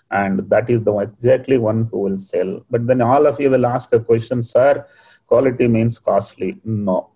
And 0.10 0.50
that 0.50 0.70
is 0.70 0.84
the 0.84 0.98
exactly 1.00 1.58
one 1.58 1.90
who 1.92 2.00
will 2.06 2.18
sell. 2.18 2.62
But 2.70 2.88
then 2.88 3.02
all 3.02 3.28
of 3.28 3.42
you 3.42 3.50
will 3.50 3.66
ask 3.66 3.92
a 3.92 4.00
question 4.00 4.42
sir 4.42 4.86
quality 5.28 5.68
means 5.68 6.00
costly. 6.00 6.62
No. 6.64 7.10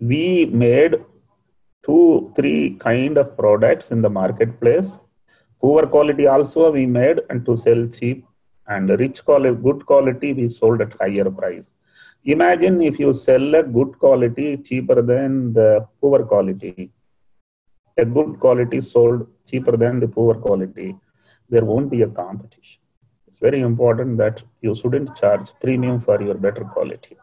We 0.00 0.46
made 0.46 1.04
two, 1.84 2.32
three 2.36 2.76
kind 2.78 3.16
of 3.18 3.36
products 3.36 3.90
in 3.90 4.02
the 4.02 4.10
marketplace. 4.10 5.00
Poor 5.60 5.86
quality 5.86 6.26
also 6.26 6.70
we 6.72 6.86
made 6.86 7.20
and 7.28 7.44
to 7.46 7.56
sell 7.56 7.86
cheap 7.88 8.24
and 8.66 8.88
rich 9.02 9.24
quality, 9.24 9.56
good 9.62 9.84
quality 9.84 10.32
we 10.32 10.48
sold 10.48 10.80
at 10.80 10.92
higher 11.00 11.30
price. 11.30 11.74
Imagine 12.24 12.80
if 12.82 12.98
you 12.98 13.12
sell 13.12 13.54
a 13.54 13.62
good 13.62 13.98
quality 13.98 14.56
cheaper 14.58 15.02
than 15.02 15.52
the 15.52 15.86
poor 16.00 16.24
quality. 16.24 16.90
A 17.96 18.04
good 18.04 18.38
quality 18.38 18.80
sold 18.80 19.26
cheaper 19.46 19.76
than 19.76 20.00
the 20.00 20.08
poor 20.08 20.34
quality. 20.34 20.96
There 21.48 21.64
won't 21.64 21.90
be 21.90 22.02
a 22.02 22.08
competition. 22.08 22.80
It's 23.26 23.40
very 23.40 23.60
important 23.60 24.18
that 24.18 24.42
you 24.60 24.74
shouldn't 24.74 25.16
charge 25.16 25.52
premium 25.60 26.00
for 26.00 26.22
your 26.22 26.34
better 26.34 26.64
quality. 26.64 27.16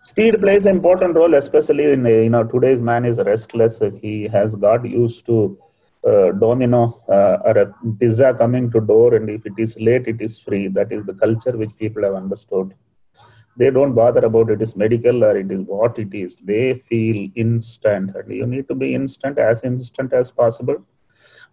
Speed 0.00 0.40
plays 0.40 0.64
an 0.64 0.76
important 0.76 1.16
role, 1.16 1.34
especially 1.34 1.92
in 1.92 2.04
you 2.06 2.30
know 2.30 2.44
today's 2.44 2.80
man 2.80 3.04
is 3.04 3.18
restless. 3.18 3.82
He 4.00 4.28
has 4.28 4.54
got 4.54 4.88
used 4.88 5.26
to 5.26 5.58
uh, 6.06 6.32
domino 6.32 7.02
uh, 7.08 7.38
or 7.44 7.58
a 7.58 7.74
pizza 7.98 8.32
coming 8.32 8.70
to 8.70 8.80
door, 8.80 9.14
and 9.16 9.28
if 9.28 9.44
it 9.44 9.54
is 9.58 9.78
late, 9.80 10.06
it 10.06 10.20
is 10.20 10.38
free. 10.38 10.68
That 10.68 10.92
is 10.92 11.04
the 11.04 11.14
culture 11.14 11.56
which 11.56 11.76
people 11.76 12.04
have 12.04 12.14
understood. 12.14 12.74
They 13.56 13.70
don't 13.70 13.94
bother 13.94 14.24
about 14.24 14.50
it 14.50 14.62
is 14.62 14.76
medical 14.76 15.24
or 15.24 15.36
it 15.36 15.50
is 15.50 15.62
what 15.66 15.98
it 15.98 16.14
is. 16.14 16.36
They 16.36 16.74
feel 16.74 17.28
instant, 17.34 18.14
and 18.14 18.32
you 18.32 18.46
need 18.46 18.68
to 18.68 18.76
be 18.76 18.94
instant 18.94 19.36
as 19.38 19.64
instant 19.64 20.12
as 20.12 20.30
possible. 20.30 20.84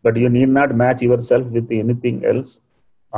But 0.03 0.17
you 0.17 0.29
need 0.29 0.49
not 0.49 0.75
match 0.75 1.01
yourself 1.01 1.47
with 1.47 1.71
anything 1.71 2.23
else 2.23 2.61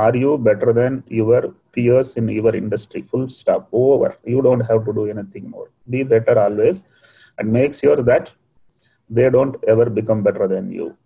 are 0.04 0.14
you 0.22 0.32
better 0.38 0.72
than 0.72 1.02
your 1.08 1.42
peers 1.72 2.16
in 2.16 2.28
your 2.28 2.54
industry? 2.54 3.02
Full 3.10 3.28
stop. 3.28 3.68
Over. 3.72 4.16
You 4.24 4.40
don't 4.46 4.60
have 4.70 4.84
to 4.86 4.92
do 4.92 5.06
anything 5.14 5.50
more. 5.50 5.68
Be 5.90 6.04
better 6.04 6.38
always. 6.38 6.84
And 7.36 7.52
make 7.52 7.74
sure 7.74 8.00
that 8.10 8.32
they 9.10 9.28
don't 9.28 9.56
ever 9.66 9.86
become 9.90 10.22
better 10.22 10.46
than 10.46 10.70
you. 10.70 10.96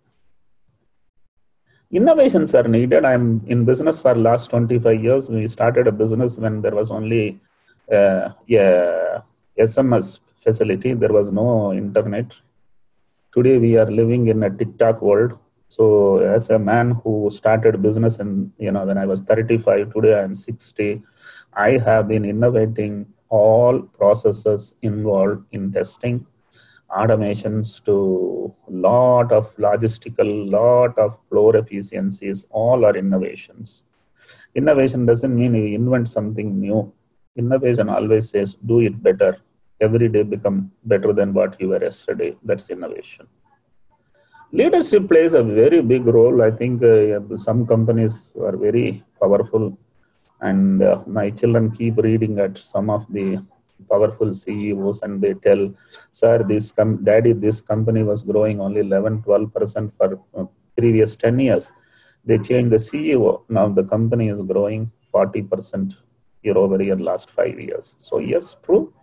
Innovations 1.91 2.53
are 2.55 2.67
needed. 2.67 3.03
I'm 3.05 3.41
in 3.47 3.65
business 3.65 3.99
for 3.99 4.15
last 4.15 4.49
25 4.51 5.03
years. 5.03 5.29
We 5.29 5.47
started 5.47 5.87
a 5.87 5.91
business 5.91 6.37
when 6.37 6.61
there 6.61 6.75
was 6.75 6.91
only 6.91 7.39
uh, 7.91 8.29
yeah, 8.47 9.21
sms 9.59 10.19
facility. 10.37 10.93
There 10.93 11.13
was 11.13 11.31
no 11.31 11.73
internet. 11.73 12.33
Today 13.33 13.57
we 13.57 13.77
are 13.77 13.89
living 13.89 14.27
in 14.27 14.43
a 14.43 14.49
tiktok 14.49 15.01
world 15.01 15.37
so 15.73 15.85
as 16.35 16.49
a 16.51 16.59
man 16.59 16.87
who 17.01 17.13
started 17.37 17.81
business 17.81 18.19
and 18.19 18.51
you 18.59 18.71
know 18.71 18.85
when 18.85 18.97
I 19.03 19.05
was 19.11 19.21
35, 19.21 19.93
today 19.93 20.13
I'm 20.19 20.35
60, 20.35 21.01
I 21.53 21.69
have 21.87 22.07
been 22.07 22.25
innovating 22.25 23.07
all 23.29 23.81
processes 23.81 24.75
involved 24.83 25.45
in 25.51 25.71
testing, 25.71 26.27
automations 26.95 27.83
to 27.85 28.53
lot 28.69 29.31
of 29.31 29.55
logistical, 29.57 30.29
lot 30.51 30.95
of 30.99 31.17
floor 31.29 31.55
efficiencies, 31.55 32.45
all 32.51 32.85
are 32.85 32.95
innovations. 32.95 33.85
Innovation 34.53 35.07
doesn't 35.07 35.35
mean 35.35 35.55
you 35.55 35.75
invent 35.75 36.07
something 36.07 36.59
new. 36.59 36.93
Innovation 37.35 37.89
always 37.89 38.29
says 38.29 38.53
do 38.53 38.81
it 38.81 39.01
better. 39.01 39.37
Every 39.81 40.07
day 40.07 40.21
become 40.21 40.71
better 40.85 41.13
than 41.13 41.33
what 41.33 41.59
you 41.59 41.69
were 41.69 41.83
yesterday. 41.83 42.35
That's 42.43 42.69
innovation 42.69 43.27
leadership 44.59 45.07
plays 45.09 45.33
a 45.33 45.43
very 45.43 45.81
big 45.81 46.05
role. 46.05 46.41
I 46.47 46.51
think 46.51 46.83
uh, 46.83 47.19
some 47.37 47.65
companies 47.65 48.35
are 48.39 48.55
very 48.55 49.03
powerful, 49.19 49.77
and 50.41 50.83
uh, 50.83 50.99
my 51.07 51.31
children 51.31 51.71
keep 51.71 51.97
reading 51.97 52.39
at 52.39 52.57
some 52.57 52.89
of 52.89 53.05
the 53.09 53.43
powerful 53.89 54.33
CEOs, 54.41 55.01
and 55.05 55.21
they 55.23 55.33
tell, 55.47 55.61
"Sir, 56.19 56.35
this 56.51 56.71
com- 56.71 56.99
daddy, 57.09 57.33
this 57.45 57.61
company 57.71 58.03
was 58.11 58.21
growing 58.31 58.61
only 58.67 58.81
11, 58.81 59.23
12 59.23 59.53
percent 59.55 59.87
for 59.97 60.09
uh, 60.37 60.45
previous 60.77 61.15
10 61.15 61.39
years. 61.47 61.71
They 62.23 62.37
changed 62.49 62.71
the 62.75 62.81
CEO. 62.89 63.31
Now 63.57 63.67
the 63.79 63.85
company 63.95 64.27
is 64.35 64.41
growing 64.53 64.83
40 65.11 65.41
percent 65.53 65.97
year 66.43 66.57
over 66.63 66.77
year 66.87 66.99
last 67.09 67.31
five 67.39 67.57
years. 67.67 67.95
So 67.97 68.19
yes, 68.19 68.55
true. 68.65 68.93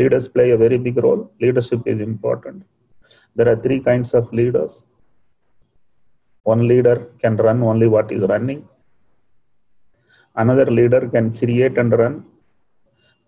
Leaders 0.00 0.26
play 0.28 0.50
a 0.50 0.58
very 0.64 0.78
big 0.78 0.98
role. 1.06 1.22
Leadership 1.40 1.82
is 1.86 2.00
important. 2.00 2.64
There 3.36 3.48
are 3.52 3.56
three 3.66 3.80
kinds 3.88 4.12
of 4.18 4.30
leaders 4.32 4.74
one 6.52 6.62
leader 6.70 6.96
can 7.22 7.36
run 7.46 7.60
only 7.70 7.88
what 7.94 8.10
is 8.16 8.22
running. 8.32 8.60
Another 10.42 10.66
leader 10.78 11.02
can 11.14 11.26
create 11.40 11.76
and 11.82 11.92
run. 12.02 12.14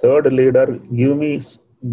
Third 0.02 0.26
leader, 0.40 0.66
give 1.00 1.16
me 1.16 1.32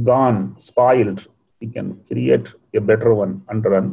gone, 0.10 0.40
spoiled. 0.58 1.22
He 1.60 1.68
can 1.68 1.88
create 2.10 2.48
a 2.80 2.82
better 2.90 3.14
one 3.14 3.34
and 3.50 3.64
run. 3.74 3.88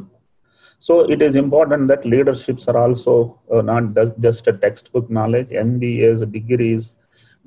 So 0.86 0.94
it 1.14 1.22
is 1.22 1.36
important 1.36 1.88
that 1.88 2.04
leaderships 2.04 2.66
are 2.68 2.76
also 2.76 3.38
uh, 3.52 3.62
not 3.62 3.84
just 4.18 4.48
a 4.48 4.52
textbook 4.52 5.08
knowledge. 5.08 5.50
MBAs, 5.50 6.20
degrees 6.32 6.98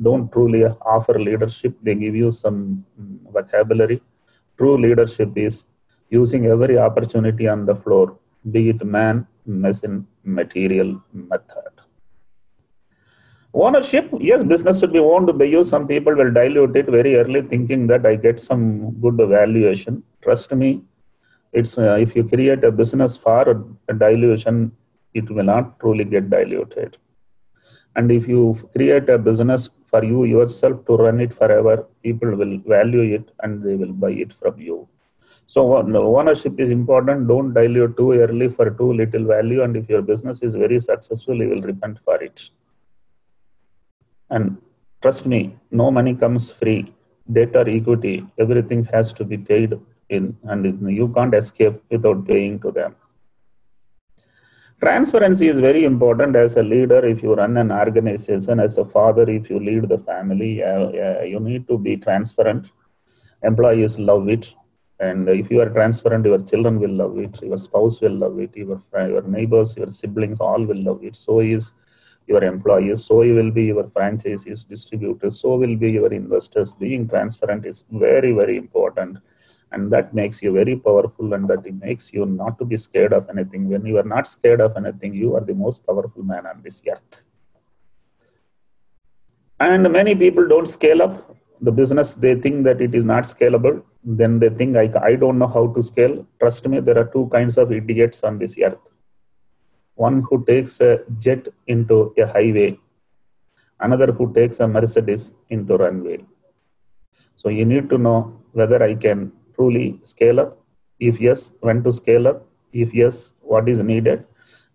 don't 0.02 0.32
truly 0.32 0.64
offer 0.94 1.20
leadership. 1.20 1.76
They 1.84 1.96
give 1.96 2.16
you 2.16 2.32
some 2.32 2.86
mm, 3.00 3.32
vocabulary. 3.34 4.02
True 4.58 4.78
leadership 4.78 5.32
is 5.36 5.68
using 6.10 6.46
every 6.46 6.78
opportunity 6.78 7.48
on 7.48 7.66
the 7.66 7.76
floor, 7.76 8.18
be 8.52 8.70
it 8.70 8.86
man, 8.86 9.28
machine 9.46 10.08
material 10.24 11.02
method. 11.14 11.74
Ownership, 13.54 14.10
yes, 14.20 14.44
business 14.44 14.80
should 14.80 14.92
be 14.92 15.00
owned 15.00 15.38
by 15.38 15.46
you. 15.46 15.64
Some 15.64 15.88
people 15.88 16.14
will 16.14 16.32
dilute 16.32 16.76
it 16.76 16.88
very 16.88 17.16
early, 17.16 17.42
thinking 17.42 17.88
that 17.88 18.06
I 18.06 18.16
get 18.16 18.40
some 18.40 18.92
good 19.00 19.16
valuation. 19.16 20.04
Trust 20.22 20.54
me, 20.54 20.84
it's 21.54 21.78
uh, 21.78 21.94
if 21.94 22.16
you 22.18 22.26
create 22.26 22.66
a 22.66 22.72
business 22.72 23.16
for 23.16 23.66
a 23.88 23.94
dilution, 23.94 24.74
it 25.14 25.30
will 25.32 25.46
not 25.46 25.80
truly 25.80 26.04
get 26.04 26.30
diluted. 26.30 26.98
And 27.96 28.12
if 28.12 28.28
you 28.28 28.60
create 28.76 29.08
a 29.10 29.18
business 29.18 29.70
for 29.86 30.04
you 30.04 30.26
yourself 30.26 30.86
to 30.88 30.98
run 30.98 31.22
it 31.22 31.34
forever, 31.34 31.88
people 32.04 32.36
will 32.36 32.58
value 32.68 33.16
it 33.16 33.32
and 33.42 33.64
they 33.64 33.76
will 33.76 33.94
buy 33.94 34.12
it 34.12 34.34
from 34.34 34.60
you. 34.60 34.90
So 35.46 35.78
ownership 35.78 36.60
is 36.60 36.72
important. 36.72 37.28
Don't 37.28 37.54
dilute 37.54 37.96
too 37.98 38.14
early 38.14 38.50
for 38.50 38.72
too 38.72 38.94
little 38.94 39.26
value. 39.26 39.62
And 39.62 39.78
if 39.78 39.88
your 39.88 40.02
business 40.02 40.42
is 40.42 40.56
very 40.56 40.80
successful, 40.80 41.36
you 41.36 41.50
will 41.50 41.62
repent 41.62 42.00
for 42.04 42.22
it. 42.22 42.50
And 44.30 44.58
trust 45.02 45.28
me, 45.28 45.56
no 45.70 45.92
money 45.92 46.16
comes 46.16 46.52
free. 46.52 46.94
Debt 47.32 47.56
or 47.56 47.68
equity, 47.70 48.26
everything 48.38 48.86
has 48.86 49.14
to 49.14 49.24
be 49.24 49.38
paid 49.38 49.80
in, 50.10 50.38
and 50.44 50.92
you 50.92 51.08
can't 51.10 51.34
escape 51.34 51.82
without 51.90 52.28
paying 52.28 52.60
to 52.60 52.72
them. 52.72 52.96
Transparency 54.80 55.48
is 55.48 55.58
very 55.60 55.86
important 55.86 56.36
as 56.36 56.58
a 56.58 56.64
leader. 56.64 57.04
If 57.04 57.24
you 57.24 57.34
run 57.34 57.58
an 57.58 57.72
organization, 57.72 58.60
as 58.60 58.78
a 58.78 58.86
father, 58.86 59.28
if 59.28 59.50
you 59.50 59.60
lead 59.60 59.90
the 59.90 59.98
family, 59.98 60.64
uh, 60.64 60.86
uh, 60.86 61.22
you 61.24 61.40
need 61.40 61.68
to 61.68 61.80
be 61.80 61.98
transparent. 61.98 62.72
Employees 63.42 63.98
love 63.98 64.30
it 64.30 64.54
and 65.00 65.28
if 65.28 65.52
you 65.52 65.60
are 65.62 65.70
transparent, 65.70 66.26
your 66.26 66.40
children 66.40 66.80
will 66.80 66.92
love 66.92 67.18
it, 67.18 67.42
your 67.42 67.58
spouse 67.58 68.00
will 68.00 68.14
love 68.14 68.40
it, 68.40 68.56
your, 68.56 68.82
your 68.94 69.24
neighbors, 69.24 69.76
your 69.76 69.90
siblings, 69.90 70.40
all 70.40 70.64
will 70.64 70.82
love 70.82 71.04
it. 71.04 71.16
So 71.18 71.42
is 71.42 71.74
your 72.28 72.44
employees, 72.44 73.04
so 73.04 73.18
will 73.18 73.52
be 73.52 73.66
your 73.66 73.84
franchisees, 73.86 74.68
distributors, 74.68 75.40
so 75.42 75.56
will 75.56 75.76
be 75.76 75.92
your 75.92 76.14
investors. 76.14 76.72
Being 76.72 77.10
transparent 77.10 77.66
is 77.66 77.84
very, 77.92 78.32
very 78.32 78.56
important. 78.58 79.18
And 79.72 79.92
that 79.92 80.14
makes 80.14 80.42
you 80.42 80.54
very 80.54 80.78
powerful 80.78 81.34
and 81.34 81.48
that 81.50 81.66
it 81.66 81.76
makes 81.76 82.14
you 82.14 82.26
not 82.26 82.58
to 82.60 82.66
be 82.66 82.78
scared 82.78 83.12
of 83.12 83.30
anything. 83.30 83.68
When 83.68 83.86
you 83.86 83.98
are 83.98 84.04
not 84.04 84.28
scared 84.28 84.62
of 84.62 84.78
anything, 84.78 85.14
you 85.14 85.36
are 85.36 85.42
the 85.42 85.54
most 85.54 85.86
powerful 85.86 86.24
man 86.24 86.46
on 86.46 86.62
this 86.64 86.82
earth. 86.90 87.24
And 89.60 89.92
many 89.92 90.16
people 90.16 90.48
don't 90.48 90.68
scale 90.68 91.02
up 91.02 91.36
the 91.62 91.72
business 91.72 92.14
they 92.14 92.36
think 92.36 92.64
that 92.64 92.82
it 92.82 92.94
is 92.94 93.06
not 93.06 93.24
scalable 93.24 93.84
then 94.04 94.40
they 94.40 94.50
think 94.50 94.78
I, 94.78 94.92
I 95.02 95.16
don't 95.16 95.40
know 95.40 95.48
how 95.48 95.68
to 95.68 95.82
scale. 95.82 96.28
Trust 96.40 96.68
me 96.68 96.80
there 96.80 96.98
are 97.00 97.06
two 97.06 97.28
kinds 97.32 97.58
of 97.58 97.72
idiots 97.72 98.24
on 98.24 98.38
this 98.38 98.56
earth. 98.60 98.92
One 99.96 100.24
who 100.30 100.46
takes 100.46 100.80
a 100.80 101.00
jet 101.18 101.48
into 101.66 102.14
a 102.18 102.28
highway 102.28 102.78
another 103.80 104.12
who 104.12 104.34
takes 104.34 104.60
a 104.60 104.68
mercedes 104.68 105.34
into 105.50 105.78
runway. 105.78 106.20
So 107.36 107.50
you 107.50 107.66
need 107.66 107.90
to 107.90 107.98
know 107.98 108.42
whether 108.54 108.82
i 108.82 108.96
can 108.96 109.32
truly 109.56 110.00
scale 110.04 110.40
up. 110.40 110.58
If 111.00 111.20
yes 111.20 111.52
when 111.60 111.84
to 111.84 111.92
scale 111.92 112.28
up? 112.28 112.46
If 112.72 112.94
yes 112.94 113.34
what 113.42 113.68
is 113.68 113.80
needed? 113.82 114.26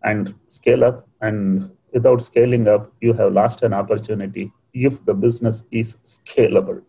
And 0.02 0.34
scale 0.48 0.84
up 0.84 1.08
and 1.20 1.70
without 1.92 2.22
scaling 2.22 2.68
up 2.68 2.92
you 3.00 3.12
have 3.14 3.32
lost 3.32 3.62
an 3.62 3.72
opportunity 3.72 4.52
if 4.72 5.04
the 5.04 5.14
business 5.14 5.64
is 5.70 5.96
scalable. 6.04 6.82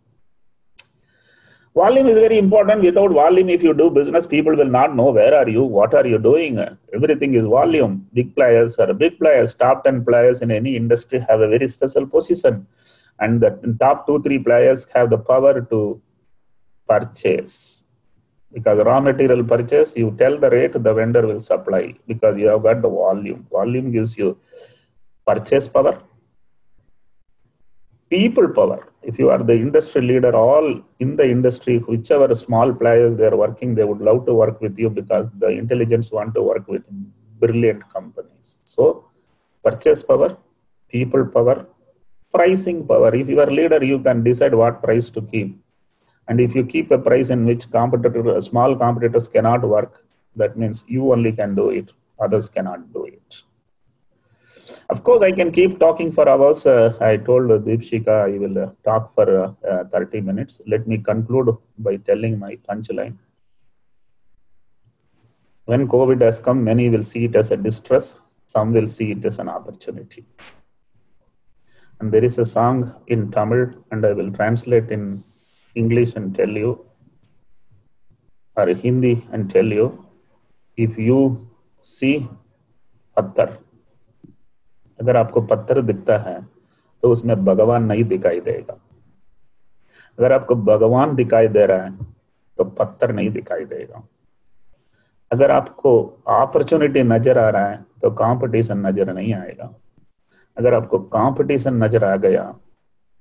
Volume 1.74 2.08
is 2.08 2.18
very 2.18 2.38
important. 2.38 2.82
Without 2.82 3.12
volume, 3.12 3.50
if 3.50 3.64
you 3.64 3.74
do 3.74 3.90
business, 3.90 4.28
people 4.28 4.56
will 4.56 4.66
not 4.66 4.94
know 4.94 5.12
where 5.12 5.34
are 5.34 5.48
you, 5.48 5.64
what 5.64 5.94
are 5.94 6.06
you 6.06 6.18
doing. 6.18 6.60
Everything 6.94 7.34
is 7.34 7.46
volume. 7.46 8.08
Big 8.14 8.36
players 8.36 8.78
are 8.78 8.94
big 8.94 9.18
players. 9.18 9.56
Top 9.56 9.86
10 9.86 10.04
players 10.04 10.42
in 10.42 10.52
any 10.52 10.76
industry 10.76 11.26
have 11.30 11.40
a 11.40 11.48
very 11.48 11.70
special 11.70 12.06
position. 12.06 12.68
And 13.20 13.40
the 13.40 13.78
top 13.80 14.06
two, 14.06 14.22
three 14.22 14.40
players 14.40 14.90
have 14.92 15.10
the 15.10 15.18
power 15.18 15.62
to 15.62 16.02
purchase. 16.88 17.86
because 18.54 18.80
raw 18.86 19.00
material 19.00 19.44
purchase, 19.44 19.96
you 19.96 20.14
tell 20.18 20.38
the 20.38 20.50
rate, 20.50 20.74
the 20.74 20.94
vendor 20.94 21.26
will 21.26 21.40
supply 21.40 21.96
because 22.08 22.38
you 22.38 22.48
have 22.48 22.64
got 22.64 22.82
the 22.82 22.90
volume. 22.90 23.48
Volume 23.52 23.92
gives 23.92 24.18
you 24.18 24.38
purchase 25.26 25.68
power, 25.68 26.02
people 28.12 28.48
power. 28.58 28.80
If 29.10 29.18
you 29.18 29.30
are 29.34 29.42
the 29.50 29.58
industry 29.66 30.02
leader, 30.10 30.34
all 30.36 30.68
in 31.00 31.16
the 31.20 31.28
industry, 31.36 31.78
whichever 31.94 32.30
small 32.36 32.74
players 32.82 33.16
they 33.16 33.28
are 33.32 33.38
working, 33.46 33.74
they 33.74 33.86
would 33.90 34.02
love 34.10 34.26
to 34.28 34.34
work 34.34 34.60
with 34.66 34.78
you 34.78 34.90
because 34.90 35.28
the 35.44 35.50
intelligence 35.62 36.12
want 36.12 36.36
to 36.36 36.42
work 36.52 36.68
with 36.68 36.84
brilliant 37.44 37.84
companies. 37.96 38.60
So, 38.66 39.06
purchase 39.64 40.04
power, 40.04 40.38
people 40.90 41.26
power, 41.26 41.66
pricing 42.36 42.86
power. 42.86 43.14
If 43.16 43.28
you 43.30 43.40
are 43.40 43.52
leader, 43.60 43.84
you 43.84 44.00
can 44.00 44.24
decide 44.24 44.54
what 44.54 44.84
price 44.84 45.10
to 45.12 45.22
keep. 45.22 45.58
And 46.28 46.40
if 46.40 46.54
you 46.54 46.64
keep 46.66 46.92
a 46.92 47.00
price 47.00 47.30
in 47.30 47.46
which 47.46 47.70
competitor, 47.72 48.40
small 48.42 48.76
competitors 48.76 49.28
cannot 49.28 49.64
work, 49.64 50.06
that 50.36 50.58
means 50.58 50.86
you 50.88 51.12
only 51.12 51.32
can 51.32 51.56
do 51.56 51.70
it. 51.70 51.92
Others 52.20 52.50
cannot 52.50 52.94
do 52.94 53.06
it. 53.06 53.44
Of 54.90 55.04
course, 55.04 55.22
I 55.22 55.32
can 55.32 55.52
keep 55.52 55.80
talking 55.80 56.12
for 56.12 56.28
hours. 56.28 56.66
Uh, 56.66 56.98
I 57.02 57.18
told 57.18 57.50
Deepshika 57.66 58.16
I 58.34 58.38
will 58.38 58.58
uh, 58.64 58.70
talk 58.84 59.14
for 59.16 59.56
uh, 59.68 59.84
30 59.86 60.22
minutes. 60.22 60.62
Let 60.68 60.88
me 60.88 60.98
conclude 60.98 61.56
by 61.78 61.98
telling 61.98 62.40
my 62.40 62.58
punchline. 62.68 63.18
When 65.66 65.88
COVID 65.88 66.22
has 66.22 66.40
come, 66.40 66.64
many 66.64 66.90
will 66.90 67.04
see 67.04 67.26
it 67.26 67.36
as 67.36 67.52
a 67.52 67.58
distress, 67.58 68.20
some 68.46 68.74
will 68.74 68.90
see 68.90 69.12
it 69.12 69.24
as 69.24 69.40
an 69.40 69.48
opportunity. 69.48 70.26
And 72.00 72.12
there 72.12 72.24
is 72.24 72.38
a 72.40 72.46
song 72.46 72.96
in 73.08 73.32
Tamil, 73.32 73.72
and 73.92 74.06
I 74.06 74.14
will 74.14 74.32
translate 74.32 74.90
in 74.92 75.24
English 75.76 76.16
and 76.16 76.36
tell 76.36 76.50
you, 76.50 76.86
or 78.56 78.68
Hindi 78.68 79.26
and 79.32 79.50
tell 79.50 79.66
you, 79.66 80.06
if 80.76 80.98
you 80.98 81.48
see 81.80 82.28
pattar, 83.16 83.58
अगर 85.02 85.18
आपको 85.18 85.42
पत्थर 85.52 85.82
दिखता 85.82 86.18
है 86.30 86.40
तो 87.04 87.12
उसमें 87.12 87.44
भगवान 87.46 87.84
नहीं 87.84 88.04
दिखाई 88.06 88.40
देगा। 88.40 88.78
अगर 90.18 90.32
आपको 90.34 90.56
भगवान 90.56 91.16
दिखाई 91.16 91.48
दे 91.48 91.66
रहा 91.66 91.84
है 91.84 91.92
तो 92.58 92.64
पत्थर 92.80 93.12
नहीं 93.14 93.30
दिखाई 93.32 93.66
देगा। 93.66 94.04
अगर 95.32 95.52
आपको 95.52 95.94
अपॉर्चुनिटी 96.30 97.04
नज़र 97.04 97.38
आ 97.40 97.50
रहा 97.50 97.70
है 97.70 97.86
तो 98.02 98.12
कंपटीशन 98.20 98.86
नज़र 98.88 99.14
नहीं 99.14 99.34
आएगा। 99.34 99.74
अगर 100.58 100.74
आपको 100.74 101.00
कंपटीशन 101.16 101.84
नज़र 101.84 102.04
आ 102.06 102.16
गया 102.26 102.44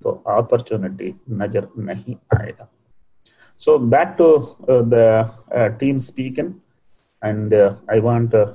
तो 0.01 0.11
अपॉर्चुनिटी 0.27 1.13
नज़र 1.29 1.67
नहीं 1.79 2.15
आएगा। 2.37 2.67
So 3.59 3.77
back 3.77 4.17
to 4.17 4.27
uh, 4.67 4.81
the 4.81 5.29
uh, 5.55 5.69
team 5.79 5.99
speaking 5.99 6.47
and 7.21 7.51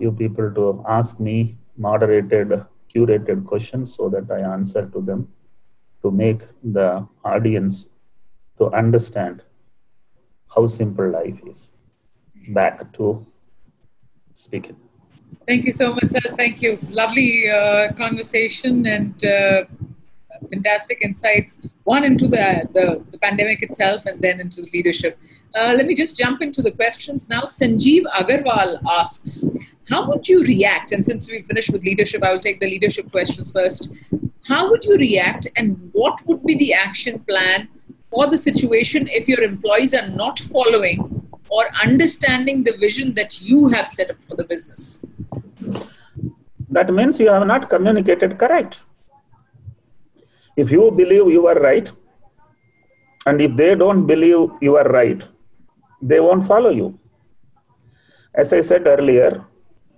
you 0.01 0.11
people 0.13 0.51
to 0.57 0.83
ask 0.85 1.21
me 1.21 1.57
moderated 1.79 2.55
curated 2.97 3.45
questions 3.45 3.95
so 3.95 4.09
that 4.09 4.31
I 4.31 4.41
answer 4.55 4.87
to 4.87 5.01
them 5.01 5.29
to 6.03 6.11
make 6.11 6.41
the 6.63 7.07
audience 7.25 7.89
to 8.59 8.71
understand 8.73 9.43
how 10.55 10.67
simple 10.67 11.11
life 11.11 11.39
is. 11.47 11.73
Back 12.49 12.93
to 12.95 13.27
speaking. 14.33 14.77
Thank 15.47 15.67
you 15.67 15.73
so 15.73 15.93
much, 15.93 16.09
sir. 16.09 16.35
Thank 16.37 16.63
you. 16.63 16.79
Lovely 16.91 17.51
uh, 17.51 17.93
conversation 17.95 18.87
and 18.87 19.25
uh, 19.25 19.65
fantastic 20.51 20.99
insights. 21.03 21.59
One 21.85 22.05
into 22.05 22.29
the, 22.29 22.69
the, 22.73 23.05
the, 23.11 23.19
pandemic 23.19 23.63
itself 23.63 24.03
and 24.07 24.21
then 24.21 24.41
into 24.41 24.63
leadership. 24.73 25.19
Uh, 25.55 25.73
let 25.77 25.87
me 25.87 25.95
just 25.95 26.19
jump 26.19 26.43
into 26.43 26.63
the 26.63 26.71
questions 26.71 27.29
now. 27.29 27.43
Sanjeev 27.43 28.03
Agarwal 28.15 28.79
asks 28.89 29.45
how 29.89 30.09
would 30.09 30.29
you 30.29 30.43
react? 30.43 30.93
And 30.93 31.05
since 31.05 31.31
we 31.31 31.43
finished 31.43 31.71
with 31.73 31.85
leadership, 31.85 32.23
I 32.25 32.33
will 32.33 32.41
take 32.41 32.61
the 32.61 32.67
leadership 32.67 33.11
questions 33.11 33.51
first. 33.53 33.91
How 34.45 34.69
would 34.71 34.85
you 34.85 34.97
react, 34.97 35.47
and 35.57 35.91
what 35.93 36.21
would 36.27 36.45
be 36.45 36.57
the 36.57 36.73
action 36.73 37.19
plan 37.21 37.69
for 38.11 38.27
the 38.29 38.39
situation 38.39 39.09
if 39.09 39.29
your 39.29 39.43
employees 39.43 39.95
are 39.95 40.09
not 40.09 40.39
following 40.39 41.29
or 41.49 41.67
understanding 41.83 42.65
the 42.65 42.77
vision 42.79 43.15
that 43.15 43.41
you 43.41 43.69
have 43.69 43.89
set 43.89 44.11
up 44.11 44.23
for 44.23 44.37
the 44.37 44.45
business? 44.45 45.05
That 46.69 46.93
means 46.93 47.19
you 47.21 47.29
have 47.29 47.47
not 47.47 47.71
communicated 47.71 48.39
correct. 48.39 48.85
If 50.57 50.71
you 50.71 50.91
believe 50.91 51.31
you 51.31 51.47
are 51.47 51.61
right, 51.61 51.91
and 53.27 53.41
if 53.41 53.57
they 53.57 53.75
don't 53.75 54.07
believe 54.07 54.51
you 54.61 54.77
are 54.77 54.89
right, 54.89 55.27
they 56.01 56.21
won't 56.21 56.47
follow 56.47 56.71
you. 56.71 56.99
As 58.35 58.53
I 58.53 58.61
said 58.61 58.87
earlier, 58.87 59.45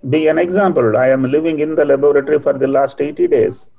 be 0.07 0.27
an 0.27 0.37
example. 0.37 0.95
I 0.97 1.07
am 1.07 1.23
living 1.23 1.59
in 1.59 1.75
the 1.75 1.85
laboratory 1.85 2.39
for 2.39 2.53
the 2.53 2.67
last 2.67 3.01
80 3.01 3.27
days. 3.27 3.71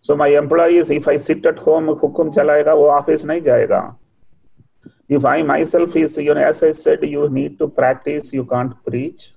So 0.00 0.16
my 0.16 0.28
employees, 0.28 0.90
if 0.90 1.08
I 1.08 1.16
sit 1.16 1.44
at 1.46 1.58
home, 1.58 1.86
hukum 1.86 2.32
chalayega, 2.32 2.76
wo 2.76 2.88
office 2.88 3.24
nahi 3.24 3.42
jayega. 3.42 3.96
If 5.08 5.24
I 5.24 5.42
myself 5.42 5.96
is, 5.96 6.16
you 6.18 6.34
know, 6.34 6.44
as 6.44 6.62
I 6.62 6.72
said, 6.72 7.02
you 7.02 7.28
need 7.28 7.58
to 7.58 7.68
practice, 7.68 8.32
you 8.32 8.44
can't 8.44 8.74
preach. 8.84 9.32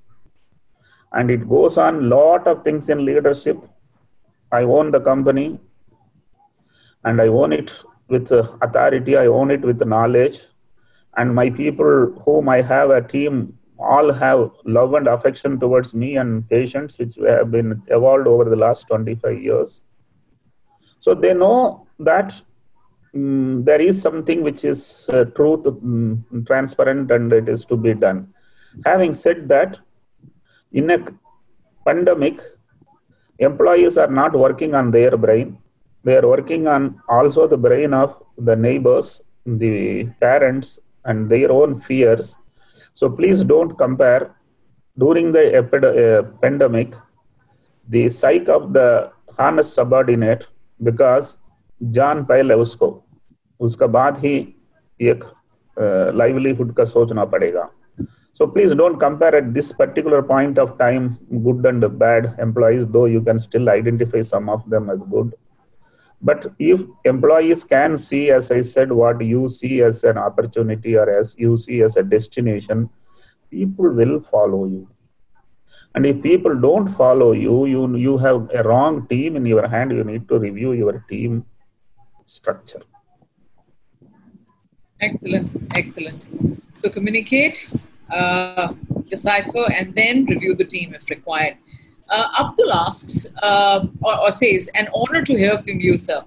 And 1.13 1.31
it 1.31 1.47
goes 1.49 1.77
on 1.77 2.09
lot 2.09 2.47
of 2.47 2.63
things 2.63 2.89
in 2.89 3.03
leadership. 3.05 3.57
I 4.51 4.63
own 4.63 4.91
the 4.91 4.99
company 4.99 5.59
and 7.03 7.21
I 7.21 7.27
own 7.27 7.53
it 7.53 7.83
with 8.07 8.31
uh, 8.31 8.43
authority, 8.61 9.17
I 9.17 9.27
own 9.27 9.49
it 9.49 9.61
with 9.61 9.81
knowledge. 9.85 10.41
And 11.15 11.33
my 11.33 11.49
people 11.49 12.21
whom 12.25 12.49
I 12.49 12.61
have 12.61 12.89
a 12.89 13.01
team 13.01 13.57
all 13.81 14.11
have 14.13 14.51
love 14.65 14.93
and 14.93 15.07
affection 15.07 15.59
towards 15.59 15.93
me 15.93 16.15
and 16.17 16.47
patients, 16.49 16.97
which 16.99 17.15
have 17.27 17.51
been 17.51 17.81
evolved 17.87 18.27
over 18.27 18.45
the 18.45 18.55
last 18.55 18.87
25 18.87 19.41
years. 19.41 19.85
So 20.99 21.15
they 21.15 21.33
know 21.33 21.87
that 21.99 22.41
um, 23.13 23.63
there 23.65 23.81
is 23.81 24.01
something 24.01 24.43
which 24.43 24.63
is 24.63 25.09
uh, 25.11 25.25
truth, 25.25 25.65
um, 25.67 26.25
transparent, 26.45 27.11
and 27.11 27.33
it 27.33 27.49
is 27.49 27.65
to 27.65 27.77
be 27.77 27.93
done. 27.93 28.33
Having 28.85 29.13
said 29.15 29.49
that, 29.49 29.79
in 30.71 30.89
a 30.91 30.99
pandemic, 31.85 32.39
employees 33.39 33.97
are 33.97 34.11
not 34.21 34.33
working 34.33 34.75
on 34.75 34.91
their 34.91 35.17
brain. 35.17 35.57
They 36.03 36.17
are 36.17 36.27
working 36.27 36.67
on 36.67 37.01
also 37.09 37.47
the 37.47 37.57
brain 37.57 37.93
of 37.93 38.23
the 38.37 38.55
neighbors, 38.55 39.21
the 39.45 40.05
parents, 40.19 40.79
and 41.03 41.29
their 41.29 41.51
own 41.51 41.79
fears 41.79 42.37
so 42.94 43.10
please 43.10 43.44
don't 43.44 43.76
compare. 43.78 44.34
During 44.98 45.32
the 45.32 45.58
epid- 45.58 45.84
uh, 45.84 46.22
pandemic, 46.42 46.94
the 47.88 48.08
psyche 48.08 48.48
of 48.48 48.72
the 48.72 49.10
harness 49.38 49.72
subordinate 49.72 50.46
because 50.82 51.38
जान 51.82 52.24
पहले 52.24 52.54
उसको 52.54 52.86
उसका 53.60 53.86
बाद 53.86 54.18
ही 54.18 54.36
एक 55.00 55.24
livelihood 56.16 56.72
का 56.74 56.84
सोचना 56.84 57.24
पड़ेगा 57.24 57.68
so 58.38 58.46
please 58.46 58.74
don't 58.74 58.98
compare 59.00 59.34
at 59.36 59.46
this 59.52 59.68
particular 59.72 60.22
point 60.30 60.58
of 60.58 60.72
time 60.78 61.04
good 61.44 61.66
and 61.70 61.84
bad 62.00 62.26
employees 62.46 62.82
though 62.96 63.06
you 63.12 63.22
can 63.28 63.38
still 63.38 63.70
identify 63.74 64.20
some 64.30 64.50
of 64.54 64.66
them 64.74 64.90
as 64.94 65.04
good 65.14 65.30
but 66.21 66.45
if 66.59 66.81
employees 67.03 67.63
can 67.63 67.97
see, 67.97 68.29
as 68.29 68.51
I 68.51 68.61
said, 68.61 68.91
what 68.91 69.21
you 69.21 69.49
see 69.49 69.81
as 69.81 70.03
an 70.03 70.17
opportunity 70.17 70.95
or 70.95 71.09
as 71.09 71.35
you 71.37 71.57
see 71.57 71.81
as 71.81 71.97
a 71.97 72.03
destination, 72.03 72.89
people 73.49 73.89
will 73.89 74.21
follow 74.21 74.65
you. 74.65 74.87
And 75.95 76.05
if 76.05 76.21
people 76.21 76.59
don't 76.59 76.87
follow 76.87 77.31
you, 77.33 77.65
you, 77.65 77.95
you 77.97 78.17
have 78.19 78.49
a 78.53 78.63
wrong 78.63 79.07
team 79.07 79.35
in 79.35 79.45
your 79.45 79.67
hand, 79.67 79.91
you 79.91 80.03
need 80.03 80.27
to 80.29 80.39
review 80.39 80.73
your 80.73 81.03
team 81.09 81.45
structure. 82.25 82.81
Excellent, 85.01 85.55
excellent. 85.73 86.27
So 86.75 86.89
communicate, 86.89 87.69
uh, 88.11 88.73
decipher, 89.09 89.65
and 89.71 89.93
then 89.95 90.25
review 90.25 90.55
the 90.55 90.65
team 90.65 90.93
if 90.93 91.09
required. 91.09 91.57
Uh, 92.11 92.27
Abdul 92.39 92.73
asks 92.73 93.27
uh, 93.41 93.85
or, 94.01 94.19
or, 94.19 94.31
says, 94.31 94.69
an 94.75 94.89
honor 94.93 95.21
to 95.21 95.33
hear 95.33 95.57
from 95.59 95.79
you, 95.79 95.95
sir. 95.95 96.21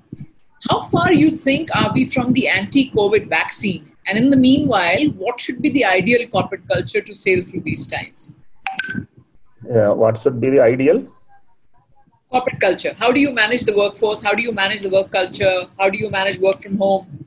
How 0.70 0.82
far 0.84 1.12
you 1.12 1.36
think 1.36 1.68
are 1.76 1.92
we 1.92 2.06
from 2.06 2.32
the 2.32 2.48
anti-COVID 2.48 3.28
vaccine? 3.28 3.92
And 4.06 4.16
in 4.16 4.30
the 4.30 4.36
meanwhile, 4.36 5.04
what 5.18 5.38
should 5.38 5.60
be 5.60 5.68
the 5.68 5.84
ideal 5.84 6.26
corporate 6.28 6.66
culture 6.68 7.02
to 7.02 7.14
sail 7.14 7.44
through 7.44 7.60
these 7.60 7.86
times? 7.86 8.36
Yeah, 9.68 9.90
what 9.90 10.16
should 10.16 10.40
be 10.40 10.50
the 10.50 10.62
ideal? 10.62 11.06
Corporate 12.30 12.60
culture. 12.60 12.94
How 12.98 13.12
do 13.12 13.20
you 13.20 13.32
manage 13.32 13.64
the 13.64 13.76
workforce? 13.76 14.22
How 14.22 14.34
do 14.34 14.42
you 14.42 14.52
manage 14.52 14.80
the 14.80 14.88
work 14.88 15.10
culture? 15.10 15.66
How 15.78 15.90
do 15.90 15.98
you 15.98 16.10
manage 16.10 16.38
work 16.38 16.62
from 16.62 16.78
home? 16.78 17.26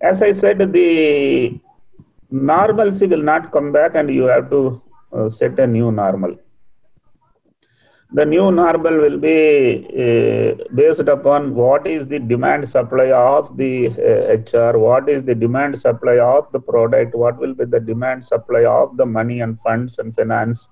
As 0.00 0.22
I 0.22 0.30
said, 0.30 0.58
the 0.72 1.58
normalcy 2.30 3.08
will 3.08 3.22
not 3.22 3.50
come 3.50 3.72
back 3.72 3.96
and 3.96 4.10
you 4.10 4.24
have 4.24 4.48
to 4.50 4.80
uh, 5.12 5.28
set 5.28 5.58
a 5.58 5.66
new 5.66 5.90
normal 5.90 6.36
the 8.18 8.24
new 8.24 8.52
normal 8.52 8.96
will 9.04 9.18
be 9.18 9.38
uh, 10.04 10.54
based 10.80 11.08
upon 11.16 11.52
what 11.52 11.84
is 11.84 12.06
the 12.06 12.20
demand 12.20 12.68
supply 12.68 13.10
of 13.10 13.56
the 13.56 13.88
uh, 13.88 14.36
HR, 14.36 14.78
what 14.78 15.08
is 15.08 15.24
the 15.24 15.34
demand 15.34 15.76
supply 15.80 16.18
of 16.20 16.50
the 16.52 16.60
product, 16.60 17.16
what 17.16 17.36
will 17.38 17.54
be 17.54 17.64
the 17.64 17.80
demand 17.80 18.24
supply 18.24 18.64
of 18.64 18.96
the 18.96 19.04
money 19.04 19.40
and 19.40 19.58
funds 19.62 19.98
and 19.98 20.14
finance. 20.14 20.70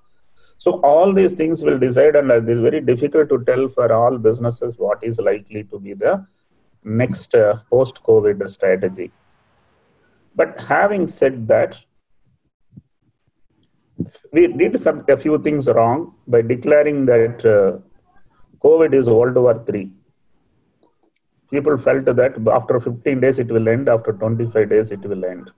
So 0.57 0.81
all 0.83 1.13
these 1.13 1.33
things 1.33 1.65
will 1.65 1.81
decide, 1.81 2.15
and 2.15 2.31
it 2.31 2.49
is 2.49 2.61
very 2.61 2.81
difficult 2.81 3.29
to 3.31 3.43
tell 3.45 3.69
for 3.69 3.93
all 3.93 4.19
businesses 4.19 4.77
what 4.79 5.03
is 5.03 5.19
likely 5.19 5.65
to 5.65 5.81
be 5.81 5.95
the 5.95 6.25
next 6.85 7.35
uh, 7.35 7.59
post-COVID 7.69 8.49
strategy. 8.51 9.11
But 10.37 10.61
having 10.61 11.09
said 11.09 11.49
that, 11.49 11.85
we 14.33 14.47
did 14.49 14.79
some 14.79 15.05
a 15.09 15.17
few 15.17 15.39
things 15.39 15.69
wrong 15.69 16.15
by 16.27 16.43
declaring 16.43 17.07
that 17.07 17.45
uh, 17.45 17.79
COVID 18.65 18.95
is 18.95 19.09
World 19.09 19.37
War 19.37 19.63
Three. 19.67 19.91
People 21.51 21.77
felt 21.77 22.07
that 22.07 22.35
after 22.51 22.81
15 22.81 23.21
days 23.21 23.39
it 23.39 23.49
will 23.49 23.69
end, 23.69 23.89
after 23.89 24.13
25 24.13 24.71
days 24.71 24.91
it 24.91 25.01
will 25.01 25.25
end. 25.25 25.51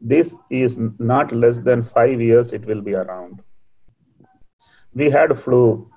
This 0.00 0.36
is 0.50 0.78
not 0.98 1.32
less 1.32 1.58
than 1.58 1.84
five 1.84 2.20
years 2.20 2.52
it 2.52 2.64
will 2.66 2.80
be 2.80 2.94
around. 2.94 3.40
We 4.92 5.10
had 5.10 5.38
flu. 5.38 5.88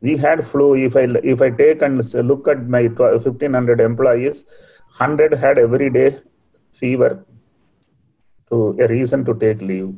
We 0.00 0.16
had 0.16 0.44
flu. 0.46 0.74
If 0.74 0.96
I 0.96 1.04
if 1.34 1.40
I 1.40 1.50
take 1.50 1.82
and 1.82 2.02
look 2.30 2.48
at 2.48 2.66
my 2.68 2.88
1500 2.88 3.80
employees, 3.80 4.44
100 4.98 5.34
had 5.34 5.58
every 5.58 5.90
day 5.90 6.20
fever 6.72 7.24
to 8.50 8.76
a 8.80 8.88
reason 8.88 9.24
to 9.24 9.34
take 9.34 9.60
leave. 9.60 9.94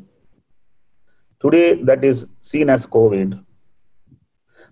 Today, 1.40 1.82
that 1.82 2.04
is 2.04 2.26
seen 2.40 2.68
as 2.70 2.86
COVID. 2.86 3.44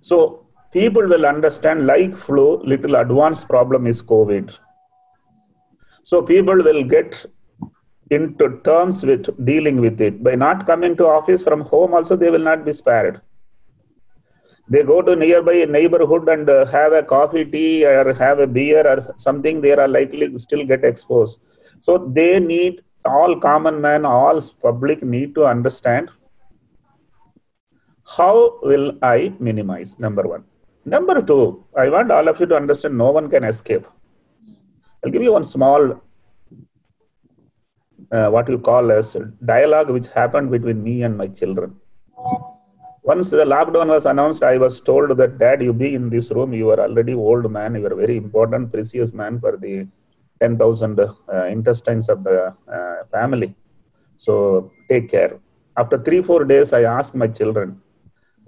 So, 0.00 0.46
people 0.72 1.06
will 1.06 1.26
understand 1.26 1.86
like 1.86 2.16
flu, 2.16 2.62
little 2.62 2.96
advanced 2.96 3.48
problem 3.48 3.86
is 3.86 4.02
COVID. 4.02 4.58
So, 6.02 6.22
people 6.22 6.56
will 6.56 6.84
get 6.84 7.24
into 8.10 8.60
terms 8.64 9.04
with 9.04 9.28
dealing 9.44 9.80
with 9.80 10.00
it. 10.00 10.22
By 10.22 10.34
not 10.34 10.66
coming 10.66 10.96
to 10.96 11.06
office 11.06 11.42
from 11.42 11.62
home, 11.62 11.94
also, 11.94 12.16
they 12.16 12.30
will 12.30 12.46
not 12.50 12.64
be 12.64 12.72
spared 12.72 13.20
they 14.68 14.82
go 14.82 15.00
to 15.00 15.14
nearby 15.14 15.64
neighborhood 15.64 16.28
and 16.28 16.48
uh, 16.50 16.66
have 16.66 16.92
a 16.92 17.02
coffee 17.02 17.44
tea 17.44 17.84
or 17.84 18.12
have 18.14 18.38
a 18.40 18.46
beer 18.46 18.86
or 18.86 19.00
something 19.16 19.60
they 19.60 19.72
are 19.72 19.88
likely 19.88 20.26
still 20.36 20.64
get 20.64 20.84
exposed 20.84 21.40
so 21.80 21.98
they 22.18 22.40
need 22.40 22.82
all 23.06 23.40
common 23.40 23.80
man, 23.80 24.04
all 24.04 24.40
public 24.62 25.02
need 25.02 25.34
to 25.36 25.46
understand 25.46 26.10
how 28.16 28.58
will 28.62 28.98
I 29.02 29.32
minimize? 29.38 29.98
Number 29.98 30.22
one. 30.22 30.44
Number 30.84 31.20
two, 31.20 31.64
I 31.76 31.88
want 31.88 32.10
all 32.10 32.28
of 32.28 32.38
you 32.38 32.46
to 32.46 32.56
understand 32.56 32.96
no 32.96 33.10
one 33.10 33.28
can 33.28 33.44
escape. 33.44 33.84
I'll 35.04 35.10
give 35.10 35.22
you 35.22 35.32
one 35.32 35.44
small, 35.44 36.00
uh, 38.12 38.28
what 38.30 38.48
you 38.48 38.58
call 38.58 38.92
as 38.92 39.16
dialogue 39.44 39.90
which 39.90 40.08
happened 40.08 40.50
between 40.50 40.82
me 40.82 41.02
and 41.02 41.18
my 41.18 41.26
children. 41.26 41.74
Once 43.02 43.30
the 43.30 43.44
lockdown 43.44 43.88
was 43.88 44.06
announced, 44.06 44.42
I 44.42 44.58
was 44.58 44.80
told 44.80 45.16
that, 45.16 45.38
Dad, 45.38 45.62
you 45.62 45.72
be 45.72 45.94
in 45.94 46.08
this 46.10 46.30
room. 46.30 46.52
You 46.52 46.70
are 46.70 46.80
already 46.80 47.14
old 47.14 47.50
man. 47.50 47.74
You 47.74 47.86
are 47.86 47.92
a 47.92 47.96
very 47.96 48.16
important, 48.16 48.72
precious 48.72 49.12
man 49.12 49.38
for 49.40 49.56
the 49.56 49.86
10,000 50.40 51.00
uh, 51.00 51.44
intestines 51.46 52.08
of 52.08 52.24
the 52.24 52.54
uh, 52.72 53.04
family. 53.10 53.54
So 54.16 54.72
take 54.90 55.10
care. 55.10 55.38
After 55.76 55.98
three, 55.98 56.22
four 56.22 56.44
days, 56.44 56.72
I 56.72 56.82
asked 56.82 57.14
my 57.14 57.28
children, 57.28 57.80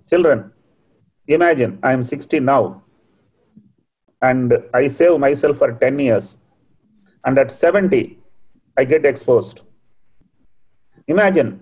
children, 0.08 0.52
imagine 1.26 1.78
I 1.82 1.92
am 1.92 2.02
60 2.02 2.40
now 2.40 2.82
and 4.22 4.52
I 4.74 4.88
save 4.88 5.18
myself 5.18 5.58
for 5.58 5.72
10 5.72 5.98
years. 5.98 6.38
And 7.24 7.38
at 7.38 7.50
70, 7.50 8.18
I 8.76 8.84
get 8.84 9.04
exposed. 9.04 9.62
Imagine 11.06 11.60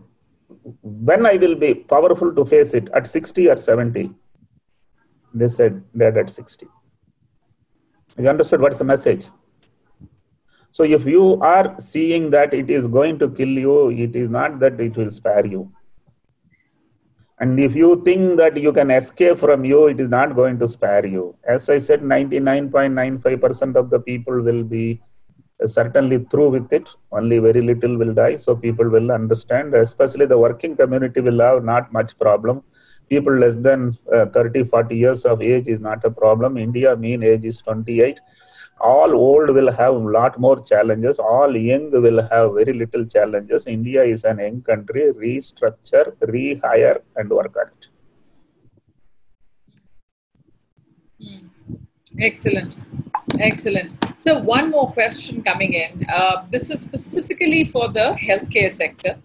when 0.82 1.26
I 1.26 1.36
will 1.36 1.54
be 1.54 1.74
powerful 1.74 2.34
to 2.34 2.44
face 2.44 2.74
it 2.74 2.88
at 2.94 3.06
60 3.06 3.48
or 3.48 3.56
70. 3.56 4.10
They 5.34 5.48
said, 5.48 5.82
Dad, 5.96 6.16
at 6.16 6.30
60. 6.30 6.66
You 8.18 8.28
understood 8.28 8.60
what's 8.60 8.78
the 8.78 8.84
message? 8.84 9.26
So 10.76 10.84
if 10.84 11.06
you 11.06 11.40
are 11.40 11.74
seeing 11.80 12.24
that 12.32 12.52
it 12.52 12.68
is 12.68 12.86
going 12.86 13.18
to 13.20 13.30
kill 13.30 13.54
you, 13.66 13.90
it 14.06 14.14
is 14.14 14.28
not 14.28 14.58
that 14.60 14.78
it 14.78 14.94
will 14.94 15.10
spare 15.10 15.46
you. 15.46 15.72
And 17.40 17.58
if 17.58 17.74
you 17.74 18.02
think 18.04 18.36
that 18.36 18.58
you 18.58 18.74
can 18.74 18.90
escape 18.90 19.38
from 19.38 19.64
you, 19.64 19.86
it 19.86 19.98
is 19.98 20.10
not 20.10 20.34
going 20.36 20.58
to 20.58 20.68
spare 20.68 21.06
you. 21.06 21.34
As 21.48 21.70
I 21.70 21.78
said, 21.78 22.02
99.95% 22.02 23.76
of 23.76 23.88
the 23.88 24.00
people 24.00 24.42
will 24.42 24.64
be 24.64 25.00
certainly 25.64 26.18
through 26.30 26.50
with 26.50 26.70
it. 26.74 26.90
Only 27.10 27.38
very 27.38 27.62
little 27.62 27.96
will 27.96 28.12
die. 28.12 28.36
So 28.36 28.54
people 28.54 28.90
will 28.90 29.10
understand, 29.12 29.74
especially 29.74 30.26
the 30.26 30.36
working 30.36 30.76
community 30.76 31.22
will 31.22 31.40
have 31.40 31.64
not 31.64 31.90
much 31.90 32.18
problem. 32.18 32.62
People 33.08 33.38
less 33.38 33.56
than 33.56 33.96
uh, 34.14 34.26
30, 34.26 34.64
40 34.64 34.94
years 34.94 35.24
of 35.24 35.40
age 35.40 35.68
is 35.68 35.80
not 35.80 36.04
a 36.04 36.10
problem. 36.10 36.58
India 36.58 36.94
mean 36.96 37.22
age 37.22 37.44
is 37.44 37.62
28 37.62 38.20
all 38.80 39.14
old 39.14 39.50
will 39.50 39.72
have 39.72 39.94
lot 39.94 40.38
more 40.38 40.62
challenges. 40.62 41.18
All 41.18 41.56
young 41.56 41.90
will 41.90 42.22
have 42.28 42.54
very 42.54 42.72
little 42.72 43.06
challenges. 43.06 43.66
India 43.66 44.02
is 44.02 44.24
an 44.24 44.38
young 44.38 44.62
country. 44.62 45.12
Restructure 45.12 46.14
rehire 46.22 47.00
and 47.16 47.30
work 47.30 47.56
on 47.56 47.66
it. 47.68 47.88
Mm. 51.22 51.48
excellent. 52.20 52.76
Excellent. 53.40 53.94
So 54.18 54.38
one 54.38 54.70
more 54.70 54.92
question 54.92 55.42
coming 55.42 55.72
in. 55.72 56.06
Uh, 56.08 56.44
this 56.50 56.70
is 56.70 56.80
specifically 56.80 57.64
for 57.64 57.88
the 57.88 58.16
healthcare 58.20 58.70
sector. 58.70 59.16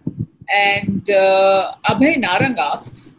And 0.54 1.10
uh, 1.10 1.76
abhay 1.90 2.16
narang 2.24 2.58
asks 2.58 3.18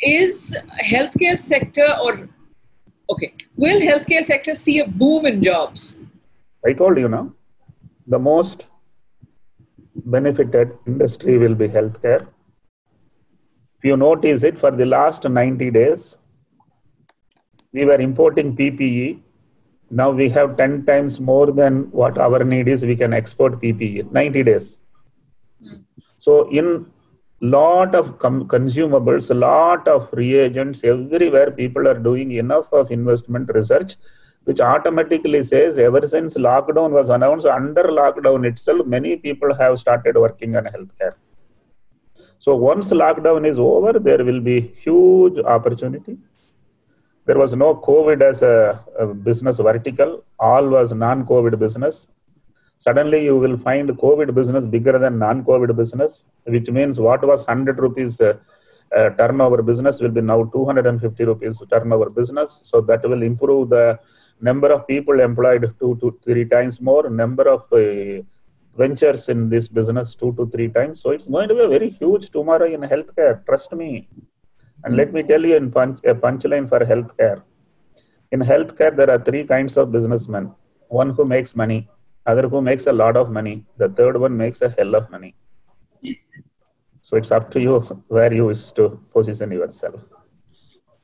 is 0.00 0.56
healthcare 0.82 1.36
sector 1.36 1.96
or 2.02 2.28
Okay. 3.10 3.34
Will 3.56 3.80
healthcare 3.80 4.22
sector 4.22 4.54
see 4.54 4.78
a 4.80 4.86
boom 4.86 5.26
in 5.26 5.42
jobs? 5.42 5.96
I 6.64 6.72
told 6.72 6.98
you 6.98 7.08
now, 7.08 7.32
the 8.06 8.18
most 8.18 8.68
benefited 9.94 10.76
industry 10.86 11.38
will 11.38 11.54
be 11.54 11.68
healthcare. 11.68 12.26
If 13.78 13.84
you 13.84 13.96
notice 13.96 14.42
it, 14.44 14.58
for 14.58 14.70
the 14.70 14.86
last 14.86 15.28
90 15.28 15.70
days, 15.70 16.18
we 17.72 17.84
were 17.84 18.00
importing 18.00 18.56
PPE. 18.56 19.20
Now 19.90 20.10
we 20.10 20.28
have 20.28 20.56
10 20.56 20.84
times 20.86 21.18
more 21.18 21.50
than 21.50 21.90
what 21.90 22.18
our 22.18 22.44
need 22.44 22.68
is. 22.68 22.84
We 22.84 22.96
can 22.96 23.12
export 23.12 23.60
PPE 23.60 24.12
90 24.12 24.42
days. 24.44 24.82
Mm. 25.62 25.84
So 26.18 26.48
in 26.50 26.86
lot 27.40 27.94
of 27.94 28.18
consumables, 28.18 29.30
a 29.30 29.34
lot 29.34 29.88
of 29.88 30.08
reagents 30.12 30.84
everywhere. 30.84 31.50
People 31.50 31.88
are 31.88 31.98
doing 31.98 32.32
enough 32.32 32.72
of 32.72 32.90
investment 32.90 33.50
research, 33.54 33.96
which 34.44 34.60
automatically 34.60 35.42
says 35.42 35.78
ever 35.78 36.06
since 36.06 36.36
lockdown 36.36 36.90
was 36.90 37.08
announced, 37.08 37.46
under 37.46 37.84
lockdown 37.84 38.46
itself, 38.46 38.86
many 38.86 39.16
people 39.16 39.54
have 39.54 39.78
started 39.78 40.16
working 40.16 40.56
on 40.56 40.64
healthcare. 40.64 41.14
So 42.38 42.56
once 42.56 42.90
lockdown 42.90 43.46
is 43.46 43.58
over, 43.58 43.98
there 43.98 44.22
will 44.24 44.40
be 44.40 44.60
huge 44.60 45.38
opportunity. 45.38 46.18
There 47.24 47.38
was 47.38 47.54
no 47.54 47.74
COVID 47.74 48.20
as 48.22 48.42
a, 48.42 48.84
a 48.98 49.06
business 49.06 49.58
vertical. 49.58 50.24
All 50.38 50.68
was 50.68 50.92
non-COVID 50.92 51.58
business 51.58 52.08
suddenly 52.86 53.20
you 53.28 53.36
will 53.44 53.56
find 53.66 53.88
covid 54.04 54.30
business 54.40 54.66
bigger 54.74 54.96
than 55.04 55.14
non-covid 55.26 55.72
business 55.80 56.12
which 56.54 56.68
means 56.78 56.98
what 57.08 57.22
was 57.30 57.40
100 57.46 57.78
rupees 57.86 58.14
uh, 58.28 58.34
uh, 58.96 59.10
turnover 59.10 59.62
business 59.62 60.00
will 60.00 60.10
be 60.10 60.20
now 60.20 60.42
250 60.44 61.24
rupees 61.24 61.60
turnover 61.70 62.10
business. 62.10 62.62
So 62.64 62.80
that 62.82 63.08
will 63.08 63.22
improve 63.22 63.70
the 63.70 63.98
number 64.40 64.72
of 64.72 64.86
people 64.86 65.20
employed 65.20 65.74
two 65.78 65.96
to 66.00 66.18
three 66.24 66.44
times 66.44 66.80
more 66.80 67.08
number 67.08 67.48
of 67.48 67.72
uh, 67.72 68.22
ventures 68.76 69.28
in 69.28 69.48
this 69.48 69.68
business 69.68 70.14
two 70.14 70.32
to 70.34 70.46
three 70.50 70.68
times. 70.68 71.00
So 71.00 71.10
it's 71.10 71.26
going 71.26 71.48
to 71.48 71.54
be 71.54 71.62
a 71.62 71.68
very 71.68 71.90
huge 71.90 72.30
tomorrow 72.30 72.66
in 72.66 72.80
healthcare 72.80 73.44
trust 73.46 73.72
me. 73.72 74.08
And 74.82 74.96
let 74.96 75.12
me 75.12 75.22
tell 75.22 75.44
you 75.44 75.56
in 75.56 75.70
punch, 75.70 76.00
a 76.04 76.14
punchline 76.14 76.68
for 76.68 76.80
healthcare. 76.80 77.42
In 78.32 78.40
healthcare 78.40 78.96
there 78.96 79.10
are 79.10 79.18
three 79.18 79.44
kinds 79.44 79.76
of 79.76 79.92
businessmen. 79.92 80.52
One 80.88 81.10
who 81.10 81.24
makes 81.24 81.54
money 81.54 81.88
other 82.26 82.48
who 82.48 82.60
makes 82.60 82.86
a 82.86 82.92
lot 82.92 83.16
of 83.16 83.30
money 83.30 83.64
the 83.76 83.88
third 83.88 84.18
one 84.20 84.36
makes 84.36 84.62
a 84.62 84.70
hell 84.70 84.94
of 84.94 85.10
money. 85.10 85.34
So 87.02 87.16
it's 87.16 87.32
up 87.32 87.50
to 87.52 87.60
you 87.60 87.80
where 88.08 88.32
you 88.32 88.46
wish 88.46 88.72
to 88.72 89.00
position 89.12 89.52
yourself. 89.52 90.00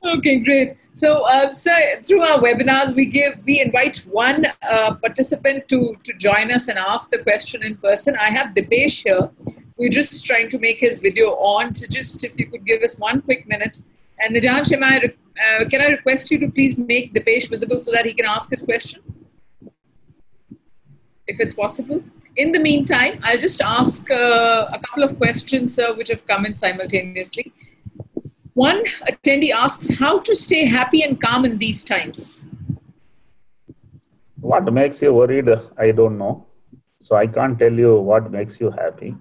Okay 0.05 0.37
great. 0.37 0.77
So 0.93 1.23
uh, 1.23 1.51
so 1.51 1.71
through 2.03 2.21
our 2.21 2.39
webinars 2.39 2.93
we 2.95 3.05
give 3.05 3.33
we 3.45 3.59
invite 3.61 3.97
one 4.11 4.45
uh, 4.61 4.93
participant 4.95 5.67
to 5.69 5.95
to 6.03 6.13
join 6.13 6.51
us 6.51 6.67
and 6.67 6.77
ask 6.77 7.09
the 7.09 7.19
question 7.19 7.63
in 7.63 7.77
person. 7.77 8.15
I 8.15 8.29
have 8.29 8.53
Dipesh 8.53 9.03
here 9.03 9.29
we're 9.77 9.89
just 9.89 10.25
trying 10.25 10.49
to 10.49 10.59
make 10.59 10.79
his 10.79 10.99
video 10.99 11.31
on. 11.35 11.73
To 11.73 11.87
just 11.87 12.23
if 12.23 12.37
you 12.37 12.47
could 12.47 12.65
give 12.65 12.81
us 12.81 12.97
one 12.97 13.21
quick 13.21 13.47
minute. 13.47 13.81
And 14.19 14.35
I, 14.35 14.97
uh, 14.97 15.65
can 15.69 15.81
I 15.81 15.87
request 15.89 16.31
you 16.31 16.39
to 16.39 16.49
please 16.49 16.79
make 16.79 17.13
Dipesh 17.13 17.49
visible 17.49 17.79
so 17.79 17.91
that 17.91 18.05
he 18.05 18.13
can 18.13 18.25
ask 18.25 18.49
his 18.49 18.63
question? 18.63 19.03
If 21.27 21.39
it's 21.39 21.53
possible. 21.53 22.03
In 22.35 22.51
the 22.51 22.59
meantime, 22.59 23.19
I'll 23.23 23.37
just 23.37 23.61
ask 23.61 24.09
uh, 24.11 24.67
a 24.71 24.79
couple 24.79 25.03
of 25.03 25.17
questions 25.17 25.77
uh, 25.79 25.93
which 25.95 26.09
have 26.09 26.25
come 26.27 26.45
in 26.45 26.55
simultaneously. 26.55 27.51
One 28.53 28.83
attendee 29.07 29.51
asks, 29.51 29.89
how 29.99 30.19
to 30.19 30.35
stay 30.35 30.65
happy 30.65 31.03
and 31.03 31.19
calm 31.19 31.45
in 31.45 31.57
these 31.57 31.83
times? 31.83 32.45
What 34.39 34.71
makes 34.71 35.01
you 35.01 35.13
worried? 35.13 35.49
I 35.77 35.91
don't 35.91 36.17
know. 36.17 36.45
So 36.99 37.15
I 37.15 37.27
can't 37.27 37.57
tell 37.57 37.73
you 37.73 37.95
what 37.97 38.31
makes 38.31 38.59
you 38.59 38.71
happy. 38.71 39.15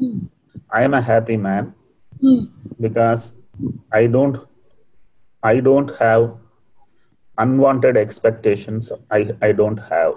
Mm. 0.00 0.28
I 0.70 0.82
am 0.82 0.94
a 0.94 1.00
happy 1.00 1.36
man 1.36 1.74
mm. 2.22 2.50
because 2.80 3.34
I 3.92 4.06
don't 4.06 4.38
I 5.42 5.60
don't 5.60 5.90
have 5.98 6.36
unwanted 7.38 7.96
expectations. 7.96 8.92
I, 9.10 9.34
I 9.40 9.52
don't 9.52 9.78
have. 9.78 10.14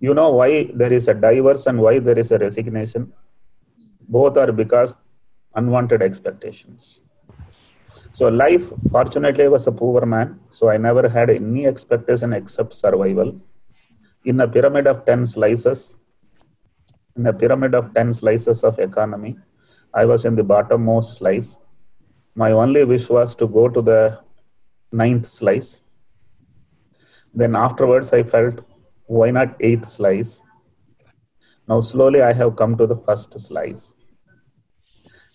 You 0.00 0.14
know 0.14 0.30
why 0.30 0.70
there 0.74 0.92
is 0.92 1.08
a 1.08 1.14
divorce 1.14 1.66
and 1.66 1.80
why 1.80 1.98
there 1.98 2.18
is 2.18 2.30
a 2.30 2.38
resignation? 2.38 3.12
Both 4.08 4.36
are 4.36 4.52
because 4.52 4.96
unwanted 5.54 6.02
expectations. 6.02 7.00
So 8.12 8.28
life, 8.28 8.72
fortunately, 8.90 9.44
I 9.44 9.48
was 9.48 9.66
a 9.66 9.72
poor 9.72 10.04
man, 10.06 10.40
so 10.50 10.68
I 10.68 10.76
never 10.76 11.08
had 11.08 11.30
any 11.30 11.66
expectation 11.66 12.32
except 12.32 12.72
survival. 12.74 13.40
In 14.24 14.40
a 14.40 14.48
pyramid 14.48 14.86
of 14.86 15.04
10 15.06 15.26
slices, 15.26 15.98
in 17.16 17.26
a 17.26 17.32
pyramid 17.32 17.74
of 17.74 17.94
10 17.94 18.12
slices 18.14 18.64
of 18.64 18.78
economy, 18.78 19.36
I 19.92 20.04
was 20.04 20.24
in 20.24 20.36
the 20.36 20.44
bottommost 20.44 21.18
slice. 21.18 21.58
My 22.34 22.52
only 22.52 22.84
wish 22.84 23.08
was 23.08 23.34
to 23.36 23.46
go 23.46 23.68
to 23.68 23.82
the 23.82 24.20
ninth 24.92 25.26
slice. 25.26 25.82
Then 27.34 27.56
afterwards, 27.56 28.12
I 28.12 28.22
felt, 28.22 28.60
why 29.07 29.31
not 29.31 29.55
eighth 29.59 29.89
slice? 29.89 30.43
Now, 31.67 31.79
slowly, 31.81 32.21
I 32.21 32.33
have 32.33 32.55
come 32.55 32.77
to 32.77 32.87
the 32.87 32.95
first 32.95 33.39
slice. 33.39 33.95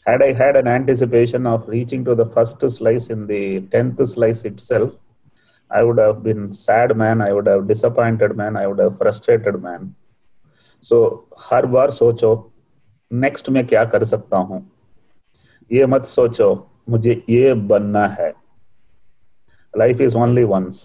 Had 0.07 0.23
I 0.23 0.33
had 0.33 0.57
an 0.57 0.67
anticipation 0.69 1.47
of 1.47 1.69
reaching 1.69 2.05
to 2.05 2.15
the 2.15 2.27
first 2.27 2.61
slice 2.71 3.09
in 3.11 3.27
the 3.27 3.61
tenth 3.73 4.07
slice 4.09 4.45
itself, 4.45 4.93
I 5.71 5.83
would 5.83 5.99
have 5.99 6.23
been 6.23 6.53
sad 6.53 6.97
man, 6.97 7.21
I 7.21 7.33
would 7.33 7.47
have 7.47 7.69
disappointed 7.69 8.37
man, 8.37 8.57
I 8.57 8.67
would 8.67 8.79
have 8.79 8.97
frustrated 8.99 9.63
man. 9.63 9.95
So 10.83 10.97
so, 10.97 11.39
हर 11.51 11.67
बार 11.67 11.91
सोचो 11.91 12.31
next 13.13 13.49
में 13.51 13.67
क्या 13.67 13.85
कर 13.93 14.05
सकता 14.05 14.37
हूं 14.37 14.61
ये 15.73 15.87
मत 15.87 16.05
सोचो 16.07 16.51
मुझे 16.89 17.23
ये 17.29 17.55
बनना 17.71 18.07
है 18.09 18.33
life 19.79 20.01
is 20.01 20.17
only 20.17 20.45
once 20.53 20.83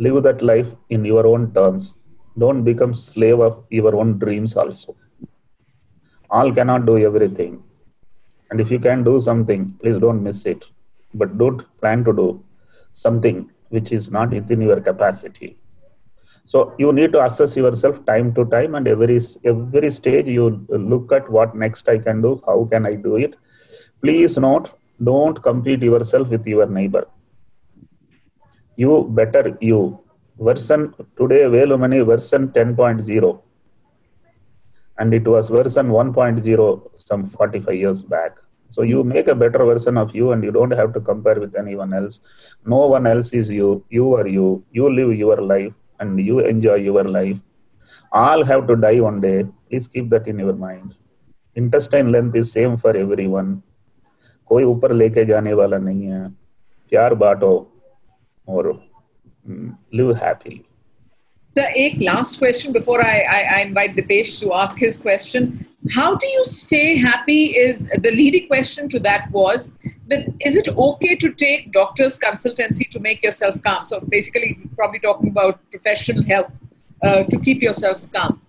live 0.00 0.20
that 0.20 0.42
life 0.42 0.74
in 0.92 1.06
your 1.06 1.26
own 1.26 1.46
terms 1.56 1.96
don't 2.37 2.63
become 2.63 2.93
slave 2.93 3.39
of 3.39 3.63
your 3.69 3.95
own 3.95 4.19
dreams 4.19 4.55
also. 4.55 4.95
All 6.29 6.51
cannot 6.53 6.85
do 6.85 6.97
everything. 6.97 7.63
And 8.49 8.61
if 8.61 8.71
you 8.71 8.79
can 8.79 9.03
do 9.03 9.19
something 9.21 9.73
please 9.81 9.99
don't 9.99 10.23
miss 10.23 10.45
it. 10.45 10.65
But 11.13 11.37
don't 11.37 11.61
plan 11.79 12.03
to 12.05 12.13
do 12.13 12.43
something 12.93 13.49
which 13.69 13.91
is 13.91 14.11
not 14.11 14.31
within 14.31 14.61
your 14.61 14.79
capacity. 14.81 15.57
So 16.45 16.73
you 16.77 16.93
need 16.93 17.11
to 17.13 17.23
assess 17.23 17.57
yourself 17.57 18.05
time 18.05 18.33
to 18.35 18.45
time 18.45 18.75
and 18.75 18.87
every 18.87 19.19
every 19.43 19.91
stage 19.91 20.27
you 20.27 20.65
look 20.69 21.11
at 21.11 21.29
what 21.29 21.55
next 21.63 21.89
i 21.89 21.97
can 21.97 22.21
do 22.21 22.41
how 22.45 22.57
can 22.71 22.85
i 22.85 22.95
do 22.95 23.17
it. 23.17 23.35
Please 24.01 24.37
note 24.37 24.73
don't 25.03 25.41
compete 25.43 25.81
yourself 25.81 26.29
with 26.29 26.47
your 26.47 26.65
neighbor. 26.65 27.07
You 28.75 29.07
better 29.09 29.57
you 29.59 29.99
version 30.48 30.82
today 31.18 31.42
velumani 31.56 32.00
version 32.12 32.44
10.0 32.48 33.32
and 34.98 35.14
it 35.18 35.26
was 35.34 35.48
version 35.58 35.88
1.0 35.88 36.66
some 37.08 37.22
45 37.28 37.74
years 37.82 38.02
back 38.14 38.32
so 38.74 38.82
you 38.92 38.98
make 39.14 39.28
a 39.34 39.38
better 39.44 39.62
version 39.70 39.96
of 40.02 40.14
you 40.18 40.26
and 40.32 40.42
you 40.46 40.52
don't 40.58 40.76
have 40.80 40.92
to 40.96 41.00
compare 41.10 41.38
with 41.44 41.54
anyone 41.62 41.92
else 42.00 42.16
no 42.74 42.82
one 42.96 43.06
else 43.14 43.30
is 43.40 43.50
you 43.60 43.70
you 43.98 44.06
are 44.18 44.28
you 44.38 44.46
you 44.78 44.86
live 44.98 45.12
your 45.24 45.38
life 45.54 45.74
and 46.02 46.20
you 46.28 46.38
enjoy 46.52 46.78
your 46.90 47.04
life. 47.04 47.38
All 48.20 48.44
have 48.50 48.66
to 48.68 48.76
die 48.84 49.00
one 49.00 49.20
day. 49.26 49.38
Please 49.68 49.88
keep 49.88 50.08
that 50.10 50.26
in 50.32 50.38
your 50.44 50.56
mind. 50.66 50.94
Intestine 51.54 52.10
length 52.14 52.36
is 52.42 52.52
same 52.58 52.76
for 52.84 52.96
everyone. 53.04 53.52
कोई 54.50 54.64
ऊपर 54.64 54.92
लेके 54.92 55.24
जाने 55.24 55.52
वाला 55.58 55.78
नहीं 55.78 56.06
है 56.12 56.22
प्यार 56.90 57.14
बांटो 57.20 57.52
और 58.54 58.66
live 59.91 60.17
happily. 60.17 60.63
So, 61.51 61.63
एक 61.63 62.01
last 62.01 62.37
question 62.37 62.71
before 62.73 63.03
I, 63.03 63.19
I, 63.21 63.39
I 63.55 63.59
invite 63.61 63.95
Dipesh 63.95 64.39
to 64.41 64.53
ask 64.53 64.77
his 64.77 64.97
question. 64.97 65.65
How 65.89 66.15
do 66.15 66.27
you 66.27 66.43
stay 66.45 66.97
happy? 66.97 67.45
Is 67.57 67.87
the 67.87 68.11
leading 68.11 68.47
question 68.47 68.89
to 68.89 68.99
that 68.99 69.31
was 69.31 69.71
that 70.07 70.27
is 70.41 70.55
it 70.55 70.67
okay 70.67 71.15
to 71.15 71.31
take 71.33 71.71
doctor's 71.71 72.17
consultancy 72.17 72.89
to 72.89 72.99
make 72.99 73.23
yourself 73.23 73.61
calm? 73.63 73.85
So 73.85 74.01
basically, 74.01 74.59
probably 74.75 74.99
talking 74.99 75.29
about 75.29 75.59
professional 75.71 76.23
help 76.23 76.51
uh, 77.01 77.23
to 77.23 77.39
keep 77.39 77.61
yourself 77.61 78.09
calm. 78.11 78.41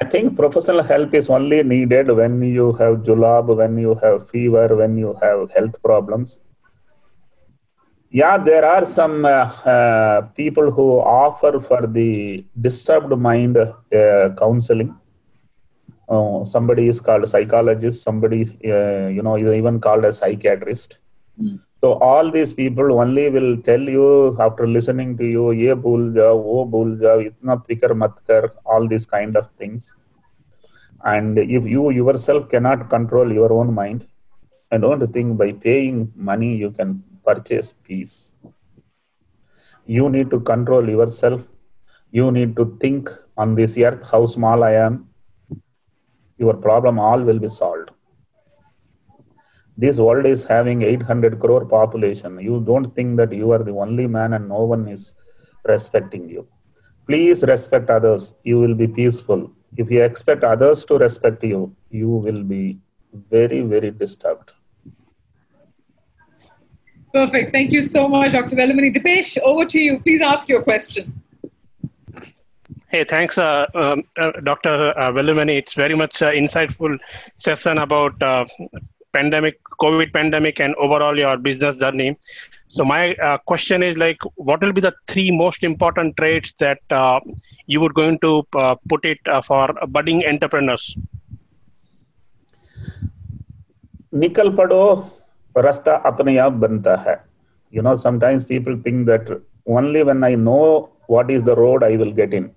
I 0.00 0.04
think 0.04 0.36
professional 0.36 0.82
help 0.82 1.14
is 1.14 1.30
only 1.30 1.62
needed 1.62 2.10
when 2.10 2.42
you 2.42 2.72
have 2.74 2.98
julab, 2.98 3.54
when 3.56 3.78
you 3.78 3.94
have 4.02 4.28
fever, 4.28 4.76
when 4.76 4.98
you 4.98 5.18
have 5.22 5.50
health 5.52 5.80
problems. 5.82 6.40
Yeah, 8.10 8.38
there 8.38 8.64
are 8.64 8.84
some 8.84 9.24
uh, 9.24 9.50
uh, 9.74 10.20
people 10.36 10.70
who 10.70 11.00
offer 11.00 11.60
for 11.60 11.86
the 11.86 12.44
disturbed 12.60 13.16
mind 13.18 13.56
uh, 13.56 14.30
counseling. 14.38 14.94
Uh, 16.08 16.44
somebody 16.44 16.86
is 16.86 17.00
called 17.00 17.24
a 17.24 17.26
psychologist 17.26 18.04
somebody 18.04 18.42
uh, 18.64 19.08
you 19.08 19.22
know 19.22 19.36
is 19.36 19.48
even 19.48 19.80
called 19.80 20.04
a 20.04 20.12
psychiatrist. 20.12 21.00
Mm. 21.36 21.60
so 21.82 21.94
all 21.94 22.30
these 22.30 22.52
people 22.54 23.00
only 23.00 23.28
will 23.28 23.56
tell 23.68 23.80
you 23.80 24.34
after 24.40 24.66
listening 24.66 25.10
to 25.18 25.26
you 25.26 25.50
ye 25.62 25.72
bhul 25.86 26.04
ja 26.18 26.28
wo 26.46 26.54
bhul 26.74 26.92
ja 27.06 27.14
itna 27.28 27.56
fikr 27.66 27.90
mat 28.02 28.14
kar 28.28 28.42
all 28.64 28.86
these 28.92 29.06
kind 29.16 29.36
of 29.36 29.50
things. 29.62 29.94
And 31.04 31.38
if 31.38 31.64
you 31.74 31.90
yourself 31.90 32.48
cannot 32.48 32.88
control 32.88 33.32
your 33.40 33.52
own 33.52 33.74
mind 33.80 34.06
i 34.74 34.76
don't 34.84 35.06
think 35.14 35.36
by 35.42 35.52
paying 35.66 35.98
money 36.30 36.52
you 36.62 36.70
can 36.78 37.02
purchase 37.28 37.72
peace 37.88 38.14
you 39.96 40.08
need 40.16 40.30
to 40.30 40.40
control 40.52 40.88
yourself 40.96 41.42
you 42.18 42.30
need 42.38 42.56
to 42.60 42.64
think 42.80 43.10
on 43.36 43.54
this 43.60 43.76
earth 43.88 44.02
how 44.12 44.24
small 44.36 44.64
i 44.70 44.72
am 44.86 44.96
your 46.38 46.54
problem 46.54 46.98
all 46.98 47.22
will 47.22 47.38
be 47.38 47.48
solved. 47.48 47.90
This 49.76 49.98
world 49.98 50.26
is 50.26 50.44
having 50.44 50.82
800 50.82 51.38
crore 51.38 51.66
population. 51.66 52.38
You 52.40 52.62
don't 52.66 52.94
think 52.94 53.16
that 53.18 53.32
you 53.32 53.50
are 53.52 53.62
the 53.62 53.72
only 53.72 54.06
man 54.06 54.32
and 54.32 54.48
no 54.48 54.62
one 54.64 54.88
is 54.88 55.14
respecting 55.64 56.28
you. 56.28 56.46
Please 57.06 57.42
respect 57.42 57.90
others. 57.90 58.34
You 58.42 58.58
will 58.58 58.74
be 58.74 58.88
peaceful. 58.88 59.50
If 59.76 59.90
you 59.90 60.02
expect 60.02 60.44
others 60.44 60.84
to 60.86 60.98
respect 60.98 61.44
you, 61.44 61.76
you 61.90 62.08
will 62.08 62.42
be 62.42 62.78
very, 63.30 63.60
very 63.60 63.90
disturbed. 63.90 64.52
Perfect. 67.16 67.50
Thank 67.50 67.72
you 67.72 67.80
so 67.80 68.08
much, 68.08 68.32
Dr. 68.32 68.56
Velumani. 68.56 68.94
Dipesh, 68.94 69.38
over 69.42 69.64
to 69.64 69.78
you. 69.78 70.00
Please 70.00 70.20
ask 70.20 70.50
your 70.50 70.62
question. 70.62 71.22
Hey, 72.88 73.04
thanks, 73.04 73.38
uh, 73.38 73.64
um, 73.74 74.02
uh, 74.18 74.32
Dr. 74.44 74.90
Uh, 74.90 75.12
Velumani. 75.12 75.56
It's 75.56 75.72
very 75.72 75.94
much 75.94 76.20
uh, 76.20 76.30
insightful 76.32 76.98
session 77.38 77.78
about 77.78 78.20
uh, 78.22 78.44
pandemic, 79.14 79.58
COVID 79.80 80.12
pandemic, 80.12 80.60
and 80.60 80.74
overall 80.74 81.16
your 81.16 81.38
business 81.38 81.78
journey. 81.78 82.18
So 82.68 82.84
my 82.84 83.14
question 83.46 83.82
is 83.82 83.96
like, 83.96 84.18
what 84.34 84.60
will 84.60 84.74
be 84.74 84.82
the 84.82 84.92
three 85.06 85.30
most 85.30 85.64
important 85.64 86.18
traits 86.18 86.52
that 86.58 86.80
you 87.64 87.80
would 87.80 87.94
going 87.94 88.18
to 88.18 88.44
put 88.90 89.06
it 89.06 89.20
for 89.46 89.72
budding 89.88 90.22
entrepreneurs? 90.26 90.94
निकल 94.14 94.48
Pado, 94.58 94.80
रास्ता 95.57 95.95
अपने 96.11 96.37
आप 96.37 96.53
बनता 96.63 96.95
है 97.07 97.19
you 97.75 97.81
know 97.85 97.91
sometimes 97.99 98.43
people 98.47 98.77
think 98.85 99.05
that 99.09 99.29
only 99.75 99.99
when 100.07 100.25
i 100.29 100.35
know 100.47 100.63
what 101.13 101.29
is 101.35 101.45
the 101.49 101.55
road 101.59 101.85
i 101.87 101.95
will 102.01 102.11
get 102.17 102.33
in 102.39 102.49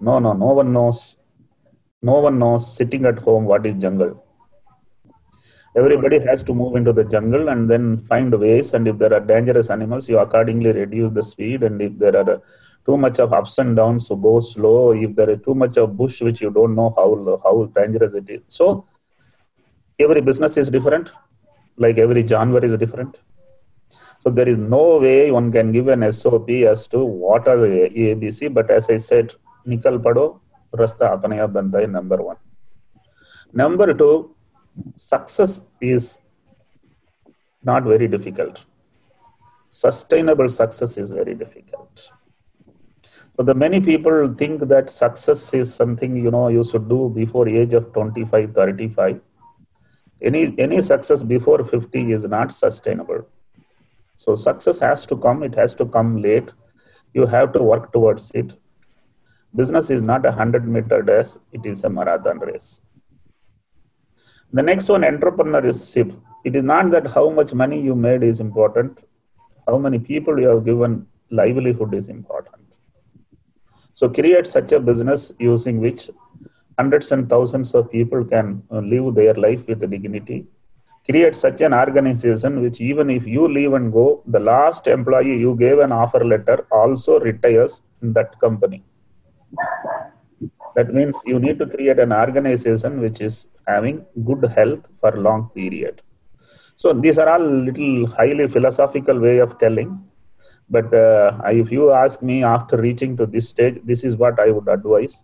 no, 0.00 0.18
no, 0.18 0.32
no 0.32 0.52
one 0.60 0.72
knows. 0.72 1.18
No 2.02 2.20
one 2.20 2.38
knows 2.38 2.76
sitting 2.76 3.06
at 3.06 3.18
home 3.18 3.44
what 3.44 3.64
is 3.64 3.74
jungle. 3.74 4.22
Everybody 5.76 6.18
has 6.20 6.42
to 6.44 6.54
move 6.54 6.76
into 6.76 6.92
the 6.92 7.04
jungle 7.04 7.48
and 7.48 7.70
then 7.70 8.04
find 8.04 8.32
ways. 8.38 8.74
And 8.74 8.86
if 8.86 8.98
there 8.98 9.14
are 9.14 9.20
dangerous 9.20 9.70
animals, 9.70 10.08
you 10.08 10.18
accordingly 10.18 10.72
reduce 10.72 11.12
the 11.14 11.22
speed. 11.22 11.62
And 11.62 11.80
if 11.80 11.98
there 11.98 12.16
are 12.16 12.42
too 12.84 12.98
much 12.98 13.18
of 13.18 13.32
ups 13.32 13.56
and 13.58 13.74
downs, 13.74 14.08
so 14.08 14.16
go 14.16 14.40
slow. 14.40 14.92
If 14.92 15.16
there 15.16 15.30
is 15.30 15.40
too 15.42 15.54
much 15.54 15.78
of 15.78 15.96
bush, 15.96 16.20
which 16.20 16.42
you 16.42 16.50
don't 16.50 16.74
know 16.74 16.92
how 16.96 17.40
how 17.42 17.64
dangerous 17.74 18.14
it 18.14 18.28
is. 18.28 18.42
So 18.46 18.86
every 19.98 20.20
business 20.20 20.58
is 20.58 20.70
different. 20.70 21.10
like 21.79 21.97
every 21.97 22.23
January 22.23 22.67
is 22.67 22.77
different. 22.77 23.17
So 24.21 24.29
there 24.29 24.47
is 24.47 24.57
no 24.57 24.99
way 24.99 25.31
one 25.31 25.51
can 25.51 25.71
give 25.71 25.87
an 25.87 26.11
SOP 26.11 26.49
as 26.73 26.87
to 26.89 26.99
what 27.03 27.47
are 27.47 27.57
the 27.57 27.89
ABC. 27.89 28.53
But 28.53 28.69
as 28.69 28.89
I 28.89 28.97
said, 28.97 29.33
nikal 29.65 29.97
pado, 30.05 30.39
rasta 30.73 31.17
banta 31.17 31.79
hai 31.79 31.85
number 31.85 32.17
one. 32.17 32.35
Number 33.53 33.93
two, 33.93 34.35
success 34.97 35.65
is 35.81 36.21
not 37.63 37.83
very 37.83 38.07
difficult. 38.07 38.65
Sustainable 39.69 40.49
success 40.49 40.97
is 40.97 41.11
very 41.11 41.33
difficult. 41.33 42.11
So 43.35 43.43
the 43.43 43.53
many 43.53 43.79
people 43.79 44.33
think 44.37 44.67
that 44.67 44.89
success 44.89 45.53
is 45.53 45.73
something 45.73 46.13
you 46.13 46.29
know 46.29 46.49
you 46.49 46.63
should 46.63 46.89
do 46.89 47.09
before 47.15 47.47
age 47.47 47.73
of 47.73 47.93
25, 47.93 48.53
35. 48.53 49.21
Any 50.21 50.53
any 50.57 50.81
success 50.81 51.23
before 51.23 51.63
50 51.63 52.11
is 52.11 52.25
not 52.25 52.51
sustainable. 52.51 53.27
So 54.17 54.35
success 54.35 54.79
has 54.79 55.05
to 55.05 55.15
come, 55.17 55.43
it 55.43 55.55
has 55.55 55.73
to 55.75 55.85
come 55.85 56.21
late. 56.21 56.51
You 57.13 57.25
have 57.25 57.53
to 57.53 57.63
work 57.63 57.93
towards 57.93 58.31
it. 58.31 58.57
Business 59.55 59.89
is 59.89 60.01
not 60.01 60.25
a 60.25 60.29
100 60.29 60.67
meter 60.67 61.01
race, 61.01 61.39
it 61.51 61.65
is 61.65 61.83
a 61.83 61.89
marathon 61.89 62.39
race. 62.39 62.81
The 64.51 64.61
next 64.61 64.89
one, 64.89 65.01
entrepreneurship. 65.01 66.15
It 66.43 66.55
is 66.55 66.63
not 66.63 66.91
that 66.91 67.07
how 67.11 67.29
much 67.29 67.53
money 67.53 67.81
you 67.81 67.95
made 67.95 68.23
is 68.23 68.39
important, 68.39 68.99
how 69.67 69.77
many 69.77 69.99
people 69.99 70.39
you 70.39 70.47
have 70.49 70.65
given 70.65 71.07
livelihood 71.29 71.93
is 71.93 72.09
important. 72.09 72.55
So 73.93 74.09
create 74.09 74.47
such 74.47 74.71
a 74.71 74.79
business 74.79 75.31
using 75.39 75.79
which 75.79 76.09
hundreds 76.79 77.11
and 77.15 77.23
thousands 77.33 77.69
of 77.77 77.91
people 77.97 78.23
can 78.33 78.47
uh, 78.71 78.79
live 78.93 79.07
their 79.19 79.35
life 79.45 79.61
with 79.69 79.81
dignity. 79.93 80.39
Create 81.09 81.35
such 81.35 81.59
an 81.67 81.73
organization 81.73 82.61
which 82.63 82.79
even 82.89 83.09
if 83.17 83.23
you 83.35 83.43
leave 83.57 83.73
and 83.79 83.91
go, 83.99 84.07
the 84.35 84.41
last 84.51 84.85
employee 84.87 85.37
you 85.45 85.55
gave 85.63 85.79
an 85.79 85.91
offer 85.91 86.23
letter 86.33 86.57
also 86.71 87.19
retires 87.19 87.83
in 88.01 88.13
that 88.17 88.39
company. 88.39 88.83
That 90.75 90.93
means 90.97 91.15
you 91.25 91.39
need 91.45 91.57
to 91.61 91.65
create 91.65 91.99
an 91.99 92.13
organization 92.13 93.01
which 93.01 93.19
is 93.21 93.35
having 93.67 94.05
good 94.27 94.43
health 94.57 94.83
for 95.01 95.11
long 95.27 95.49
period. 95.55 96.01
So 96.75 96.93
these 96.93 97.17
are 97.21 97.29
all 97.33 97.45
little 97.67 98.07
highly 98.07 98.47
philosophical 98.47 99.19
way 99.19 99.39
of 99.39 99.57
telling. 99.63 99.89
But 100.69 100.93
uh, 100.93 101.39
if 101.47 101.71
you 101.71 101.91
ask 101.91 102.21
me 102.21 102.43
after 102.43 102.77
reaching 102.77 103.17
to 103.17 103.25
this 103.25 103.49
stage, 103.49 103.81
this 103.83 104.03
is 104.03 104.15
what 104.15 104.39
I 104.39 104.51
would 104.51 104.69
advise. 104.69 105.23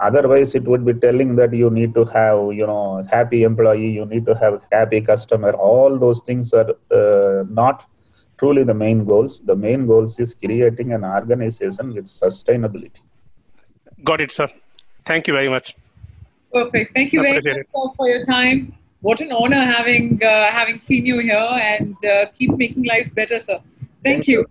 Otherwise, 0.00 0.54
it 0.54 0.64
would 0.64 0.84
be 0.84 0.94
telling 0.94 1.36
that 1.36 1.52
you 1.52 1.68
need 1.68 1.94
to 1.94 2.04
have, 2.04 2.38
you 2.60 2.66
know, 2.66 3.06
happy 3.10 3.42
employee, 3.42 3.90
you 3.90 4.06
need 4.06 4.24
to 4.24 4.34
have 4.34 4.64
happy 4.72 5.00
customer. 5.00 5.52
All 5.52 5.98
those 5.98 6.20
things 6.20 6.54
are 6.54 6.70
uh, 6.90 7.44
not 7.48 7.86
truly 8.38 8.64
the 8.64 8.74
main 8.74 9.04
goals. 9.04 9.40
The 9.40 9.56
main 9.56 9.86
goals 9.86 10.18
is 10.18 10.34
creating 10.34 10.92
an 10.92 11.04
organization 11.04 11.94
with 11.94 12.06
sustainability. 12.06 13.00
Got 14.02 14.22
it, 14.22 14.32
sir. 14.32 14.48
Thank 15.04 15.26
you 15.28 15.34
very 15.34 15.50
much. 15.50 15.76
Perfect. 16.52 16.94
Thank 16.94 17.12
you 17.12 17.22
very 17.22 17.40
much 17.42 17.96
for 17.96 18.08
your 18.08 18.24
time. 18.24 18.74
What 19.02 19.20
an 19.20 19.32
honor 19.32 19.64
having 19.76 20.20
uh, 20.22 20.50
having 20.50 20.78
seen 20.78 21.06
you 21.06 21.18
here, 21.20 21.50
and 21.72 21.96
uh, 22.04 22.26
keep 22.34 22.50
making 22.56 22.84
lives 22.84 23.10
better, 23.10 23.38
sir. 23.40 23.58
Thank, 23.58 24.02
Thank 24.04 24.28
you. 24.28 24.40
you. 24.40 24.46